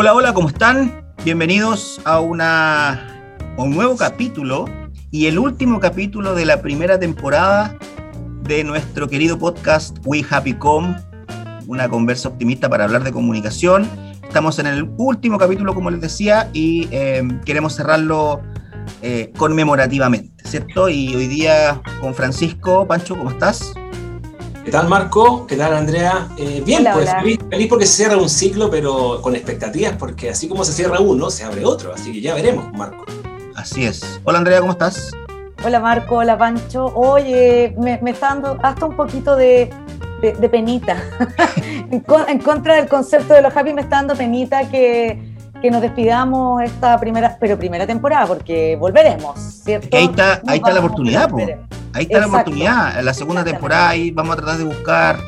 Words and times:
Hola, 0.00 0.14
hola, 0.14 0.32
¿cómo 0.32 0.46
están? 0.46 1.12
Bienvenidos 1.24 2.00
a, 2.04 2.20
una, 2.20 3.34
un 3.56 3.70
nuevo 3.70 3.96
capítulo 3.96 4.66
y 5.10 5.26
el 5.26 5.40
último 5.40 5.80
capítulo 5.80 6.36
de 6.36 6.46
la 6.46 6.62
primera 6.62 7.00
temporada 7.00 7.76
de 8.44 8.62
nuestro 8.62 9.08
querido 9.08 9.40
podcast 9.40 9.98
We 10.04 10.24
Happy 10.30 10.52
Com, 10.52 10.94
una 11.66 11.88
conversa 11.88 12.28
optimista 12.28 12.68
para 12.68 12.84
hablar 12.84 13.02
de 13.02 13.10
comunicación. 13.10 13.90
Estamos 14.22 14.60
en 14.60 14.68
el 14.68 14.88
último 14.98 15.36
capítulo, 15.36 15.74
como 15.74 15.90
les 15.90 16.00
decía, 16.00 16.48
y 16.52 16.86
eh, 16.92 17.26
queremos 17.44 17.74
cerrarlo 17.74 18.40
eh, 19.02 19.32
conmemorativamente, 19.36 20.44
¿cierto? 20.44 20.88
Y 20.88 21.12
hoy 21.16 21.26
día 21.26 21.82
con 22.00 22.14
Francisco, 22.14 22.86
Pancho, 22.86 23.18
¿cómo 23.18 23.30
estás? 23.30 23.74
¿Qué 24.68 24.72
tal 24.72 24.86
Marco? 24.86 25.46
¿Qué 25.46 25.56
tal 25.56 25.72
Andrea? 25.72 26.28
Eh, 26.36 26.62
bien, 26.62 26.86
pues 26.92 27.10
Feliz, 27.48 27.68
porque 27.70 27.86
se 27.86 28.04
cierra 28.04 28.18
un 28.18 28.28
ciclo, 28.28 28.70
pero 28.70 29.22
con 29.22 29.34
expectativas, 29.34 29.94
porque 29.98 30.28
así 30.28 30.46
como 30.46 30.62
se 30.62 30.74
cierra 30.74 31.00
uno, 31.00 31.30
se 31.30 31.42
abre 31.44 31.64
otro, 31.64 31.94
así 31.94 32.12
que 32.12 32.20
ya 32.20 32.34
veremos, 32.34 32.70
Marco. 32.74 33.06
Así 33.56 33.86
es. 33.86 34.20
Hola 34.24 34.36
Andrea, 34.36 34.60
¿cómo 34.60 34.72
estás? 34.72 35.10
Hola 35.64 35.80
Marco, 35.80 36.16
hola 36.16 36.36
Pancho. 36.36 36.84
Oye, 36.94 37.74
me, 37.78 37.98
está 38.10 38.34
dando 38.34 38.58
hasta 38.62 38.84
un 38.84 38.94
poquito 38.94 39.36
de, 39.36 39.70
penita. 40.50 41.02
en, 41.90 42.38
contra 42.40 42.74
del 42.74 42.88
concepto 42.88 43.32
de 43.32 43.40
los 43.40 43.56
happy 43.56 43.72
me 43.72 43.80
está 43.80 43.96
dando 43.96 44.16
penita 44.16 44.68
que, 44.68 45.27
que, 45.60 45.70
nos 45.70 45.82
despidamos 45.82 46.62
esta 46.62 46.98
primera, 46.98 47.36
pero 47.40 47.58
primera 47.58 47.86
temporada, 47.86 48.26
porque 48.26 48.76
volveremos, 48.76 49.38
¿cierto? 49.38 49.96
ahí 49.96 50.04
está, 50.04 50.40
ahí 50.46 50.58
está 50.58 50.72
la 50.72 50.80
oportunidad, 50.80 51.28
pues. 51.28 51.56
Ahí 51.92 52.04
está 52.04 52.20
la 52.20 52.26
oportunidad. 52.26 52.98
En 52.98 53.04
la 53.04 53.14
segunda 53.14 53.44
temporada 53.44 53.88
ahí 53.88 54.10
vamos 54.10 54.34
a 54.34 54.36
tratar 54.36 54.58
de 54.58 54.64
buscar 54.64 55.18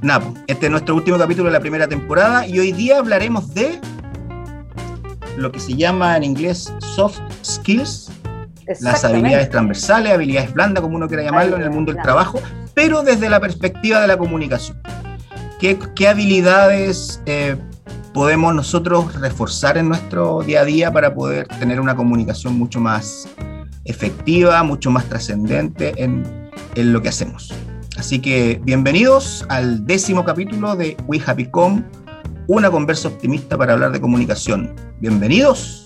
nada, 0.00 0.24
este 0.46 0.66
es 0.66 0.72
nuestro 0.72 0.94
último 0.94 1.18
capítulo 1.18 1.46
de 1.46 1.52
la 1.52 1.60
primera 1.60 1.88
temporada 1.88 2.46
y 2.46 2.58
hoy 2.58 2.72
día 2.72 2.98
hablaremos 2.98 3.52
de 3.54 3.80
lo 5.36 5.50
que 5.50 5.60
se 5.60 5.74
llama 5.74 6.16
en 6.16 6.24
inglés 6.24 6.72
soft 6.94 7.18
skills, 7.44 8.10
las 8.80 9.04
habilidades 9.04 9.50
transversales, 9.50 10.12
habilidades 10.12 10.52
blandas, 10.52 10.82
como 10.82 10.96
uno 10.96 11.08
quiera 11.08 11.22
llamarlo, 11.22 11.56
en 11.56 11.62
el 11.62 11.70
mundo 11.70 11.92
del 11.92 12.02
trabajo, 12.02 12.40
pero 12.74 13.02
desde 13.02 13.28
la 13.28 13.40
perspectiva 13.40 14.00
de 14.00 14.06
la 14.06 14.16
comunicación. 14.16 14.80
¿Qué, 15.58 15.78
qué 15.94 16.08
habilidades 16.08 17.22
eh, 17.26 17.56
podemos 18.12 18.54
nosotros 18.54 19.14
reforzar 19.20 19.78
en 19.78 19.88
nuestro 19.88 20.42
día 20.42 20.60
a 20.60 20.64
día 20.64 20.92
para 20.92 21.14
poder 21.14 21.48
tener 21.48 21.80
una 21.80 21.96
comunicación 21.96 22.58
mucho 22.58 22.80
más 22.80 23.28
efectiva, 23.84 24.62
mucho 24.62 24.90
más 24.90 25.04
trascendente 25.06 25.92
en, 25.96 26.50
en, 26.74 26.92
lo 26.92 27.02
que 27.02 27.08
hacemos. 27.08 27.52
Así 27.96 28.20
que 28.20 28.60
bienvenidos 28.62 29.44
al 29.48 29.86
décimo 29.86 30.24
capítulo 30.24 30.76
de 30.76 30.96
We 31.06 31.20
Happy 31.24 31.46
Com, 31.46 31.84
una 32.46 32.70
conversa 32.70 33.08
optimista 33.08 33.56
para 33.56 33.72
hablar 33.72 33.92
de 33.92 34.00
comunicación. 34.00 34.74
Bienvenidos. 35.00 35.81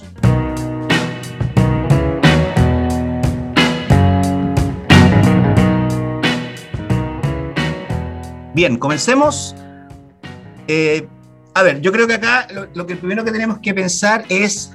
Bien, 8.57 8.79
comencemos. 8.79 9.55
Eh, 10.67 11.07
a 11.53 11.63
ver, 11.63 11.83
yo 11.83 11.93
creo 11.93 12.07
que 12.07 12.15
acá 12.15 12.47
lo, 12.51 12.67
lo 12.73 12.87
que 12.87 12.97
primero 12.97 13.23
que 13.23 13.31
tenemos 13.31 13.59
que 13.59 13.75
pensar 13.75 14.25
es 14.31 14.73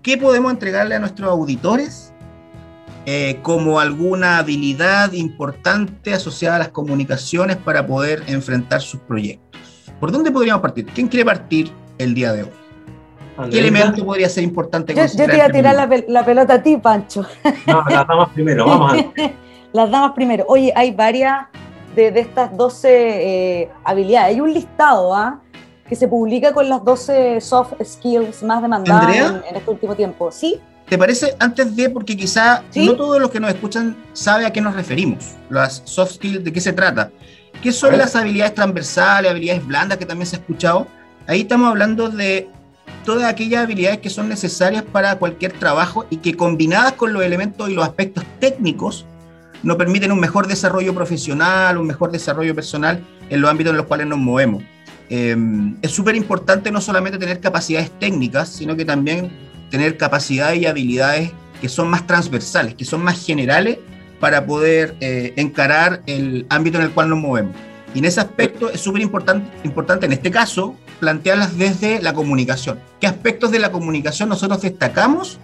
qué 0.00 0.16
podemos 0.16 0.50
entregarle 0.50 0.94
a 0.94 1.00
nuestros 1.00 1.28
auditores 1.28 2.14
eh, 3.04 3.38
como 3.42 3.78
alguna 3.78 4.38
habilidad 4.38 5.12
importante 5.12 6.14
asociada 6.14 6.56
a 6.56 6.58
las 6.60 6.68
comunicaciones 6.70 7.58
para 7.58 7.86
poder 7.86 8.22
enfrentar 8.26 8.80
sus 8.80 9.00
proyectos. 9.00 9.92
¿Por 10.00 10.12
dónde 10.12 10.30
podríamos 10.30 10.62
partir? 10.62 10.86
¿Quién 10.86 11.06
quiere 11.06 11.26
partir 11.26 11.70
el 11.98 12.14
día 12.14 12.32
de 12.32 12.44
hoy? 12.44 13.50
¿Qué 13.50 13.58
elemento 13.58 14.02
podría 14.02 14.30
ser 14.30 14.44
importante? 14.44 14.94
Yo, 14.94 15.04
yo 15.04 15.14
te 15.14 15.26
voy 15.26 15.40
a 15.40 15.50
tirar 15.50 15.74
la, 16.08 16.24
pelota 16.24 16.54
a 16.54 16.62
ti, 16.62 16.78
Pancho. 16.78 17.26
No, 17.66 17.84
las 17.86 18.06
damas 18.06 18.30
primero, 18.30 18.64
vamos 18.64 18.94
a 18.94 18.96
Las 19.74 19.90
damas 19.90 20.12
primero. 20.12 20.46
Oye, 20.48 20.72
hay 20.74 20.92
varias 20.92 21.48
de, 21.94 22.08
estas 22.20 22.56
12 22.56 22.88
eh, 23.62 23.70
habilidades. 23.84 24.34
Hay 24.34 24.40
un 24.40 24.52
listado 24.52 25.14
¿ah? 25.14 25.40
que 25.88 25.96
se 25.96 26.08
publica 26.08 26.52
con 26.52 26.68
las 26.68 26.84
12 26.84 27.40
soft 27.40 27.72
skills 27.84 28.42
más 28.42 28.62
demandadas 28.62 29.16
en, 29.16 29.42
en, 29.48 29.56
este 29.56 29.70
último 29.70 29.94
tiempo. 29.94 30.30
¿Sí? 30.30 30.60
¿Te 30.90 30.98
parece 30.98 31.36
antes 31.38 31.76
de, 31.76 31.88
porque 31.88 32.16
quizá 32.16 32.64
no 32.74 32.96
todos 32.96 33.20
los 33.20 33.30
que 33.30 33.38
nos 33.38 33.50
escuchan 33.50 33.96
saben 34.12 34.44
a 34.44 34.50
qué 34.50 34.60
nos 34.60 34.74
referimos, 34.74 35.36
las 35.48 35.82
soft 35.84 36.14
skills, 36.14 36.42
de 36.42 36.52
qué 36.52 36.60
se 36.60 36.72
trata? 36.72 37.12
¿Qué 37.62 37.70
son 37.70 37.96
las 37.96 38.16
habilidades 38.16 38.54
transversales, 38.56 39.30
habilidades 39.30 39.64
blandas 39.64 39.98
que 39.98 40.04
también 40.04 40.26
se 40.26 40.34
ha 40.34 40.38
escuchado? 40.40 40.88
Ahí 41.28 41.42
estamos 41.42 41.68
hablando 41.68 42.08
de 42.08 42.48
todas 43.04 43.24
aquellas 43.24 43.62
habilidades 43.62 44.00
que 44.00 44.10
son 44.10 44.28
necesarias 44.28 44.82
para 44.82 45.16
cualquier 45.16 45.52
trabajo 45.52 46.06
y 46.10 46.16
que 46.16 46.36
combinadas 46.36 46.94
con 46.94 47.12
los 47.12 47.22
elementos 47.22 47.70
y 47.70 47.74
los 47.74 47.84
aspectos 47.84 48.24
técnicos 48.40 49.06
nos 49.62 49.76
permiten 49.76 50.12
un 50.12 50.20
mejor 50.20 50.46
desarrollo 50.46 50.94
profesional, 50.94 51.78
un 51.78 51.86
mejor 51.86 52.10
desarrollo 52.10 52.54
personal 52.54 53.04
en 53.28 53.40
los 53.40 53.50
ámbitos 53.50 53.72
en 53.72 53.76
los 53.76 53.86
cuales 53.86 54.06
nos 54.06 54.18
movemos. 54.18 54.62
Eh, 55.08 55.36
es 55.82 55.90
súper 55.90 56.14
importante 56.14 56.70
no 56.70 56.80
solamente 56.80 57.18
tener 57.18 57.40
capacidades 57.40 57.90
técnicas, 57.98 58.48
sino 58.48 58.76
que 58.76 58.84
también 58.84 59.30
tener 59.70 59.96
capacidades 59.96 60.60
y 60.60 60.66
habilidades 60.66 61.32
que 61.60 61.68
son 61.68 61.88
más 61.88 62.06
transversales, 62.06 62.74
que 62.74 62.84
son 62.84 63.02
más 63.02 63.24
generales 63.24 63.78
para 64.18 64.46
poder 64.46 64.96
eh, 65.00 65.32
encarar 65.36 66.02
el 66.06 66.46
ámbito 66.48 66.78
en 66.78 66.84
el 66.84 66.90
cual 66.90 67.08
nos 67.08 67.18
movemos. 67.18 67.54
Y 67.94 67.98
en 67.98 68.04
ese 68.04 68.20
aspecto 68.20 68.70
es 68.70 68.80
súper 68.80 69.02
importante, 69.02 69.50
importante 69.64 70.06
en 70.06 70.12
este 70.12 70.30
caso 70.30 70.76
plantearlas 71.00 71.58
desde 71.58 72.00
la 72.00 72.12
comunicación. 72.12 72.78
¿Qué 73.00 73.06
aspectos 73.06 73.50
de 73.50 73.58
la 73.58 73.72
comunicación 73.72 74.28
nosotros 74.28 74.60
destacamos 74.62 75.40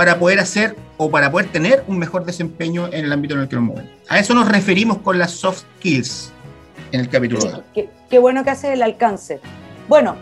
para 0.00 0.18
poder 0.18 0.40
hacer 0.40 0.76
o 0.96 1.10
para 1.10 1.30
poder 1.30 1.52
tener 1.52 1.84
un 1.86 1.98
mejor 1.98 2.24
desempeño 2.24 2.86
en 2.86 3.04
el 3.04 3.12
ámbito 3.12 3.34
en 3.34 3.40
el 3.42 3.48
que 3.48 3.56
nos 3.56 3.64
movemos? 3.66 3.90
A 4.08 4.18
eso 4.18 4.32
nos 4.32 4.48
referimos 4.48 4.96
con 4.96 5.18
las 5.18 5.30
soft 5.30 5.64
skills 5.76 6.32
en 6.90 7.00
el 7.00 7.10
capítulo. 7.10 7.62
Qué, 7.74 7.90
qué 8.08 8.18
bueno 8.18 8.42
que 8.42 8.48
hace 8.48 8.72
el 8.72 8.82
alcance. 8.82 9.40
Bueno, 9.88 10.16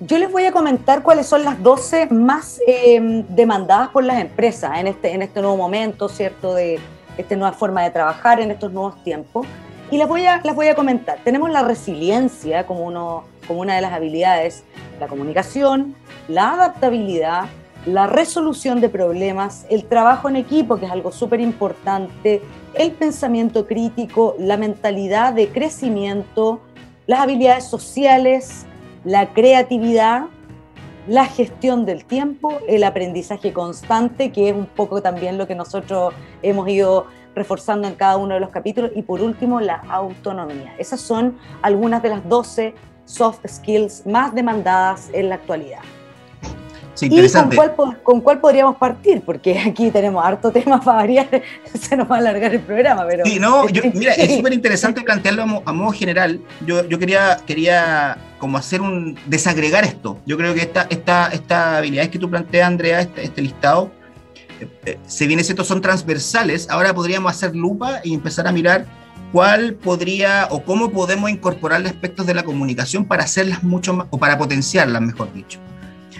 yo 0.00 0.18
les 0.18 0.30
voy 0.30 0.44
a 0.44 0.52
comentar 0.52 1.02
cuáles 1.02 1.24
son 1.24 1.44
las 1.44 1.62
12 1.62 2.08
más 2.08 2.60
em, 2.66 3.24
demandadas 3.26 3.88
por 3.88 4.04
las 4.04 4.20
empresas 4.20 4.78
en 4.78 4.88
este, 4.88 5.14
en 5.14 5.22
este 5.22 5.40
nuevo 5.40 5.56
momento, 5.56 6.10
¿cierto? 6.10 6.52
De 6.52 6.78
esta 7.16 7.34
nueva 7.34 7.54
forma 7.54 7.82
de 7.84 7.90
trabajar 7.90 8.38
en 8.38 8.50
estos 8.50 8.70
nuevos 8.70 9.02
tiempos. 9.02 9.46
Y 9.90 9.96
las 9.96 10.08
voy 10.08 10.26
a, 10.26 10.42
las 10.44 10.54
voy 10.54 10.68
a 10.68 10.74
comentar. 10.74 11.20
Tenemos 11.24 11.48
la 11.48 11.62
resiliencia 11.62 12.66
como, 12.66 12.84
uno, 12.84 13.24
como 13.48 13.60
una 13.60 13.76
de 13.76 13.80
las 13.80 13.94
habilidades, 13.94 14.64
la 15.00 15.06
comunicación, 15.06 15.94
la 16.28 16.50
adaptabilidad, 16.50 17.46
la 17.86 18.06
resolución 18.06 18.80
de 18.80 18.88
problemas, 18.88 19.66
el 19.68 19.84
trabajo 19.84 20.28
en 20.28 20.36
equipo, 20.36 20.76
que 20.76 20.86
es 20.86 20.92
algo 20.92 21.10
súper 21.10 21.40
importante, 21.40 22.42
el 22.74 22.92
pensamiento 22.92 23.66
crítico, 23.66 24.36
la 24.38 24.56
mentalidad 24.56 25.32
de 25.32 25.48
crecimiento, 25.48 26.60
las 27.06 27.20
habilidades 27.20 27.64
sociales, 27.64 28.66
la 29.04 29.32
creatividad, 29.32 30.26
la 31.08 31.26
gestión 31.26 31.84
del 31.84 32.04
tiempo, 32.04 32.58
el 32.68 32.84
aprendizaje 32.84 33.52
constante, 33.52 34.30
que 34.30 34.50
es 34.50 34.54
un 34.54 34.66
poco 34.66 35.02
también 35.02 35.36
lo 35.36 35.48
que 35.48 35.56
nosotros 35.56 36.14
hemos 36.42 36.68
ido 36.68 37.06
reforzando 37.34 37.88
en 37.88 37.94
cada 37.94 38.16
uno 38.16 38.34
de 38.34 38.40
los 38.40 38.50
capítulos, 38.50 38.92
y 38.94 39.02
por 39.02 39.20
último, 39.20 39.60
la 39.60 39.82
autonomía. 39.88 40.74
Esas 40.78 41.00
son 41.00 41.36
algunas 41.62 42.02
de 42.02 42.10
las 42.10 42.28
12 42.28 42.74
soft 43.04 43.40
skills 43.48 44.06
más 44.06 44.32
demandadas 44.32 45.10
en 45.12 45.28
la 45.28 45.34
actualidad. 45.36 45.80
¿Y 47.00 47.28
con 47.30 47.50
cuál, 47.50 48.02
con 48.02 48.20
cuál, 48.20 48.40
podríamos 48.40 48.76
partir? 48.76 49.22
Porque 49.22 49.58
aquí 49.66 49.90
tenemos 49.90 50.24
harto 50.24 50.50
tema 50.50 50.80
para 50.80 50.98
variar, 50.98 51.28
se 51.74 51.96
nos 51.96 52.10
va 52.10 52.16
a 52.16 52.18
alargar 52.18 52.54
el 52.54 52.60
programa. 52.60 53.06
Pero... 53.08 53.24
Sí, 53.24 53.38
no, 53.38 53.64
mira, 53.94 54.12
es 54.14 54.36
súper 54.36 54.52
interesante 54.52 55.00
plantearlo 55.00 55.62
a, 55.64 55.72
modo 55.72 55.92
general. 55.92 56.40
Yo, 56.66 56.86
yo 56.88 56.98
quería, 56.98 57.38
quería 57.46 58.18
como 58.38 58.58
hacer 58.58 58.80
un, 58.80 59.18
desagregar 59.26 59.84
esto. 59.84 60.18
Yo 60.26 60.36
creo 60.36 60.54
que 60.54 60.60
esta, 60.60 60.86
esta, 60.90 61.28
esta 61.28 61.78
habilidades 61.78 62.10
que 62.10 62.18
tú 62.18 62.28
planteas, 62.28 62.66
Andrea, 62.66 63.00
este, 63.00 63.24
este 63.24 63.42
listado, 63.42 63.90
eh, 64.60 64.68
eh, 64.84 64.98
si 65.06 65.26
bien 65.26 65.40
es 65.40 65.46
cierto 65.46 65.64
son 65.64 65.80
transversales, 65.80 66.68
ahora 66.68 66.94
podríamos 66.94 67.32
hacer 67.32 67.56
lupa 67.56 68.00
y 68.04 68.14
empezar 68.14 68.46
a 68.46 68.52
mirar 68.52 68.86
cuál 69.32 69.74
podría 69.74 70.46
o 70.50 70.62
cómo 70.62 70.90
podemos 70.90 71.30
incorporar 71.30 71.84
aspectos 71.86 72.26
de 72.26 72.34
la 72.34 72.42
comunicación 72.42 73.06
para 73.06 73.24
hacerlas 73.24 73.62
mucho 73.62 73.94
más, 73.94 74.06
o 74.10 74.18
para 74.18 74.36
potenciarlas, 74.36 75.00
mejor 75.00 75.32
dicho. 75.32 75.58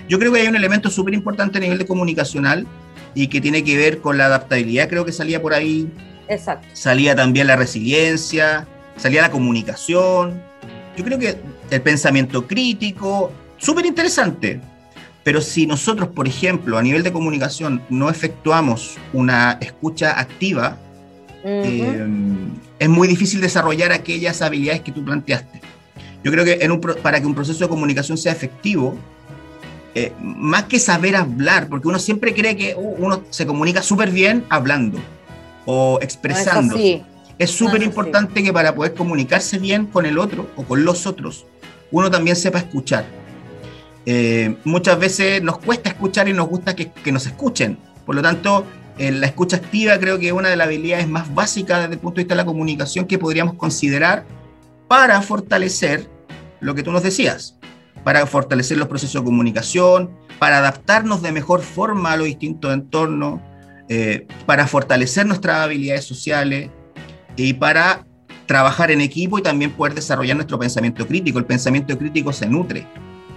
Yo 0.09 0.19
creo 0.19 0.33
que 0.33 0.41
hay 0.41 0.49
un 0.49 0.57
elemento 0.57 0.91
súper 0.91 1.15
importante 1.15 1.59
a 1.59 1.61
nivel 1.61 1.79
de 1.79 1.87
comunicacional 1.87 2.67
y 3.15 3.29
que 3.29 3.41
tiene 3.41 3.63
que 3.65 3.77
ver 3.77 4.01
con 4.01 4.19
la 4.19 4.27
adaptabilidad, 4.27 4.89
creo 4.89 5.05
que 5.05 5.13
salía 5.13 5.41
por 5.41 5.55
ahí. 5.55 5.89
Exacto. 6.29 6.67
Salía 6.73 7.15
también 7.15 7.47
la 7.47 7.57
resiliencia, 7.57 8.67
salía 8.97 9.23
la 9.23 9.31
comunicación. 9.31 10.43
Yo 10.97 11.05
creo 11.05 11.19
que 11.19 11.37
el 11.71 11.83
pensamiento 11.83 12.47
crítico, 12.47 13.33
súper 13.59 13.87
interesante. 13.87 14.61
Pero 15.25 15.41
si 15.41 15.67
nosotros, 15.67 16.09
por 16.09 16.27
ejemplo, 16.27 16.79
a 16.79 16.83
nivel 16.83 17.03
de 17.03 17.13
comunicación 17.13 17.83
no 17.91 18.11
efectuamos 18.11 18.97
una 19.13 19.59
escucha 19.61 20.19
activa, 20.19 20.79
es 21.45 22.89
muy 22.89 23.09
difícil 23.09 23.41
desarrollar 23.41 23.93
aquellas 23.93 24.43
habilidades 24.43 24.83
que 24.83 24.93
tú 24.93 25.05
planteaste. 25.05 25.61
Yo 26.25 26.31
creo 26.31 26.45
que 26.45 26.59
en 26.61 26.71
un, 26.71 26.81
para 26.81 27.21
que 27.21 27.27
un 27.27 27.35
proceso 27.35 27.65
de 27.65 27.69
comunicación 27.69 28.17
sea 28.17 28.33
efectivo, 28.33 28.97
eh, 29.95 30.13
más 30.21 30.65
que 30.65 30.79
saber 30.79 31.17
hablar, 31.17 31.69
porque 31.69 31.89
uno 31.89 31.99
siempre 31.99 32.35
cree 32.35 32.57
que 32.57 32.75
uh, 32.75 32.97
uno 32.99 33.25
se 33.31 33.47
comunica 33.47 33.83
súper 33.83 34.11
bien 34.11 34.45
hablando 34.49 34.99
o 35.67 35.99
expresando. 36.01 36.77
es 37.39 37.51
súper 37.51 37.83
importante 37.83 38.43
que 38.43 38.53
para 38.53 38.75
poder 38.75 38.95
comunicarse 38.95 39.59
bien 39.59 39.87
con 39.87 40.07
el 40.07 40.19
otro 40.19 40.49
o 40.57 40.63
con 40.65 40.85
los 40.85 41.07
otros, 41.07 41.47
uno 41.91 42.11
también 42.11 42.37
sepa 42.37 42.59
escuchar. 42.59 43.05
Eh, 44.07 44.57
muchas 44.65 44.99
veces 44.99 45.43
nos 45.43 45.59
cuesta 45.59 45.91
escuchar 45.91 46.29
y 46.29 46.33
nos 46.33 46.49
gusta 46.49 46.75
que, 46.75 46.91
que 46.91 47.13
nos 47.13 47.27
escuchen. 47.27 47.79
Por 48.07 48.15
lo 48.15 48.23
tanto, 48.23 48.65
la 48.99 49.27
escucha 49.27 49.57
activa 49.57 49.99
creo 49.99 50.19
que 50.19 50.29
es 50.29 50.33
una 50.33 50.49
de 50.49 50.57
las 50.57 50.67
habilidades 50.67 51.09
más 51.09 51.33
básicas 51.35 51.81
desde 51.83 51.95
el 51.95 52.01
punto 52.01 52.17
de 52.17 52.25
vista 52.25 52.35
de 52.35 52.43
la 52.43 52.45
comunicación 52.45 53.07
que 53.07 53.19
podríamos 53.19 53.55
considerar 53.55 54.25
para 54.89 55.21
fortalecer 55.23 56.09
lo 56.61 56.75
que 56.75 56.83
tú 56.83 56.93
nos 56.93 57.03
decías, 57.03 57.57
para 58.05 58.27
fortalecer 58.27 58.79
los 58.79 58.89
procesos 58.89 59.23
de 59.23 59.25
comunicación, 59.25 60.11
para 60.39 60.59
adaptarnos 60.59 61.23
de 61.23 61.33
mejor 61.33 61.61
forma 61.61 62.13
a 62.13 62.17
los 62.17 62.27
distintos 62.27 62.73
entornos, 62.73 63.41
eh, 63.89 64.27
para 64.47 64.67
fortalecer 64.67 65.27
nuestras 65.27 65.59
habilidades 65.59 66.05
sociales 66.05 66.71
y 67.37 67.53
para 67.55 68.07
trabajar 68.47 68.91
en 68.91 69.01
equipo 69.01 69.39
y 69.39 69.43
también 69.43 69.71
poder 69.73 69.95
desarrollar 69.95 70.37
nuestro 70.37 70.59
pensamiento 70.59 71.07
crítico. 71.07 71.39
El 71.39 71.47
pensamiento 71.47 71.97
crítico 71.97 72.33
se 72.33 72.47
nutre. 72.47 72.87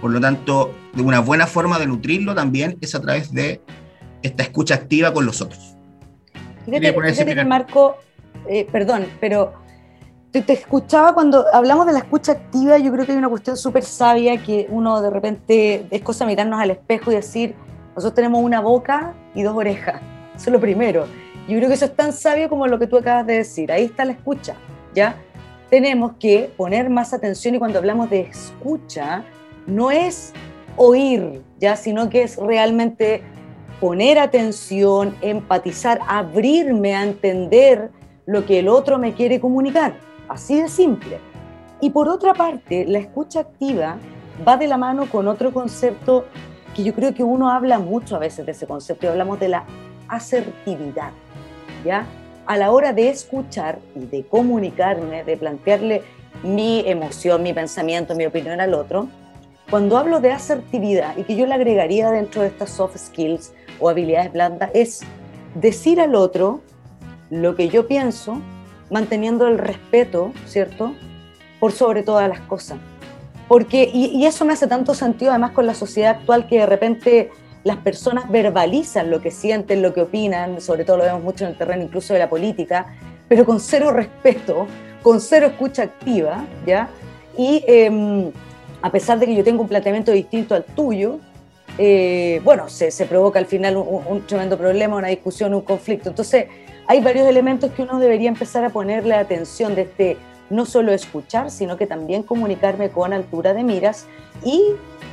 Por 0.00 0.10
lo 0.10 0.20
tanto, 0.20 0.74
de 0.94 1.02
una 1.02 1.20
buena 1.20 1.46
forma 1.46 1.78
de 1.78 1.86
nutrirlo 1.86 2.34
también 2.34 2.76
es 2.80 2.94
a 2.94 3.00
través 3.00 3.32
de 3.32 3.60
esta 4.22 4.42
escucha 4.42 4.74
activa 4.74 5.12
con 5.12 5.24
los 5.26 5.40
otros. 5.40 5.76
Fíjate, 6.64 7.34
que 7.34 7.44
Marco, 7.44 7.96
eh, 8.48 8.66
perdón, 8.70 9.06
pero 9.20 9.54
te, 10.40 10.42
te, 10.42 10.52
escuchaba 10.52 11.14
cuando 11.14 11.44
hablamos 11.52 11.86
de 11.86 11.92
la 11.92 12.00
escucha 12.00 12.32
activa, 12.32 12.78
yo 12.78 12.92
creo 12.92 13.06
que 13.06 13.12
hay 13.12 13.18
una 13.18 13.28
cuestión 13.28 13.56
súper 13.56 13.84
sabia 13.84 14.42
que 14.42 14.66
uno 14.70 15.00
de 15.00 15.10
repente 15.10 15.86
es 15.90 16.02
cosa 16.02 16.26
mirarnos 16.26 16.60
al 16.60 16.70
espejo 16.70 17.10
y 17.10 17.14
decir, 17.14 17.54
nosotros 17.94 18.14
tenemos 18.14 18.42
una 18.42 18.60
boca 18.60 19.14
y 19.34 19.42
dos 19.42 19.56
orejas, 19.56 20.00
eso 20.34 20.50
es 20.50 20.52
lo 20.52 20.60
primero. 20.60 21.06
Yo 21.48 21.56
creo 21.56 21.68
que 21.68 21.74
eso 21.74 21.84
es 21.84 21.94
tan 21.94 22.12
sabio 22.12 22.48
como 22.48 22.66
lo 22.66 22.78
que 22.78 22.86
tú 22.86 22.98
acabas 22.98 23.26
de 23.26 23.34
decir, 23.34 23.70
ahí 23.70 23.84
está 23.84 24.04
la 24.04 24.12
escucha, 24.12 24.56
¿ya? 24.94 25.16
Tenemos 25.70 26.12
que 26.18 26.52
poner 26.56 26.90
más 26.90 27.14
atención 27.14 27.54
y 27.54 27.58
cuando 27.58 27.78
hablamos 27.78 28.10
de 28.10 28.20
escucha, 28.20 29.24
no 29.66 29.90
es 29.90 30.32
oír, 30.76 31.42
¿ya? 31.58 31.76
Sino 31.76 32.10
que 32.10 32.22
es 32.22 32.36
realmente 32.36 33.22
poner 33.80 34.18
atención, 34.18 35.14
empatizar, 35.22 36.00
abrirme 36.08 36.94
a 36.94 37.04
entender 37.04 37.90
lo 38.26 38.44
que 38.44 38.58
el 38.58 38.68
otro 38.68 38.98
me 38.98 39.14
quiere 39.14 39.40
comunicar. 39.40 39.94
Así 40.28 40.60
de 40.60 40.68
simple. 40.68 41.18
Y 41.80 41.90
por 41.90 42.08
otra 42.08 42.34
parte, 42.34 42.84
la 42.86 42.98
escucha 42.98 43.40
activa 43.40 43.96
va 44.46 44.56
de 44.56 44.66
la 44.66 44.76
mano 44.76 45.06
con 45.06 45.28
otro 45.28 45.52
concepto 45.52 46.26
que 46.74 46.84
yo 46.84 46.94
creo 46.94 47.14
que 47.14 47.22
uno 47.22 47.50
habla 47.50 47.78
mucho 47.78 48.16
a 48.16 48.18
veces 48.18 48.44
de 48.44 48.52
ese 48.52 48.66
concepto, 48.66 49.06
y 49.06 49.08
hablamos 49.08 49.40
de 49.40 49.48
la 49.48 49.64
asertividad, 50.08 51.10
¿ya? 51.84 52.06
A 52.44 52.56
la 52.56 52.70
hora 52.70 52.92
de 52.92 53.08
escuchar 53.08 53.78
y 53.94 54.06
de 54.06 54.26
comunicarme, 54.26 55.24
de 55.24 55.36
plantearle 55.36 56.02
mi 56.42 56.84
emoción, 56.86 57.42
mi 57.42 57.52
pensamiento, 57.52 58.14
mi 58.14 58.26
opinión 58.26 58.60
al 58.60 58.74
otro, 58.74 59.08
cuando 59.70 59.96
hablo 59.96 60.20
de 60.20 60.32
asertividad 60.32 61.16
y 61.16 61.24
que 61.24 61.34
yo 61.34 61.46
le 61.46 61.54
agregaría 61.54 62.10
dentro 62.10 62.42
de 62.42 62.48
estas 62.48 62.70
soft 62.70 62.96
skills 62.98 63.52
o 63.80 63.88
habilidades 63.88 64.32
blandas, 64.32 64.70
es 64.74 65.00
decir 65.54 66.00
al 66.00 66.14
otro 66.14 66.60
lo 67.30 67.56
que 67.56 67.68
yo 67.68 67.88
pienso, 67.88 68.38
manteniendo 68.90 69.46
el 69.48 69.58
respeto, 69.58 70.32
¿cierto? 70.46 70.94
Por 71.60 71.72
sobre 71.72 72.02
todas 72.02 72.28
las 72.28 72.40
cosas. 72.40 72.78
Porque, 73.48 73.88
y, 73.92 74.24
eso 74.26 74.44
me 74.44 74.52
hace 74.52 74.66
tanto 74.66 74.94
sentido 74.94 75.30
además 75.30 75.52
con 75.52 75.66
la 75.66 75.74
sociedad 75.74 76.16
actual 76.16 76.48
que 76.48 76.58
de 76.58 76.66
repente 76.66 77.30
las 77.62 77.76
personas 77.76 78.30
verbalizan 78.30 79.10
lo 79.10 79.20
que 79.20 79.30
sienten, 79.30 79.82
lo 79.82 79.94
que 79.94 80.02
opinan, 80.02 80.60
sobre 80.60 80.84
todo 80.84 80.98
lo 80.98 81.04
vemos 81.04 81.22
mucho 81.22 81.44
en 81.44 81.50
el 81.50 81.58
terreno 81.58 81.82
incluso 81.82 82.12
de 82.12 82.18
la 82.18 82.28
política, 82.28 82.94
pero 83.28 83.44
con 83.44 83.60
cero 83.60 83.92
respeto, 83.92 84.66
con 85.02 85.20
cero 85.20 85.46
escucha 85.46 85.82
activa, 85.82 86.44
¿ya? 86.66 86.88
Y 87.38 87.64
em, 87.66 88.30
a 88.82 88.90
pesar 88.90 89.18
de 89.18 89.26
que 89.26 89.34
yo 89.34 89.44
tengo 89.44 89.62
un 89.62 89.68
planteamiento 89.68 90.12
distinto 90.12 90.54
al 90.54 90.64
tuyo, 90.64 91.18
eh, 91.78 92.40
bueno, 92.44 92.68
se, 92.68 92.90
provoca 93.06 93.38
al 93.38 93.46
final 93.46 93.76
un, 93.76 94.26
tremendo 94.26 94.56
problema, 94.56 94.96
una 94.96 95.08
discusión, 95.08 95.52
un 95.54 95.60
conflicto. 95.60 96.08
Entonces, 96.08 96.46
hay 96.88 97.00
varios 97.00 97.26
elementos 97.26 97.70
que 97.72 97.82
uno 97.82 97.98
debería 97.98 98.28
empezar 98.28 98.64
a 98.64 98.70
ponerle 98.70 99.14
atención 99.14 99.74
desde 99.74 100.16
no 100.50 100.64
solo 100.64 100.92
escuchar, 100.92 101.50
sino 101.50 101.76
que 101.76 101.86
también 101.86 102.22
comunicarme 102.22 102.90
con 102.90 103.12
altura 103.12 103.52
de 103.52 103.64
miras 103.64 104.06
y 104.44 104.62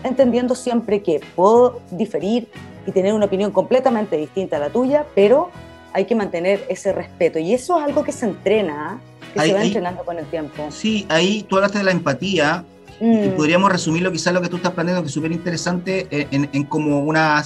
entendiendo 0.03 0.53
siempre 0.55 1.01
que 1.01 1.21
puedo 1.35 1.81
diferir 1.91 2.47
y 2.85 2.91
tener 2.91 3.13
una 3.13 3.25
opinión 3.25 3.51
completamente 3.51 4.17
distinta 4.17 4.57
a 4.57 4.59
la 4.59 4.69
tuya, 4.69 5.05
pero 5.15 5.49
hay 5.93 6.05
que 6.05 6.15
mantener 6.15 6.65
ese 6.69 6.91
respeto. 6.91 7.39
Y 7.39 7.53
eso 7.53 7.77
es 7.77 7.83
algo 7.85 8.03
que 8.03 8.11
se 8.11 8.25
entrena, 8.25 8.99
que 9.33 9.39
se 9.39 9.53
va 9.53 9.63
entrenando 9.63 10.03
con 10.03 10.19
el 10.19 10.25
tiempo. 10.25 10.67
Sí, 10.69 11.05
ahí 11.09 11.43
tú 11.47 11.55
hablaste 11.55 11.79
de 11.79 11.85
la 11.85 11.91
empatía, 11.91 12.65
y 12.99 13.05
mm. 13.05 13.35
podríamos 13.35 13.71
resumirlo 13.71 14.11
quizás 14.11 14.33
lo 14.33 14.41
que 14.41 14.49
tú 14.49 14.57
estás 14.57 14.73
planteando, 14.73 15.01
que 15.01 15.07
es 15.07 15.13
súper 15.13 15.31
interesante, 15.31 16.07
eh, 16.11 16.27
en, 16.31 16.63
como 16.65 16.99
una, 16.99 17.43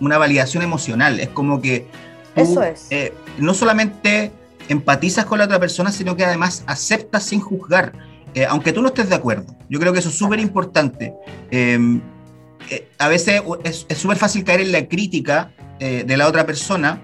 una 0.00 0.18
validación 0.18 0.62
emocional. 0.62 1.20
Es 1.20 1.28
como 1.28 1.60
que 1.60 1.86
Eso 2.42 2.62
es. 2.62 2.86
Eh, 2.90 3.12
no 3.38 3.54
solamente 3.54 4.32
empatizas 4.68 5.24
con 5.24 5.38
la 5.38 5.44
otra 5.44 5.58
persona, 5.58 5.92
sino 5.92 6.16
que 6.16 6.24
además 6.24 6.64
aceptas 6.66 7.24
sin 7.24 7.40
juzgar, 7.40 7.92
eh, 8.34 8.44
aunque 8.46 8.72
tú 8.72 8.82
no 8.82 8.88
estés 8.88 9.08
de 9.08 9.14
acuerdo. 9.14 9.56
Yo 9.68 9.78
creo 9.80 9.92
que 9.92 9.98
eso 10.00 10.08
es 10.08 10.16
súper 10.16 10.40
importante. 10.40 11.14
Em, 11.50 12.00
a 12.98 13.08
veces 13.08 13.42
es 13.64 13.98
súper 13.98 14.18
fácil 14.18 14.44
caer 14.44 14.60
en 14.60 14.72
la 14.72 14.86
crítica 14.88 15.52
de 15.78 16.16
la 16.16 16.26
otra 16.26 16.44
persona 16.44 17.00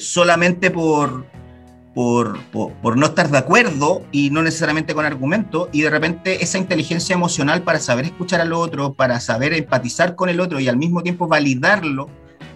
solamente 0.00 0.72
por, 0.72 1.26
por, 1.94 2.40
por, 2.50 2.96
no 2.96 3.06
estar 3.06 3.30
de 3.30 3.38
acuerdo 3.38 4.02
y 4.12 4.30
no 4.30 4.42
necesariamente 4.42 4.94
con 4.94 5.04
argumento, 5.04 5.68
y 5.72 5.82
de 5.82 5.90
repente 5.90 6.42
esa 6.42 6.58
inteligencia 6.58 7.14
emocional 7.14 7.62
para 7.62 7.78
saber 7.80 8.06
escuchar 8.06 8.40
al 8.40 8.52
otro, 8.52 8.94
para 8.94 9.20
saber 9.20 9.52
empatizar 9.52 10.14
con 10.14 10.28
el 10.28 10.40
otro 10.40 10.60
y 10.60 10.68
al 10.68 10.76
mismo 10.76 11.02
tiempo 11.02 11.28
validarlo 11.28 12.08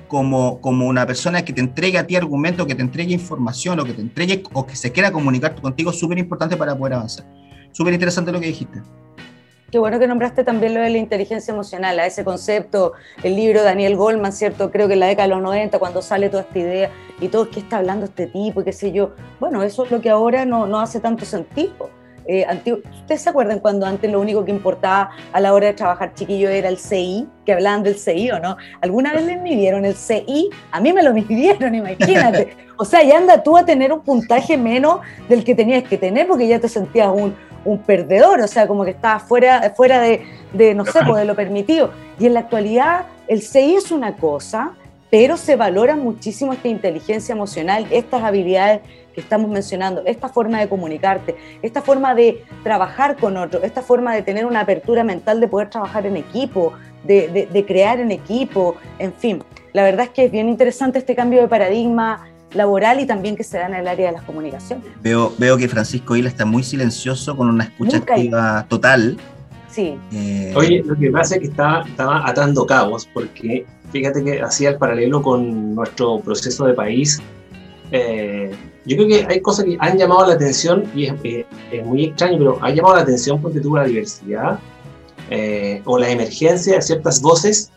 como, 0.08 0.60
como 0.60 0.86
una 0.86 1.06
persona 1.06 1.44
que 1.44 1.52
te 1.52 1.60
entregue 1.60 1.98
a 1.98 2.06
ti 2.06 2.16
argumento, 2.16 2.66
que 2.66 2.74
te 2.74 2.82
entregue 2.82 3.12
información 3.12 3.80
o 3.80 3.84
que 3.84 3.92
te 3.92 4.02
entregue 4.02 4.42
o 4.52 4.66
que 4.66 4.76
se 4.76 4.92
quiera 4.92 5.12
comunicar 5.12 5.54
contigo, 5.60 5.92
súper 5.92 6.18
importante 6.18 6.56
para 6.56 6.76
poder 6.76 6.94
avanzar. 6.94 7.26
Súper 7.72 7.94
interesante 7.94 8.32
lo 8.32 8.40
que 8.40 8.46
dijiste. 8.46 8.80
Qué 9.70 9.78
bueno 9.80 9.98
que 9.98 10.06
nombraste 10.06 10.44
también 10.44 10.74
lo 10.74 10.80
de 10.80 10.90
la 10.90 10.98
inteligencia 10.98 11.52
emocional, 11.52 11.98
a 11.98 12.06
ese 12.06 12.24
concepto, 12.24 12.92
el 13.24 13.34
libro 13.34 13.60
de 13.60 13.66
Daniel 13.66 13.96
Goldman, 13.96 14.32
¿cierto? 14.32 14.70
Creo 14.70 14.86
que 14.86 14.94
en 14.94 15.00
la 15.00 15.06
década 15.06 15.28
de 15.28 15.34
los 15.34 15.42
90, 15.42 15.78
cuando 15.80 16.02
sale 16.02 16.28
toda 16.28 16.44
esta 16.44 16.58
idea 16.58 16.90
y 17.20 17.28
todo, 17.28 17.50
¿qué 17.50 17.60
está 17.60 17.78
hablando 17.78 18.06
este 18.06 18.28
tipo? 18.28 18.62
Qué 18.62 18.72
sé 18.72 18.92
yo. 18.92 19.16
Bueno, 19.40 19.64
eso 19.64 19.84
es 19.84 19.90
lo 19.90 20.00
que 20.00 20.08
ahora 20.08 20.46
no, 20.46 20.68
no 20.68 20.78
hace 20.78 21.00
tanto 21.00 21.24
sentido. 21.24 21.90
Eh, 22.28 22.46
¿Ustedes 23.00 23.22
se 23.22 23.30
acuerdan 23.30 23.60
cuando 23.60 23.86
antes 23.86 24.10
lo 24.10 24.20
único 24.20 24.44
que 24.44 24.50
importaba 24.50 25.10
a 25.32 25.40
la 25.40 25.52
hora 25.52 25.68
de 25.68 25.72
trabajar 25.74 26.14
chiquillo 26.14 26.48
era 26.48 26.68
el 26.68 26.78
CI? 26.78 27.28
Que 27.44 27.52
hablaban 27.52 27.82
del 27.82 27.96
CI 27.96 28.30
o 28.32 28.40
no. 28.40 28.56
¿Alguna 28.80 29.12
vez 29.12 29.24
les 29.24 29.40
midieron 29.40 29.84
el 29.84 29.94
CI? 29.94 30.50
A 30.72 30.80
mí 30.80 30.92
me 30.92 31.02
lo 31.02 31.12
midieron, 31.14 31.74
imagínate. 31.74 32.56
O 32.76 32.84
sea, 32.84 33.02
ya 33.02 33.18
anda 33.18 33.42
tú 33.42 33.56
a 33.56 33.64
tener 33.64 33.92
un 33.92 34.00
puntaje 34.00 34.56
menos 34.56 35.00
del 35.28 35.44
que 35.44 35.54
tenías 35.54 35.84
que 35.84 35.96
tener 35.96 36.26
porque 36.26 36.46
ya 36.46 36.58
te 36.58 36.68
sentías 36.68 37.08
un, 37.08 37.34
un 37.64 37.78
perdedor, 37.78 38.40
o 38.40 38.46
sea, 38.46 38.66
como 38.66 38.84
que 38.84 38.90
estaba 38.90 39.18
fuera, 39.18 39.72
fuera 39.74 40.00
de, 40.00 40.22
de 40.52 40.74
no 40.74 40.84
sé, 40.84 41.00
pues, 41.06 41.20
de 41.20 41.24
lo 41.24 41.34
permitido. 41.34 41.90
Y 42.18 42.26
en 42.26 42.34
la 42.34 42.40
actualidad 42.40 43.06
el 43.28 43.42
CI 43.42 43.74
es 43.76 43.90
una 43.90 44.16
cosa, 44.16 44.72
pero 45.10 45.36
se 45.36 45.56
valora 45.56 45.96
muchísimo 45.96 46.52
esta 46.52 46.68
inteligencia 46.68 47.32
emocional, 47.32 47.86
estas 47.90 48.22
habilidades 48.22 48.80
que 49.14 49.20
estamos 49.20 49.50
mencionando, 49.50 50.02
esta 50.04 50.28
forma 50.28 50.60
de 50.60 50.68
comunicarte, 50.68 51.36
esta 51.62 51.80
forma 51.80 52.14
de 52.14 52.44
trabajar 52.62 53.16
con 53.16 53.36
otros, 53.36 53.64
esta 53.64 53.82
forma 53.82 54.14
de 54.14 54.22
tener 54.22 54.44
una 54.44 54.60
apertura 54.60 55.04
mental 55.04 55.40
de 55.40 55.48
poder 55.48 55.70
trabajar 55.70 56.04
en 56.06 56.16
equipo, 56.16 56.74
de, 57.04 57.48
de, 57.50 57.64
crear 57.64 57.98
en 57.98 58.10
equipo, 58.10 58.76
en 58.98 59.12
fin. 59.14 59.42
La 59.72 59.84
verdad 59.84 60.06
es 60.06 60.10
que 60.10 60.24
es 60.24 60.32
bien 60.32 60.48
interesante 60.48 60.98
este 60.98 61.14
cambio 61.14 61.40
de 61.40 61.48
paradigma 61.48 62.26
laboral 62.52 63.00
y 63.00 63.06
también 63.06 63.36
que 63.36 63.44
se 63.44 63.58
da 63.58 63.66
en 63.66 63.74
el 63.74 63.88
área 63.88 64.08
de 64.08 64.12
las 64.12 64.22
comunicaciones. 64.22 64.84
Veo, 65.02 65.32
veo 65.38 65.56
que 65.56 65.68
Francisco 65.68 66.16
Hila 66.16 66.28
está 66.28 66.44
muy 66.44 66.62
silencioso 66.62 67.36
con 67.36 67.48
una 67.48 67.64
escucha 67.64 67.98
activa 67.98 68.66
total. 68.68 69.16
Sí. 69.70 69.96
Eh, 70.12 70.52
Oye, 70.56 70.82
lo 70.84 70.96
que 70.96 71.10
pasa 71.10 71.34
es 71.36 71.40
que 71.42 71.46
estaba, 71.48 71.82
estaba 71.82 72.28
atando 72.28 72.66
cabos 72.66 73.08
porque 73.12 73.66
fíjate 73.90 74.22
que 74.24 74.40
hacía 74.40 74.70
el 74.70 74.76
paralelo 74.76 75.22
con 75.22 75.74
nuestro 75.74 76.20
proceso 76.20 76.66
de 76.66 76.74
país. 76.74 77.20
Eh, 77.92 78.50
yo 78.84 78.96
creo 78.96 79.08
que 79.08 79.26
hay 79.28 79.40
cosas 79.40 79.64
que 79.64 79.76
han 79.80 79.96
llamado 79.98 80.26
la 80.26 80.34
atención 80.34 80.84
y 80.94 81.06
es, 81.06 81.14
eh, 81.24 81.46
es 81.72 81.84
muy 81.84 82.06
extraño, 82.06 82.38
pero 82.38 82.58
ha 82.62 82.70
llamado 82.70 82.96
la 82.96 83.02
atención 83.02 83.40
porque 83.40 83.60
tuvo 83.60 83.76
la 83.76 83.84
diversidad 83.84 84.58
eh, 85.30 85.82
o 85.84 85.98
la 85.98 86.10
emergencia 86.10 86.74
de 86.74 86.82
ciertas 86.82 87.20
voces 87.20 87.70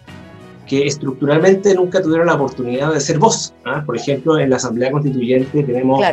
que 0.67 0.85
estructuralmente 0.85 1.73
nunca 1.73 2.01
tuvieron 2.01 2.27
la 2.27 2.35
oportunidad 2.35 2.93
de 2.93 2.99
ser 2.99 3.17
voz. 3.17 3.53
¿ah? 3.65 3.83
Por 3.85 3.97
ejemplo, 3.97 4.37
en 4.37 4.51
la 4.51 4.57
Asamblea 4.57 4.91
Constituyente 4.91 5.63
tenemos 5.63 6.03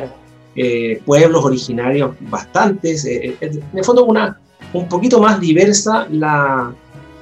pueblos 1.04 1.44
originarios 1.44 2.12
bastantes, 2.20 3.04
en 3.04 3.36
el 3.74 3.84
fondo 3.84 4.06
una, 4.06 4.40
un 4.72 4.88
poquito 4.88 5.20
más 5.20 5.38
diversa 5.38 6.06
la, 6.10 6.72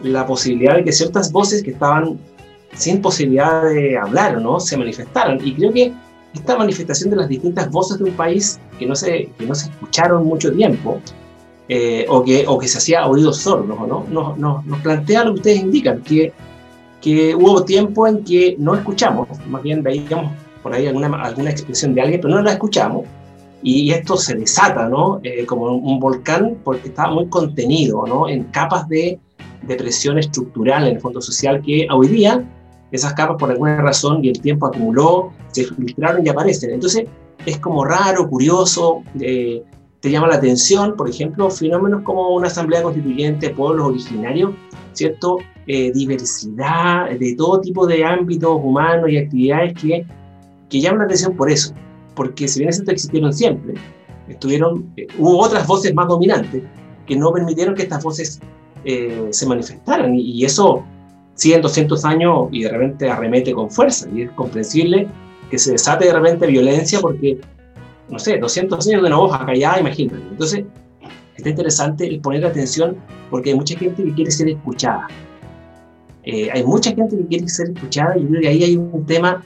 la 0.05 0.27
posibilidad 0.27 0.77
de 0.77 0.85
que 0.85 0.93
ciertas 0.93 1.33
voces 1.33 1.63
que 1.63 1.73
estaban 1.73 2.21
sin 2.75 3.01
posibilidad 3.01 3.63
de 3.65 3.97
hablar, 3.99 4.41
¿no? 4.41 4.61
Se 4.61 4.77
manifestaron. 4.77 5.39
Y 5.45 5.55
creo 5.55 5.73
que 5.73 5.93
esta 6.35 6.57
manifestación 6.57 7.11
de 7.11 7.17
las 7.17 7.29
distintas 7.29 7.71
voces 7.71 7.99
de 7.99 8.05
un 8.05 8.13
país 8.13 8.59
que 8.79 8.87
no 8.87 8.95
se, 8.97 9.31
que 9.39 9.47
no 9.47 9.55
se 9.55 9.69
escucharon 9.69 10.27
mucho 10.27 10.53
tiempo, 10.53 11.01
eh, 11.69 12.05
o, 12.09 12.23
que, 12.23 12.45
o 12.47 12.59
que 12.59 12.69
se 12.69 12.79
hacía 12.79 13.07
oídos 13.07 13.39
sordos, 13.39 13.67
¿no? 13.67 14.05
Nos, 14.11 14.39
nos, 14.39 14.67
nos, 14.67 14.81
plantea 14.81 15.25
lo 15.25 15.33
que 15.33 15.41
ustedes 15.41 15.61
indican, 15.61 16.03
que, 16.03 16.33
que 17.01 17.35
hubo 17.35 17.65
tiempo 17.65 18.07
en 18.07 18.23
que 18.23 18.57
no 18.59 18.75
escuchamos, 18.75 19.29
más 19.47 19.63
bien 19.63 19.83
veíamos 19.83 20.33
por 20.63 20.75
ahí 20.75 20.87
alguna, 20.87 21.07
alguna 21.23 21.51
expresión 21.51 21.95
de 21.95 22.03
alguien, 22.03 22.21
pero 22.21 22.35
no 22.35 22.43
la 22.43 22.53
escuchamos, 22.53 23.05
y 23.63 23.93
esto 23.93 24.19
se 24.19 24.35
desata, 24.35 24.89
¿no? 24.91 25.21
Eh, 25.23 25.47
como 25.47 25.73
un 25.73 25.99
volcán, 25.99 26.59
porque 26.63 26.89
está 26.89 27.09
muy 27.09 27.29
contenido, 27.29 28.05
¿no? 28.07 28.29
En 28.29 28.45
capas 28.45 28.87
de, 28.91 29.19
de 29.63 29.77
presión 29.77 30.19
estructural 30.19 30.87
en 30.87 30.97
el 30.97 31.01
fondo 31.01 31.23
social 31.23 31.63
que 31.63 31.87
hoy 31.91 32.09
día 32.09 32.45
esas 32.95 33.13
capas 33.15 33.37
por 33.39 33.51
alguna 33.51 33.83
razón 33.83 34.25
y 34.25 34.29
el 34.29 34.41
tiempo 34.41 34.67
acumuló, 34.67 35.33
se 35.51 35.65
filtraron 35.65 36.25
y 36.25 36.29
aparecen. 36.29 36.71
Entonces 36.71 37.05
es 37.45 37.59
como 37.59 37.85
raro, 37.85 38.29
curioso, 38.29 39.03
eh, 39.19 39.65
te 39.99 40.11
llama 40.11 40.29
la 40.29 40.37
atención, 40.37 40.95
por 40.97 41.11
ejemplo, 41.11 41.51
fenómenos 41.51 42.03
como 42.03 42.37
una 42.37 42.47
asamblea 42.47 42.85
constituyente, 42.85 43.51
pueblos 43.51 43.87
originarios, 43.87 44.53
¿cierto? 44.93 45.39
Eh, 45.67 45.91
diversidad 45.93 47.11
de 47.11 47.35
todo 47.35 47.61
tipo 47.61 47.85
de 47.85 48.05
ámbitos 48.05 48.61
humanos 48.63 49.11
y 49.11 49.17
actividades 49.17 49.75
que, 49.75 50.07
que 50.69 50.81
llaman 50.81 51.01
la 51.01 51.05
atención 51.07 51.35
por 51.35 51.51
eso, 51.51 51.75
porque 52.15 52.47
si 52.47 52.61
bien 52.61 52.71
esto 52.71 52.93
existieron 52.93 53.33
siempre, 53.33 53.75
estuvieron, 54.29 54.93
eh, 54.97 55.09
hubo 55.19 55.41
otras 55.41 55.67
voces 55.67 55.93
más 55.95 56.07
dominantes 56.07 56.63
que 57.07 57.17
no 57.17 57.33
permitieron 57.33 57.75
que 57.75 57.83
estas 57.83 58.05
voces 58.05 58.41
se 59.31 59.47
manifestaran 59.47 60.15
y 60.15 60.45
eso 60.45 60.85
100, 61.35 61.63
200 61.63 62.05
años 62.05 62.49
y 62.53 62.63
de 62.63 62.71
repente 62.71 63.11
arremete 63.11 63.53
con 63.53 63.71
fuerza. 63.71 64.09
Y 64.15 64.23
es 64.23 64.31
comprensible 64.33 65.09
que 65.51 65.59
se 65.59 65.73
desate 65.73 66.07
de 66.07 66.13
repente 66.13 66.47
violencia 66.47 67.01
porque, 67.01 67.39
no 68.09 68.19
sé, 68.19 68.39
200 68.39 68.87
años 68.89 69.03
de 69.03 69.09
una 69.09 69.17
voz 69.17 69.35
acallada, 69.35 69.81
imagínate. 69.81 70.23
Entonces, 70.31 70.65
está 71.37 71.51
interesante 71.51 72.07
el 72.07 72.21
poner 72.21 72.45
atención 72.45 72.97
porque 73.31 73.51
hay 73.51 73.57
mucha 73.57 73.77
gente 73.77 74.03
que 74.03 74.15
quiere 74.15 74.31
ser 74.31 74.49
escuchada. 74.49 75.09
Eh, 76.23 76.49
hay 76.51 76.65
mucha 76.65 76.95
gente 76.95 77.17
que 77.17 77.27
quiere 77.27 77.49
ser 77.49 77.71
escuchada 77.71 78.17
y 78.17 78.23
yo 78.23 78.29
creo 78.29 78.41
que 78.41 78.49
ahí 78.49 78.65
hay 78.65 78.77
un 78.77 79.05
tema 79.05 79.43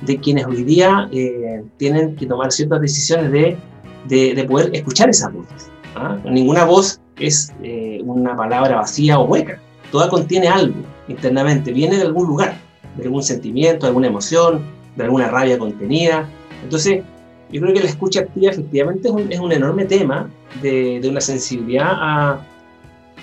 de 0.00 0.18
quienes 0.18 0.46
hoy 0.46 0.64
día 0.64 1.08
eh, 1.12 1.62
tienen 1.76 2.16
que 2.16 2.26
tomar 2.26 2.50
ciertas 2.50 2.80
decisiones 2.80 3.30
de, 3.30 4.34
de, 4.34 4.44
poder 4.44 4.70
escuchar 4.74 5.10
esas 5.10 5.32
voces. 5.32 5.70
¿ah? 5.94 6.18
Ninguna 6.24 6.64
voz 6.64 7.00
es 7.18 7.52
eh, 7.62 8.00
una 8.04 8.34
palabra 8.34 8.76
vacía 8.76 9.18
o 9.18 9.26
hueca, 9.26 9.60
toda 9.90 10.08
contiene 10.08 10.48
algo 10.48 10.74
internamente, 11.08 11.72
viene 11.72 11.96
de 11.96 12.02
algún 12.02 12.26
lugar, 12.26 12.56
de 12.96 13.04
algún 13.04 13.22
sentimiento, 13.22 13.86
de 13.86 13.88
alguna 13.88 14.06
emoción, 14.06 14.62
de 14.96 15.04
alguna 15.04 15.28
rabia 15.28 15.58
contenida. 15.58 16.28
Entonces, 16.62 17.02
yo 17.50 17.60
creo 17.60 17.74
que 17.74 17.80
la 17.80 17.88
escucha 17.88 18.20
activa 18.20 18.50
efectivamente 18.50 19.08
es 19.08 19.14
un, 19.14 19.32
es 19.32 19.38
un 19.38 19.52
enorme 19.52 19.84
tema 19.84 20.30
de, 20.62 21.00
de, 21.00 21.08
una 21.08 21.20
sensibilidad 21.20 21.90
a, 21.90 22.46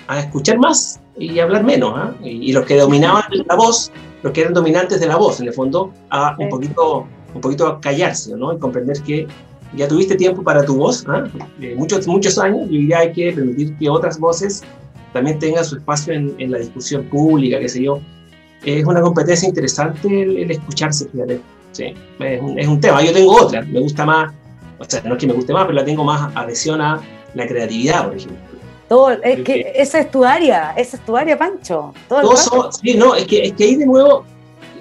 a, 0.06 0.20
escuchar 0.20 0.58
más 0.58 1.00
y 1.18 1.38
hablar 1.40 1.64
menos. 1.64 1.92
¿ah? 1.96 2.14
Y, 2.22 2.52
los 2.52 2.64
que 2.64 2.76
dominaban 2.76 3.24
la 3.48 3.54
voz, 3.56 3.90
los 4.22 4.32
que 4.32 4.42
eran 4.42 4.54
dominantes 4.54 5.00
de 5.00 5.06
la 5.06 5.16
voz, 5.16 5.40
en 5.40 5.48
el 5.48 5.52
fondo, 5.52 5.92
a 6.10 6.36
un 6.38 6.48
poquito, 6.48 7.06
un 7.34 7.40
poquito 7.40 7.80
callarse 7.80 8.36
¿no? 8.36 8.52
y 8.52 8.58
comprender 8.58 9.02
que 9.02 9.26
ya 9.76 9.88
tuviste 9.88 10.16
tiempo 10.16 10.42
para 10.42 10.64
tu 10.64 10.76
voz, 10.76 11.04
¿ah? 11.08 11.24
eh, 11.60 11.74
muchos, 11.76 12.06
muchos 12.06 12.38
años, 12.38 12.68
y 12.70 12.88
ya 12.88 12.98
hay 13.00 13.12
que 13.12 13.32
permitir 13.32 13.76
que 13.76 13.88
otras 13.88 14.18
voces 14.18 14.62
también 15.12 15.38
tenga 15.38 15.64
su 15.64 15.76
espacio 15.76 16.12
en, 16.12 16.34
en 16.38 16.50
la 16.50 16.58
discusión 16.58 17.04
pública, 17.04 17.58
qué 17.58 17.68
sé 17.68 17.82
yo. 17.82 18.00
Es 18.64 18.84
una 18.84 19.00
competencia 19.00 19.48
interesante 19.48 20.22
el, 20.22 20.50
escucharse, 20.50 21.08
fíjate. 21.08 21.40
Sí, 21.72 21.94
es 22.18 22.42
un, 22.42 22.58
es 22.58 22.66
un, 22.66 22.80
tema. 22.80 23.02
Yo 23.02 23.12
tengo 23.12 23.32
otra, 23.32 23.62
me 23.62 23.80
gusta 23.80 24.04
más, 24.04 24.32
o 24.78 24.84
sea, 24.84 25.00
no 25.02 25.14
es 25.14 25.20
que 25.20 25.26
me 25.26 25.32
guste 25.32 25.52
más, 25.52 25.64
pero 25.66 25.74
la 25.74 25.84
tengo 25.84 26.04
más 26.04 26.30
adhesión 26.34 26.80
a 26.80 27.00
la 27.34 27.46
creatividad, 27.46 28.06
por 28.06 28.16
ejemplo. 28.16 28.38
Todo, 28.88 29.12
es 29.12 29.42
que 29.42 29.72
esa 29.76 30.00
es 30.00 30.10
tu 30.10 30.24
área, 30.24 30.74
esa 30.76 30.96
es 30.96 31.04
tu 31.04 31.16
área, 31.16 31.38
Pancho. 31.38 31.94
Todo 32.08 32.72
sí, 32.72 32.94
no, 32.94 33.14
es 33.14 33.24
que, 33.24 33.44
es 33.44 33.52
que 33.52 33.64
ahí 33.64 33.76
de 33.76 33.86
nuevo, 33.86 34.24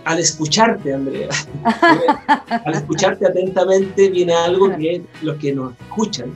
al 0.03 0.17
escucharte, 0.17 0.93
Andrea, 0.93 1.29
al 2.65 2.73
escucharte 2.73 3.27
atentamente, 3.27 4.09
viene 4.09 4.33
algo 4.33 4.75
que 4.75 5.03
los 5.21 5.37
que 5.37 5.53
nos 5.53 5.73
escuchan 5.79 6.33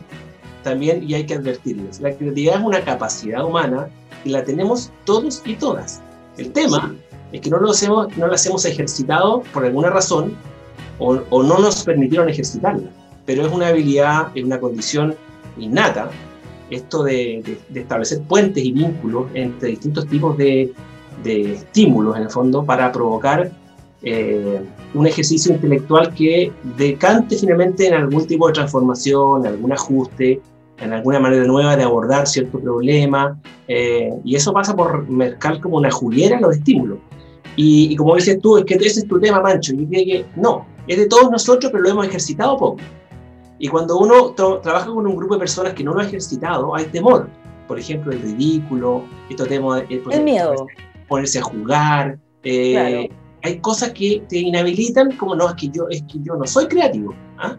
también 0.64 1.08
y 1.08 1.14
hay 1.14 1.26
que 1.26 1.36
advertirles. 1.36 2.00
La 2.02 2.14
creatividad 2.14 2.56
es 2.56 2.66
una 2.66 2.82
capacidad 2.82 3.46
humana 3.46 3.88
y 4.24 4.30
la 4.30 4.44
tenemos 4.44 4.92
todos 5.06 5.42
y 5.46 5.56
todas. 5.56 6.02
El 6.38 6.52
tema 6.52 6.96
es 7.32 7.42
que 7.42 7.50
no, 7.50 7.60
lo 7.60 7.72
hacemos, 7.72 8.16
no 8.18 8.28
la 8.28 8.38
hemos 8.44 8.66
ejercitado 8.66 9.44
por 9.54 9.66
alguna 9.66 9.90
razón 9.90 10.34
o, 11.00 11.20
o, 11.30 11.44
no 11.44 11.60
nos 11.60 11.84
permitieron 11.84 12.30
ejercitarla, 12.30 12.90
pero 13.26 13.46
es 13.46 13.52
una 13.52 13.68
habilidad, 13.68 14.28
es 14.36 14.44
una 14.44 14.60
condición 14.60 15.16
innata 15.58 16.10
esto 16.70 17.04
de, 17.04 17.58
de, 17.70 17.80
establecer 17.80 18.22
puentes 18.24 18.64
y 18.64 18.72
vínculos 18.72 19.28
entre 19.34 19.70
distintos 19.70 20.08
tipos 20.08 20.38
de, 20.38 20.74
de 21.24 21.54
estímulos, 21.54 22.16
en 22.18 22.24
el 22.24 22.30
fondo, 22.30 22.66
para 22.66 22.92
provocar 22.92 23.52
eh, 24.02 24.62
un 24.94 25.08
ejercicio 25.08 25.54
intelectual 25.54 26.14
que 26.14 26.52
decante 26.78 27.38
finalmente 27.38 27.88
en 27.88 27.94
algún 27.94 28.28
tipo 28.28 28.48
de 28.48 28.54
transformación, 28.54 29.46
algún 29.46 29.72
ajuste, 29.72 30.42
en 30.80 30.94
alguna 30.94 31.20
manera 31.20 31.46
nueva 31.46 31.76
de 31.76 31.84
abordar 31.84 32.28
cierto 32.28 32.60
problema, 32.60 33.40
eh, 33.68 34.10
y 34.24 34.36
eso 34.36 34.54
pasa 34.54 34.76
por 34.76 35.08
mercar 35.08 35.60
como 35.60 35.78
una 35.78 35.92
juliera 35.92 36.40
los 36.40 36.58
estímulos. 36.58 37.00
Y, 37.56 37.96
como 37.96 38.16
dices 38.16 38.40
tú, 38.42 38.58
es 38.58 38.66
que 38.66 38.74
ese 38.76 39.02
es 39.02 39.08
tu 39.08 39.20
tema, 39.20 39.40
Mancho, 39.40 39.74
y 39.74 39.86
creo 39.86 40.06
que 40.06 40.26
no, 40.36 40.66
es 40.88 40.98
de 40.98 41.08
todos 41.08 41.30
nosotros, 41.30 41.72
pero 41.72 41.84
lo 41.84 41.90
hemos 41.92 42.08
ejercitado 42.08 42.58
poco. 42.58 42.82
Y 43.60 43.68
cuando 43.68 43.98
uno 43.98 44.32
trabaja 44.34 44.88
con 44.88 45.06
un 45.06 45.16
grupo 45.16 45.36
de 45.36 45.40
personas 45.40 45.74
que 45.74 45.84
no 45.84 45.94
lo 45.94 46.02
ha 46.02 46.06
ejercitado, 46.06 46.76
hay 46.76 46.86
temor. 46.86 47.30
Por 47.68 47.80
ejemplo, 47.80 48.12
el 48.12 48.22
ridículo, 48.22 49.04
estos 49.30 49.48
temas, 49.48 49.84
el, 49.90 50.04
el 50.12 50.24
miedo. 50.24 50.68
Ponerse 51.08 51.40
a 51.40 51.44
jugar. 51.44 52.18
Eh, 52.44 53.10
hay 53.44 53.60
cosas 53.60 53.92
que 53.92 54.24
te 54.28 54.40
inhabilitan, 54.40 55.16
como 55.16 55.36
no, 55.36 55.50
es 55.50 55.56
que 55.56 55.70
yo, 55.70 55.88
es 55.90 56.02
que 56.04 56.20
yo 56.24 56.36
no 56.36 56.46
soy 56.48 56.68
creativo. 56.68 57.14
¿ah? 57.38 57.56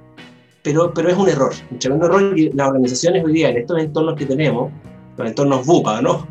Pero, 0.65 0.93
pero 0.95 1.11
es 1.11 1.17
un 1.17 1.29
error, 1.29 1.53
un 1.71 1.79
tremendo 1.79 2.07
error 2.07 2.39
y 2.39 2.51
las 2.53 2.69
organizaciones 2.69 3.23
hoy 3.23 3.35
día, 3.35 3.51
en 3.51 3.59
estos 3.59 3.79
entornos 3.79 4.17
que 4.17 4.25
tenemos, 4.25 4.73
los 5.19 5.29
entornos 5.29 5.67
BUPA, 5.67 6.01
¿no? 6.01 6.27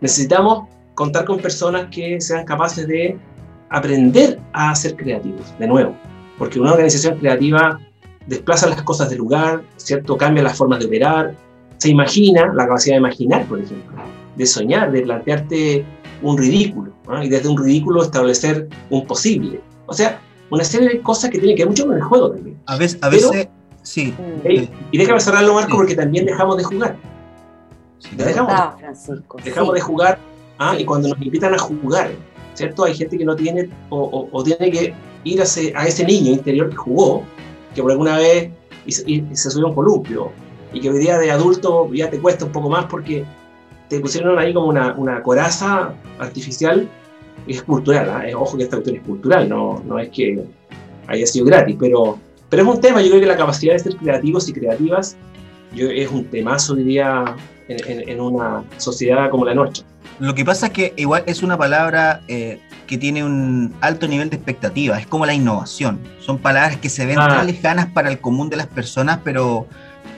Necesitamos 0.00 0.66
contar 0.94 1.26
con 1.26 1.38
personas 1.38 1.88
que 1.90 2.18
sean 2.20 2.46
capaces 2.46 2.88
de 2.88 3.18
aprender 3.68 4.40
a 4.54 4.74
ser 4.74 4.96
creativos, 4.96 5.52
de 5.58 5.66
nuevo, 5.66 5.94
porque 6.38 6.58
una 6.58 6.72
organización 6.72 7.18
creativa 7.18 7.78
desplaza 8.26 8.68
las 8.68 8.82
cosas 8.82 9.10
del 9.10 9.18
lugar, 9.18 9.62
¿cierto? 9.76 10.16
Cambia 10.16 10.42
las 10.42 10.56
formas 10.56 10.78
de 10.78 10.86
operar, 10.86 11.34
se 11.76 11.90
imagina, 11.90 12.52
la 12.54 12.66
capacidad 12.66 12.94
de 12.94 13.00
imaginar, 13.00 13.44
por 13.44 13.60
ejemplo, 13.60 13.96
de 14.34 14.46
soñar, 14.46 14.92
de 14.92 15.02
plantearte 15.02 15.84
un 16.22 16.38
ridículo, 16.38 16.90
y 17.22 17.28
desde 17.28 17.50
un 17.50 17.58
ridículo 17.58 18.02
establecer 18.02 18.66
un 18.88 19.06
posible. 19.06 19.60
O 19.84 19.92
sea, 19.92 20.18
una 20.48 20.64
serie 20.64 20.88
de 20.88 21.00
cosas 21.02 21.28
que 21.28 21.38
tienen 21.38 21.54
que 21.54 21.64
ver 21.64 21.68
mucho 21.68 21.86
con 21.86 21.96
el 21.96 22.02
juego 22.02 22.30
también. 22.30 22.56
A 22.64 22.78
veces, 22.78 22.98
a 23.02 23.10
veces 23.10 23.48
Sí. 23.84 24.14
Y 24.90 24.98
déjame 24.98 25.20
cerrarlo, 25.20 25.54
Marco, 25.54 25.76
porque 25.76 25.94
también 25.94 26.24
dejamos 26.24 26.56
de 26.56 26.64
jugar. 26.64 26.96
dejamos, 28.16 28.52
dejamos 29.44 29.74
de 29.74 29.80
jugar. 29.80 30.18
¿ah? 30.58 30.74
Y 30.78 30.84
cuando 30.84 31.08
nos 31.08 31.20
invitan 31.20 31.54
a 31.54 31.58
jugar, 31.58 32.10
¿cierto? 32.54 32.84
Hay 32.84 32.94
gente 32.94 33.18
que 33.18 33.24
no 33.24 33.36
tiene 33.36 33.68
o, 33.90 34.42
tiene 34.42 34.70
que 34.70 34.94
ir 35.24 35.40
a 35.40 35.44
ese, 35.44 35.72
a 35.76 35.86
ese, 35.86 36.04
niño 36.04 36.32
interior 36.32 36.70
que 36.70 36.76
jugó, 36.76 37.22
que 37.74 37.82
por 37.82 37.92
alguna 37.92 38.16
vez 38.16 38.50
y, 38.86 38.92
se 38.92 39.50
subió 39.50 39.66
a 39.66 39.68
un 39.70 39.74
columpio, 39.74 40.32
y 40.72 40.80
que 40.80 40.90
hoy 40.90 40.98
día 40.98 41.18
de 41.18 41.30
adulto 41.30 41.92
ya 41.92 42.10
te 42.10 42.18
cuesta 42.18 42.46
un 42.46 42.52
poco 42.52 42.70
más 42.70 42.86
porque 42.86 43.24
te 43.88 44.00
pusieron 44.00 44.38
ahí 44.38 44.54
como 44.54 44.66
una, 44.66 44.94
una 44.94 45.22
coraza 45.22 45.92
artificial, 46.18 46.88
y 47.46 47.52
es 47.52 47.62
cultural, 47.62 48.08
¿ah? 48.08 48.24
ojo 48.34 48.56
que 48.56 48.62
esta 48.62 48.76
cuestión 48.76 48.96
es 48.96 49.06
cultural, 49.06 49.48
no, 49.48 49.82
no 49.84 49.98
es 49.98 50.08
que 50.08 50.42
haya 51.06 51.26
sido 51.26 51.44
gratis, 51.44 51.76
pero, 51.78 52.18
pero 52.54 52.70
es 52.70 52.76
un 52.76 52.80
tema, 52.80 53.02
yo 53.02 53.08
creo 53.08 53.20
que 53.20 53.26
la 53.26 53.36
capacidad 53.36 53.72
de 53.72 53.80
ser 53.80 53.96
creativos 53.96 54.48
y 54.48 54.52
creativas 54.52 55.16
yo, 55.74 55.90
es 55.90 56.08
un 56.08 56.24
temazo 56.26 56.74
hoy 56.74 56.84
día 56.84 57.24
en, 57.66 58.08
en, 58.08 58.20
una 58.20 58.62
sociedad 58.76 59.28
como 59.28 59.44
la 59.44 59.54
nuestra. 59.54 59.84
Lo 60.20 60.36
que 60.36 60.44
pasa 60.44 60.66
es 60.66 60.72
que 60.72 60.92
igual 60.96 61.24
es 61.26 61.42
una 61.42 61.58
palabra 61.58 62.20
eh, 62.28 62.60
que 62.86 62.96
tiene 62.96 63.24
un 63.24 63.74
alto 63.80 64.06
nivel 64.06 64.30
de 64.30 64.36
expectativa, 64.36 65.00
es 65.00 65.06
como 65.08 65.26
la 65.26 65.34
innovación. 65.34 65.98
Son 66.20 66.38
palabras 66.38 66.76
que 66.76 66.88
se 66.88 67.04
ven 67.06 67.18
ah. 67.18 67.26
tan 67.26 67.46
lejanas 67.48 67.86
para 67.86 68.08
el 68.08 68.20
común 68.20 68.50
de 68.50 68.56
las 68.56 68.68
personas, 68.68 69.18
pero 69.24 69.66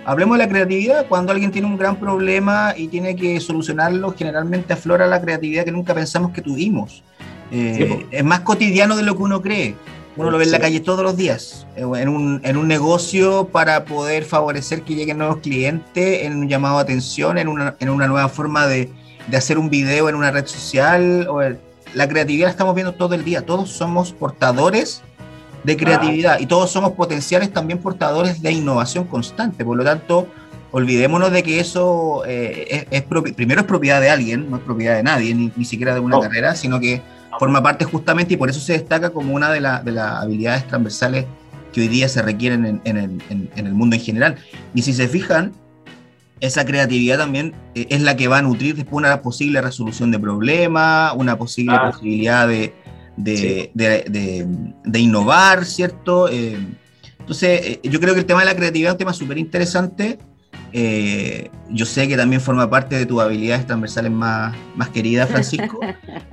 hablemos 0.05 0.37
de 0.37 0.45
la 0.45 0.50
creatividad. 0.50 1.07
Cuando 1.09 1.33
alguien 1.33 1.50
tiene 1.52 1.66
un 1.66 1.78
gran 1.78 1.97
problema 1.97 2.75
y 2.76 2.88
tiene 2.88 3.16
que 3.16 3.40
solucionarlo, 3.40 4.14
generalmente 4.14 4.75
aflora 4.75 5.07
la 5.07 5.23
creatividad 5.23 5.64
que 5.64 5.73
nunca 5.73 5.95
pensamos 5.95 6.33
que 6.33 6.43
tuvimos. 6.43 7.02
Eh, 7.50 8.05
es 8.11 8.25
más 8.25 8.40
cotidiano 8.40 8.95
de 8.95 9.05
lo 9.05 9.16
que 9.16 9.23
uno 9.23 9.40
cree. 9.40 9.75
Uno 10.16 10.30
lo 10.30 10.38
ve 10.38 10.44
en 10.44 10.50
la 10.50 10.58
calle 10.58 10.80
todos 10.80 11.02
los 11.02 11.16
días, 11.16 11.66
eh, 11.76 11.82
en 11.82 12.08
un, 12.08 12.40
en 12.42 12.56
un 12.56 12.66
negocio 12.66 13.49
para 13.49 13.85
poder 13.85 14.25
favorecer 14.25 14.82
que 14.82 14.94
lleguen 14.94 15.18
nuevos 15.18 15.38
clientes, 15.38 16.25
en 16.25 16.37
un 16.37 16.49
llamado 16.49 16.76
de 16.76 16.85
atención, 16.85 17.37
en 17.37 17.49
una, 17.49 17.76
en 17.80 17.90
una 17.90 18.06
nueva 18.06 18.28
forma 18.30 18.66
de, 18.66 18.90
de 19.26 19.37
hacer 19.37 19.58
un 19.58 19.68
video 19.68 20.08
en 20.08 20.14
una 20.14 20.30
red 20.30 20.46
social. 20.46 21.26
O 21.28 21.40
la 21.94 22.08
creatividad 22.08 22.46
la 22.46 22.50
estamos 22.50 22.75
viendo 22.75 22.94
todo 22.94 23.14
el 23.14 23.25
día. 23.25 23.44
Todos 23.44 23.70
somos 23.70 24.12
portadores 24.12 25.02
de 25.64 25.76
creatividad 25.76 26.38
y 26.38 26.46
todos 26.46 26.70
somos 26.70 26.92
potenciales 26.92 27.52
también 27.52 27.78
portadores 27.80 28.40
de 28.40 28.52
innovación 28.52 29.04
constante. 29.04 29.64
Por 29.64 29.76
lo 29.76 29.85
tanto, 29.85 30.28
olvidémonos 30.70 31.30
de 31.30 31.42
que 31.42 31.61
eso 31.61 32.23
eh, 32.26 32.87
es, 32.90 33.02
primero 33.35 33.61
es 33.61 33.66
propiedad 33.66 34.00
de 34.00 34.08
alguien, 34.08 34.49
no 34.50 34.56
es 34.56 34.62
propiedad 34.62 34.96
de 34.96 35.02
nadie, 35.02 35.35
ni, 35.35 35.52
ni 35.54 35.64
siquiera 35.64 35.92
de 35.92 36.00
una 36.00 36.20
carrera, 36.20 36.54
sino 36.54 36.80
que 36.80 37.02
forma 37.38 37.62
parte 37.62 37.85
justamente 37.85 38.35
y 38.35 38.37
por 38.37 38.50
eso 38.50 38.61
se 38.61 38.75
destaca 38.75 39.11
como 39.11 39.35
una 39.35 39.50
de, 39.50 39.61
de 39.61 39.93
las 39.93 40.23
habilidades 40.23 40.66
transversales 40.66 41.26
que 41.73 41.83
hoy 41.83 41.88
día 41.88 42.09
se 42.09 42.23
requieren 42.23 42.64
en, 42.64 42.81
en, 42.85 42.97
el, 42.97 43.50
en, 43.55 43.66
el, 43.66 43.75
mundo 43.75 43.97
en 43.97 44.02
general. 44.02 44.37
Y 44.75 44.81
si 44.81 44.95
se 44.95 45.09
fijan, 45.09 45.52
esa 46.40 46.64
creatividad 46.64 47.19
también 47.19 47.55
eh, 47.75 47.87
es 47.90 48.00
la 48.00 48.16
que 48.16 48.28
va 48.28 48.38
a 48.38 48.43
nutrir 48.43 48.75
después 48.75 48.97
una 48.97 49.21
posible 49.21 49.61
resolución 49.61 50.11
de 50.11 50.19
problemas, 50.19 51.12
una 51.16 51.37
posible 51.37 51.75
ah. 51.78 51.90
posibilidad 51.90 52.49
de, 52.49 52.75
de, 53.16 53.71
de, 53.75 54.99
innovar, 54.99 55.64
¿cierto? 55.66 56.31
Eh, 56.31 56.59
entonces, 57.19 57.61
eh, 57.62 57.81
yo 57.83 58.00
creo 58.00 58.14
que 58.14 58.21
el 58.21 58.26
tema 58.26 58.40
de 58.40 58.47
la 58.47 58.57
creatividad 58.57 58.90
es 58.90 58.95
un 58.95 58.99
tema 58.99 59.12
súper 59.12 59.38
interesante. 59.38 60.19
yo 60.73 61.87
sé 61.87 62.09
que 62.09 62.16
también 62.16 62.40
forma 62.40 62.71
parte 62.71 62.97
de 62.97 63.07
tus 63.07 63.21
habilidades 63.21 63.66
transversales 63.66 64.12
más, 64.12 64.55
más 64.76 64.88
queridas, 64.90 65.28
Francisco. 65.28 65.81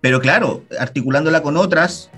pero 0.00 0.20
claro, 0.20 0.62
articulándola 0.78 1.42
con 1.42 1.56
otras, 1.56 2.10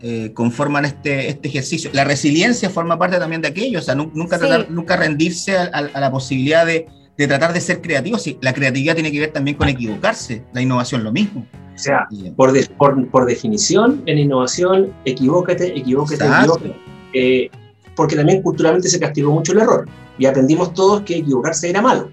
eh, 0.00 0.32
conforman 0.32 0.84
este, 0.84 1.28
este 1.28 1.48
ejercicio. 1.48 1.90
La 1.92 2.04
resiliencia 2.04 2.70
forma 2.70 2.98
parte 2.98 3.18
también 3.18 3.42
de 3.42 3.48
aquello, 3.48 3.80
o 3.80 3.82
sea, 3.82 3.94
nunca, 3.94 4.38
nunca 4.68 4.96
rendirse 4.96 5.56
a, 5.56 5.82
la 5.82 6.10
posibilidad 6.10 6.64
de, 6.64 6.86
de, 7.16 7.26
tratar 7.26 7.52
de 7.52 7.60
ser 7.60 7.80
creativo. 7.80 8.18
Sí, 8.18 8.38
la 8.40 8.52
creatividad 8.52 8.94
tiene 8.94 9.10
que 9.10 9.20
ver 9.20 9.32
también 9.32 9.56
con 9.56 9.68
equivocarse, 9.68 10.44
la 10.52 10.62
innovación 10.62 11.02
lo 11.02 11.12
mismo. 11.12 11.44
O 11.74 11.78
sea, 11.78 12.08
por, 12.36 12.52
por, 12.76 13.08
por, 13.08 13.26
definición, 13.26 14.02
en 14.06 14.18
innovación, 14.18 14.92
equivócate, 15.04 15.76
equivócate, 15.78 16.24
equivócate. 16.24 16.76
Eh, 17.12 17.50
porque 17.94 18.14
también 18.14 18.42
culturalmente 18.42 18.88
se 18.88 19.00
castigó 19.00 19.32
mucho 19.32 19.52
el 19.52 19.58
error 19.58 19.88
y 20.18 20.26
aprendimos 20.26 20.74
todos 20.74 21.02
que 21.02 21.16
equivocarse 21.16 21.70
era 21.70 21.82
malo. 21.82 22.10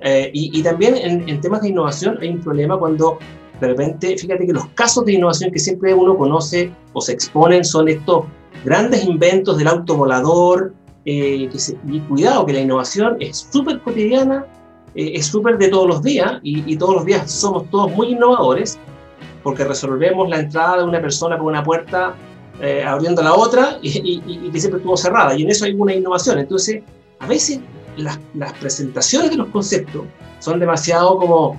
Eh, 0.00 0.30
y, 0.34 0.58
y, 0.58 0.62
también 0.62 0.96
en, 0.96 1.28
en, 1.28 1.40
temas 1.40 1.62
de 1.62 1.68
innovación 1.68 2.18
hay 2.20 2.28
un 2.28 2.40
problema 2.40 2.78
cuando 2.78 3.18
de 3.62 3.68
repente, 3.68 4.18
fíjate 4.18 4.44
que 4.44 4.52
los 4.52 4.66
casos 4.70 5.04
de 5.04 5.12
innovación 5.12 5.52
que 5.52 5.60
siempre 5.60 5.94
uno 5.94 6.16
conoce 6.16 6.72
o 6.94 7.00
se 7.00 7.12
exponen 7.12 7.64
son 7.64 7.88
estos 7.88 8.24
grandes 8.64 9.04
inventos 9.04 9.56
del 9.56 9.68
automolador, 9.68 10.74
eh, 11.04 11.48
y 11.88 12.00
cuidado 12.00 12.44
que 12.44 12.52
la 12.54 12.60
innovación 12.60 13.16
es 13.20 13.48
súper 13.52 13.80
cotidiana, 13.80 14.44
eh, 14.96 15.12
es 15.14 15.26
súper 15.26 15.58
de 15.58 15.68
todos 15.68 15.86
los 15.86 16.02
días, 16.02 16.40
y, 16.42 16.76
todos 16.76 16.96
los 16.96 17.04
días 17.04 17.30
somos 17.30 17.70
todos 17.70 17.92
muy 17.92 18.08
innovadores, 18.08 18.80
porque 19.44 19.62
resolvemos 19.64 20.28
la 20.28 20.40
entrada 20.40 20.78
de 20.78 20.84
una 20.84 21.00
persona 21.00 21.38
por 21.38 21.46
una 21.46 21.62
puerta 21.62 22.16
eh, 22.60 22.82
abriendo 22.84 23.22
la 23.22 23.34
otra 23.34 23.78
y, 23.80 24.50
que 24.50 24.58
siempre 24.58 24.78
estuvo 24.78 24.96
cerrada, 24.96 25.36
y 25.36 25.42
en 25.42 25.50
eso 25.50 25.66
hay 25.66 25.74
una 25.74 25.94
innovación. 25.94 26.40
Entonces, 26.40 26.82
a 27.20 27.28
veces 27.28 27.60
las, 27.96 28.18
las 28.34 28.52
presentaciones 28.54 29.30
de 29.30 29.36
los 29.36 29.46
conceptos 29.48 30.02
son 30.40 30.58
demasiado 30.58 31.16
como 31.16 31.56